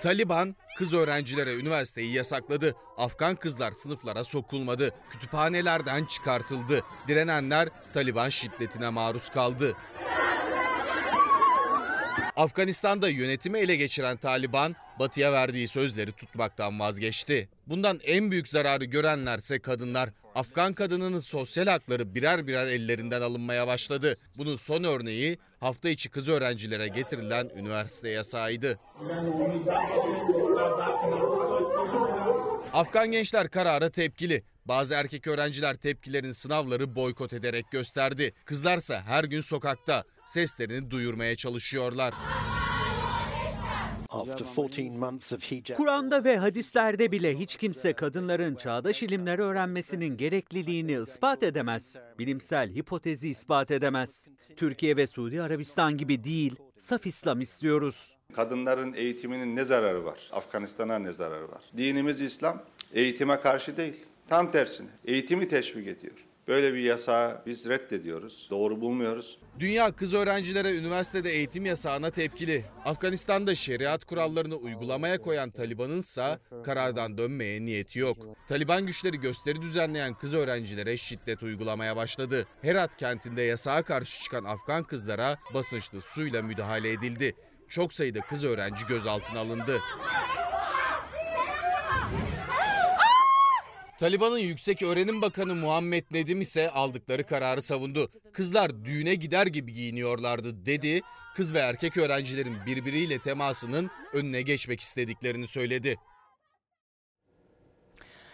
Taliban 0.00 0.56
kız 0.78 0.92
öğrencilere 0.94 1.54
üniversiteyi 1.54 2.12
yasakladı. 2.12 2.74
Afgan 2.96 3.36
kızlar 3.36 3.72
sınıflara 3.72 4.24
sokulmadı. 4.24 4.90
Kütüphanelerden 5.10 6.04
çıkartıldı. 6.04 6.80
Direnenler 7.08 7.68
Taliban 7.92 8.28
şiddetine 8.28 8.88
maruz 8.88 9.28
kaldı. 9.28 9.76
Afganistan'da 12.36 13.08
yönetimi 13.08 13.58
ele 13.58 13.76
geçiren 13.76 14.16
Taliban, 14.16 14.76
Batı'ya 14.98 15.32
verdiği 15.32 15.68
sözleri 15.68 16.12
tutmaktan 16.12 16.80
vazgeçti. 16.80 17.48
Bundan 17.66 18.00
en 18.04 18.30
büyük 18.30 18.48
zararı 18.48 18.84
görenlerse 18.84 19.58
kadınlar. 19.58 20.10
Afgan 20.34 20.72
kadınının 20.72 21.18
sosyal 21.18 21.66
hakları 21.66 22.14
birer 22.14 22.46
birer 22.46 22.66
ellerinden 22.66 23.20
alınmaya 23.20 23.66
başladı. 23.66 24.16
Bunun 24.36 24.56
son 24.56 24.84
örneği 24.84 25.38
hafta 25.60 25.88
içi 25.88 26.08
kız 26.08 26.28
öğrencilere 26.28 26.88
getirilen 26.88 27.50
üniversite 27.56 28.08
yasağıydı. 28.08 28.78
Afgan 32.72 33.10
gençler 33.10 33.50
karara 33.50 33.90
tepkili. 33.90 34.42
Bazı 34.64 34.94
erkek 34.94 35.26
öğrenciler 35.26 35.74
tepkilerin 35.74 36.32
sınavları 36.32 36.96
boykot 36.96 37.32
ederek 37.32 37.70
gösterdi. 37.70 38.32
Kızlarsa 38.44 39.02
her 39.02 39.24
gün 39.24 39.40
sokakta 39.40 40.04
seslerini 40.26 40.90
duyurmaya 40.90 41.36
çalışıyorlar. 41.36 42.14
Kur'an'da 45.76 46.24
ve 46.24 46.36
hadislerde 46.36 47.12
bile 47.12 47.38
hiç 47.38 47.56
kimse 47.56 47.92
kadınların 47.92 48.54
çağdaş 48.54 49.02
ilimleri 49.02 49.42
öğrenmesinin 49.42 50.16
gerekliliğini 50.16 50.98
ispat 51.02 51.42
edemez. 51.42 51.96
Bilimsel 52.18 52.74
hipotezi 52.74 53.28
ispat 53.28 53.70
edemez. 53.70 54.26
Türkiye 54.56 54.96
ve 54.96 55.06
Suudi 55.06 55.42
Arabistan 55.42 55.96
gibi 55.96 56.24
değil, 56.24 56.56
saf 56.78 57.06
İslam 57.06 57.40
istiyoruz. 57.40 58.17
Kadınların 58.42 58.94
eğitiminin 58.94 59.56
ne 59.56 59.64
zararı 59.64 60.04
var? 60.04 60.18
Afganistan'a 60.32 60.98
ne 60.98 61.12
zararı 61.12 61.48
var? 61.48 61.60
Dinimiz 61.76 62.20
İslam 62.20 62.62
eğitime 62.92 63.40
karşı 63.40 63.76
değil. 63.76 63.96
Tam 64.28 64.50
tersine 64.50 64.88
eğitimi 65.04 65.48
teşvik 65.48 65.88
ediyor. 65.88 66.14
Böyle 66.48 66.74
bir 66.74 66.78
yasağı 66.78 67.42
biz 67.46 67.68
reddediyoruz. 67.68 68.46
Doğru 68.50 68.80
bulmuyoruz. 68.80 69.38
Dünya 69.58 69.92
kız 69.92 70.14
öğrencilere 70.14 70.76
üniversitede 70.76 71.30
eğitim 71.30 71.66
yasağına 71.66 72.10
tepkili. 72.10 72.64
Afganistan'da 72.84 73.54
şeriat 73.54 74.04
kurallarını 74.04 74.56
uygulamaya 74.56 75.18
koyan 75.18 75.50
Taliban'ın 75.50 76.00
ise 76.00 76.38
karardan 76.64 77.18
dönmeye 77.18 77.64
niyeti 77.64 77.98
yok. 77.98 78.16
Taliban 78.48 78.86
güçleri 78.86 79.16
gösteri 79.20 79.62
düzenleyen 79.62 80.14
kız 80.14 80.34
öğrencilere 80.34 80.96
şiddet 80.96 81.42
uygulamaya 81.42 81.96
başladı. 81.96 82.46
Herat 82.62 82.96
kentinde 82.96 83.42
yasağa 83.42 83.82
karşı 83.82 84.22
çıkan 84.22 84.44
Afgan 84.44 84.84
kızlara 84.84 85.36
basınçlı 85.54 86.00
suyla 86.00 86.42
müdahale 86.42 86.92
edildi. 86.92 87.34
Çok 87.68 87.92
sayıda 87.92 88.20
kız 88.20 88.44
öğrenci 88.44 88.86
gözaltına 88.86 89.40
alındı. 89.40 89.80
Taliban'ın 93.98 94.38
Yüksek 94.38 94.82
Öğrenim 94.82 95.22
Bakanı 95.22 95.54
Muhammed 95.54 96.04
Nedim 96.10 96.40
ise 96.40 96.70
aldıkları 96.70 97.26
kararı 97.26 97.62
savundu. 97.62 98.10
Kızlar 98.32 98.84
düğüne 98.84 99.14
gider 99.14 99.46
gibi 99.46 99.72
giyiniyorlardı 99.72 100.66
dedi. 100.66 101.00
Kız 101.36 101.54
ve 101.54 101.58
erkek 101.58 101.96
öğrencilerin 101.96 102.66
birbiriyle 102.66 103.18
temasının 103.18 103.90
önüne 104.12 104.42
geçmek 104.42 104.80
istediklerini 104.80 105.46
söyledi. 105.46 105.96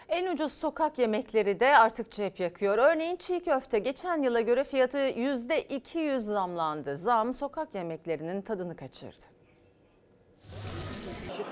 En 0.09 0.33
ucuz 0.33 0.51
sokak 0.51 0.99
yemekleri 0.99 1.59
de 1.59 1.77
artık 1.77 2.11
cep 2.11 2.39
yakıyor. 2.39 2.77
Örneğin 2.77 3.15
çiğ 3.15 3.39
köfte 3.39 3.79
geçen 3.79 4.23
yıla 4.23 4.41
göre 4.41 4.63
fiyatı 4.63 4.97
%200 4.97 6.17
zamlandı. 6.19 6.97
Zam 6.97 7.33
sokak 7.33 7.75
yemeklerinin 7.75 8.41
tadını 8.41 8.75
kaçırdı. 8.75 9.35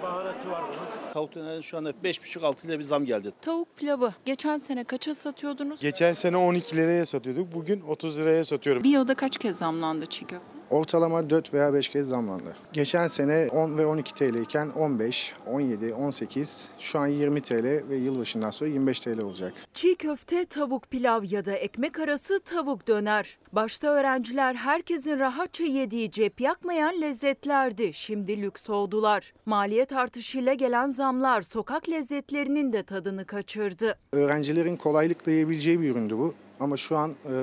baharatı 0.04 0.52
var 0.52 0.64
bunun. 0.68 1.14
Tavuk 1.14 1.36
dönerine 1.36 1.62
şu 1.62 1.78
anda 1.78 1.90
5,5-6 1.92 2.68
lira 2.68 2.80
bir 2.80 2.84
zam 2.84 3.06
geldi. 3.06 3.32
Tavuk 3.42 3.78
pilavı 3.78 4.14
geçen 4.26 4.58
sene 4.58 4.84
kaça 4.84 5.14
satıyordunuz? 5.14 5.82
Geçen 5.82 6.12
sene 6.12 6.38
12 6.38 6.76
liraya 6.76 7.06
satıyorduk. 7.06 7.54
Bugün 7.56 7.82
30 7.82 8.20
liraya 8.20 8.46
satıyorum. 8.46 8.84
Bir 8.84 8.90
yılda 8.90 9.16
kaç 9.16 9.38
kez 9.38 9.58
zamlandı 9.58 10.06
çiğ 10.06 10.28
köfte? 10.28 10.63
Ortalama 10.74 11.30
4 11.30 11.54
veya 11.54 11.74
5 11.74 11.90
kez 11.90 12.08
zamlandı. 12.08 12.56
Geçen 12.74 13.08
sene 13.08 13.50
10 13.52 13.78
ve 13.78 13.86
12 13.86 14.14
TL 14.14 14.36
iken 14.36 14.70
15, 14.70 15.34
17, 15.48 15.94
18, 15.94 16.70
şu 16.80 17.00
an 17.00 17.08
20 17.08 17.42
TL 17.42 17.90
ve 17.90 17.96
yılbaşından 17.96 18.50
sonra 18.50 18.70
25 18.70 19.00
TL 19.00 19.20
olacak. 19.20 19.54
Çiğ 19.74 19.96
köfte, 19.96 20.46
tavuk 20.46 20.92
pilav 20.92 21.24
ya 21.24 21.46
da 21.46 21.52
ekmek 21.52 22.00
arası 22.00 22.40
tavuk 22.40 22.88
döner. 22.88 23.38
Başta 23.52 23.88
öğrenciler 23.88 24.56
herkesin 24.56 25.20
rahatça 25.20 25.64
yediği 25.64 26.12
cep 26.12 26.42
yakmayan 26.42 27.02
lezzetlerdi. 27.02 27.94
Şimdi 27.94 28.42
lüks 28.42 28.70
oldular. 28.70 29.34
Maliyet 29.46 29.92
artışıyla 29.92 30.54
gelen 30.54 30.90
zamlar 30.90 31.42
sokak 31.42 31.90
lezzetlerinin 31.90 32.74
de 32.74 32.84
tadını 32.84 33.26
kaçırdı. 33.26 33.98
Öğrencilerin 34.12 34.78
kolaylıkla 34.78 35.32
yiyebileceği 35.32 35.82
bir 35.82 35.92
üründü 35.92 36.18
bu 36.18 36.34
ama 36.60 36.78
şu 36.78 36.98
an 36.98 37.12
e, 37.12 37.34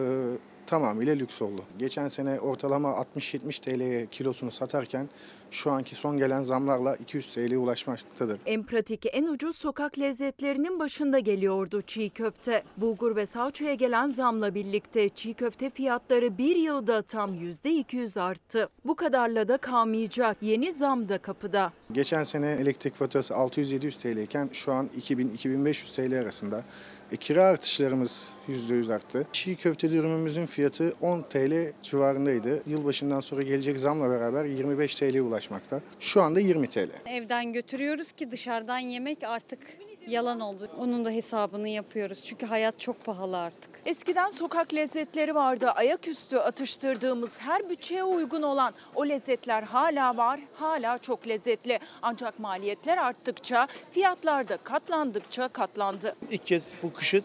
tamamıyla 0.71 1.15
lüks 1.15 1.43
oldu. 1.43 1.63
Geçen 1.79 2.09
sene 2.09 2.41
ortalama 2.41 2.89
60-70 3.17 3.61
TL'ye 3.61 4.07
kilosunu 4.07 4.51
satarken 4.51 5.09
şu 5.51 5.71
anki 5.71 5.95
son 5.95 6.19
gelen 6.19 6.43
zamlarla 6.43 6.97
200 6.97 7.35
TL'ye 7.35 7.59
ulaşmaktadır. 7.59 8.39
En 8.47 8.63
pratik, 8.63 9.07
en 9.13 9.25
ucuz 9.25 9.57
sokak 9.57 9.99
lezzetlerinin 9.99 10.79
başında 10.79 11.19
geliyordu 11.19 11.83
çiğ 11.83 12.11
köfte. 12.11 12.63
Bulgur 12.77 13.17
ve 13.17 13.27
salçaya 13.27 13.75
gelen 13.75 14.11
zamla 14.11 14.55
birlikte 14.55 15.09
çiğ 15.09 15.35
köfte 15.35 15.71
fiyatları 15.71 16.39
bir 16.39 16.57
yılda 16.57 17.03
tam 17.03 17.35
%200 17.35 18.21
arttı. 18.21 18.69
Bu 18.85 18.97
kadarla 18.97 19.49
da 19.49 19.57
kalmayacak. 19.57 20.37
Yeni 20.43 20.73
zam 20.73 21.09
da 21.09 21.19
kapıda. 21.19 21.73
Geçen 21.93 22.23
sene 22.23 22.51
elektrik 22.51 22.95
faturası 22.95 23.35
600-700 23.35 24.03
TL 24.03 24.19
iken 24.19 24.51
şu 24.53 24.73
an 24.73 24.89
2000-2500 25.01 25.97
TL 25.97 26.21
arasında. 26.21 26.65
E, 27.13 27.17
kira 27.17 27.43
artışlarımız 27.45 28.33
%100 28.49 28.95
arttı. 28.95 29.27
Çiğ 29.33 29.57
köfte 29.57 29.91
dürümümüzün 29.91 30.47
fiyatı 30.47 30.95
10 31.01 31.23
TL 31.23 31.73
civarındaydı. 31.83 32.63
Yılbaşından 32.67 33.21
sonra 33.21 33.43
gelecek 33.43 33.79
zamla 33.79 34.11
beraber 34.11 34.45
25 34.45 34.95
TL'ye 34.95 35.23
ulaşmakta. 35.23 35.81
Şu 36.01 36.23
anda 36.23 36.41
20 36.41 36.67
TL. 36.67 36.89
Evden 37.07 37.53
götürüyoruz 37.53 38.13
ki 38.13 38.31
dışarıdan 38.31 38.79
yemek 38.79 39.25
artık 39.25 39.59
yalan 40.07 40.41
oldu. 40.41 40.69
Onun 40.79 41.05
da 41.05 41.11
hesabını 41.11 41.69
yapıyoruz. 41.69 42.25
Çünkü 42.25 42.47
hayat 42.47 42.81
çok 42.81 43.05
pahalı 43.05 43.39
artık. 43.39 43.71
Eskiden 43.87 44.31
sokak 44.31 44.75
lezzetleri 44.75 45.35
vardı. 45.35 45.71
Ayaküstü 45.71 46.37
atıştırdığımız 46.37 47.39
her 47.39 47.71
bütçeye 47.71 48.05
uygun 48.05 48.43
olan 48.43 48.75
o 48.95 49.09
lezzetler 49.09 49.63
hala 49.63 50.17
var. 50.17 50.41
Hala 50.55 50.99
çok 50.99 51.29
lezzetli. 51.29 51.79
Ancak 52.03 52.39
maliyetler 52.39 52.99
arttıkça, 52.99 53.69
fiyatlar 53.91 54.49
da 54.49 54.57
katlandıkça 54.57 55.49
katlandı. 55.49 56.17
İlk 56.31 56.47
kez 56.47 56.73
bu 56.83 56.93
kışın 56.93 57.23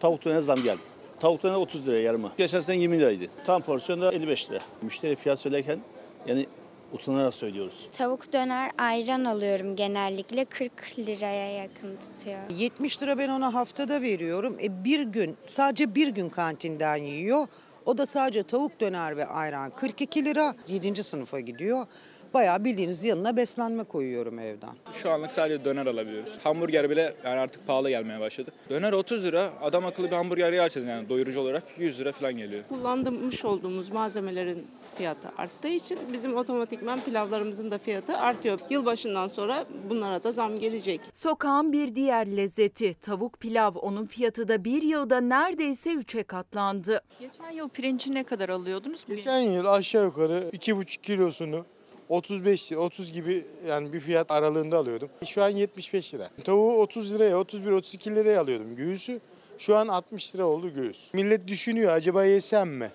tavuk 0.00 0.24
döner 0.24 0.40
zam 0.40 0.62
geldi. 0.62 0.80
Tavuk 1.20 1.42
döner 1.42 1.54
30 1.56 1.86
liraya 1.86 2.02
yarımı. 2.02 2.30
Geçen 2.38 2.60
sene 2.60 2.76
20 2.76 2.98
liraydı. 2.98 3.24
Tam 3.46 3.62
porsiyon 3.62 4.00
da 4.00 4.12
55 4.12 4.50
lira. 4.50 4.60
Müşteri 4.82 5.16
fiyat 5.16 5.38
söylerken 5.38 5.78
yani 6.26 6.46
utanarak 6.92 7.34
söylüyoruz. 7.34 7.88
Tavuk 7.92 8.32
döner 8.32 8.70
ayran 8.78 9.24
alıyorum 9.24 9.76
genellikle 9.76 10.44
40 10.44 10.98
liraya 10.98 11.52
yakın 11.62 11.96
tutuyor. 11.96 12.38
70 12.50 13.02
lira 13.02 13.18
ben 13.18 13.28
ona 13.28 13.54
haftada 13.54 14.02
veriyorum. 14.02 14.56
E 14.62 14.84
bir 14.84 15.00
gün 15.02 15.36
sadece 15.46 15.94
bir 15.94 16.08
gün 16.08 16.28
kantinden 16.28 16.96
yiyor. 16.96 17.46
O 17.86 17.98
da 17.98 18.06
sadece 18.06 18.42
tavuk 18.42 18.80
döner 18.80 19.16
ve 19.16 19.26
ayran 19.26 19.70
42 19.70 20.24
lira. 20.24 20.54
7. 20.68 21.02
sınıfa 21.02 21.40
gidiyor. 21.40 21.86
Bayağı 22.34 22.64
bildiğiniz 22.64 23.04
yanına 23.04 23.36
beslenme 23.36 23.84
koyuyorum 23.84 24.38
evden. 24.38 24.70
Şu 24.92 25.10
anlık 25.10 25.30
sadece 25.30 25.64
döner 25.64 25.86
alabiliyoruz. 25.86 26.30
Hamburger 26.44 26.90
bile 26.90 27.14
yani 27.24 27.40
artık 27.40 27.66
pahalı 27.66 27.90
gelmeye 27.90 28.20
başladı. 28.20 28.50
Döner 28.70 28.92
30 28.92 29.24
lira. 29.24 29.50
Adam 29.62 29.86
akıllı 29.86 30.10
bir 30.10 30.16
hamburger 30.16 30.52
yerseniz 30.52 30.86
yani 30.88 31.08
doyurucu 31.08 31.40
olarak 31.40 31.62
100 31.78 32.00
lira 32.00 32.12
falan 32.12 32.36
geliyor. 32.36 32.62
Kullandırmış 32.68 33.44
olduğumuz 33.44 33.90
malzemelerin 33.90 34.66
fiyatı 34.94 35.28
arttığı 35.38 35.68
için 35.68 35.98
bizim 36.12 36.36
otomatikman 36.36 37.00
pilavlarımızın 37.00 37.70
da 37.70 37.78
fiyatı 37.78 38.16
artıyor. 38.16 38.58
Yılbaşından 38.70 39.28
sonra 39.28 39.64
bunlara 39.90 40.24
da 40.24 40.32
zam 40.32 40.58
gelecek. 40.58 41.00
Sokağın 41.12 41.72
bir 41.72 41.94
diğer 41.94 42.36
lezzeti 42.36 42.94
tavuk 42.94 43.40
pilav. 43.40 43.74
Onun 43.74 44.06
fiyatı 44.06 44.48
da 44.48 44.64
bir 44.64 44.82
yılda 44.82 45.20
neredeyse 45.20 45.92
üçe 45.92 46.22
katlandı. 46.22 47.00
Geçen 47.20 47.50
yıl 47.50 47.68
pirinci 47.68 48.14
ne 48.14 48.24
kadar 48.24 48.48
alıyordunuz? 48.48 49.04
Geçen 49.08 49.38
yıl 49.38 49.64
aşağı 49.66 50.04
yukarı 50.04 50.50
2,5 50.52 51.00
kilosunu 51.02 51.64
35 52.10 52.72
lira, 52.72 52.80
30 52.80 53.12
gibi 53.12 53.44
yani 53.66 53.92
bir 53.92 54.00
fiyat 54.00 54.30
aralığında 54.30 54.78
alıyordum. 54.78 55.08
Şu 55.26 55.42
an 55.42 55.48
75 55.48 56.14
lira. 56.14 56.30
Tavuğu 56.44 56.76
30 56.80 57.14
liraya, 57.14 57.34
31-32 57.36 58.14
liraya 58.14 58.40
alıyordum 58.40 58.76
göğüsü. 58.76 59.20
Şu 59.58 59.76
an 59.76 59.88
60 59.88 60.34
lira 60.34 60.46
oldu 60.46 60.74
göğüs. 60.74 61.14
Millet 61.14 61.48
düşünüyor 61.48 61.92
acaba 61.92 62.24
yesem 62.24 62.68
mi? 62.68 62.90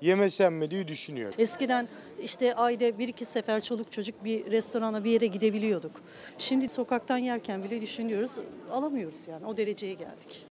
Yemesem 0.00 0.54
mi 0.54 0.70
diye 0.70 0.88
düşünüyor. 0.88 1.32
Eskiden 1.38 1.88
işte 2.22 2.54
ayda 2.54 2.98
bir 2.98 3.08
iki 3.08 3.24
sefer 3.24 3.60
çoluk 3.62 3.92
çocuk 3.92 4.24
bir 4.24 4.50
restorana 4.50 5.04
bir 5.04 5.10
yere 5.10 5.26
gidebiliyorduk. 5.26 5.92
Şimdi 6.38 6.68
sokaktan 6.68 7.18
yerken 7.18 7.64
bile 7.64 7.80
düşünüyoruz 7.80 8.38
alamıyoruz 8.70 9.28
yani 9.28 9.46
o 9.46 9.56
dereceye 9.56 9.94
geldik. 9.94 10.46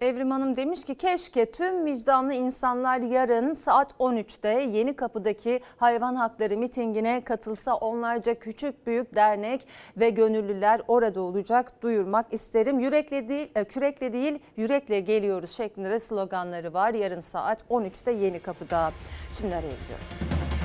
Evrim 0.00 0.30
Hanım 0.30 0.56
demiş 0.56 0.84
ki 0.84 0.94
keşke 0.94 1.50
tüm 1.50 1.84
vicdanlı 1.84 2.34
insanlar 2.34 2.98
yarın 2.98 3.54
saat 3.54 3.92
13'te 3.92 4.48
Yeni 4.48 4.96
Kapı'daki 4.96 5.60
hayvan 5.76 6.14
hakları 6.14 6.56
mitingine 6.56 7.24
katılsa 7.24 7.74
onlarca 7.74 8.34
küçük 8.34 8.86
büyük 8.86 9.14
dernek 9.14 9.66
ve 9.96 10.10
gönüllüler 10.10 10.80
orada 10.88 11.20
olacak 11.20 11.82
duyurmak 11.82 12.32
isterim. 12.32 12.78
Yürekle 12.78 13.28
değil, 13.28 13.50
e, 13.54 13.64
kürekle 13.64 14.12
değil 14.12 14.38
yürekle 14.56 15.00
geliyoruz 15.00 15.50
şeklinde 15.50 15.90
de 15.90 16.00
sloganları 16.00 16.74
var. 16.74 16.94
Yarın 16.94 17.20
saat 17.20 17.64
13'te 17.70 18.10
Yeni 18.10 18.40
Kapı'da. 18.40 18.92
Şimdi 19.32 19.54
araya 19.54 19.72
gidiyoruz. 19.82 20.55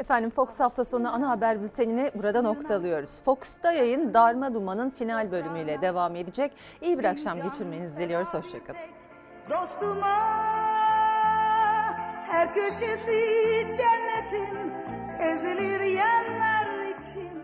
Efendim 0.00 0.30
Fox 0.30 0.60
hafta 0.60 0.84
sonu 0.84 1.14
ana 1.14 1.30
haber 1.30 1.62
bültenini 1.62 2.10
burada 2.14 2.42
noktalıyoruz. 2.42 3.20
Fox'ta 3.24 3.72
yayın 3.72 4.14
Darma 4.14 4.54
Duman'ın 4.54 4.90
final 4.90 5.32
bölümüyle 5.32 5.80
devam 5.80 6.16
edecek. 6.16 6.52
İyi 6.80 6.98
bir 6.98 7.04
akşam 7.04 7.42
geçirmenizi 7.42 8.00
diliyoruz. 8.00 8.34
Hoşçakalın. 8.34 8.80
Dostuma 9.50 10.16
her 12.26 12.54
köşesi 12.54 13.66
cennetin 13.76 14.72
ezilir 15.20 15.80
yerler 15.80 16.86
için. 16.86 17.39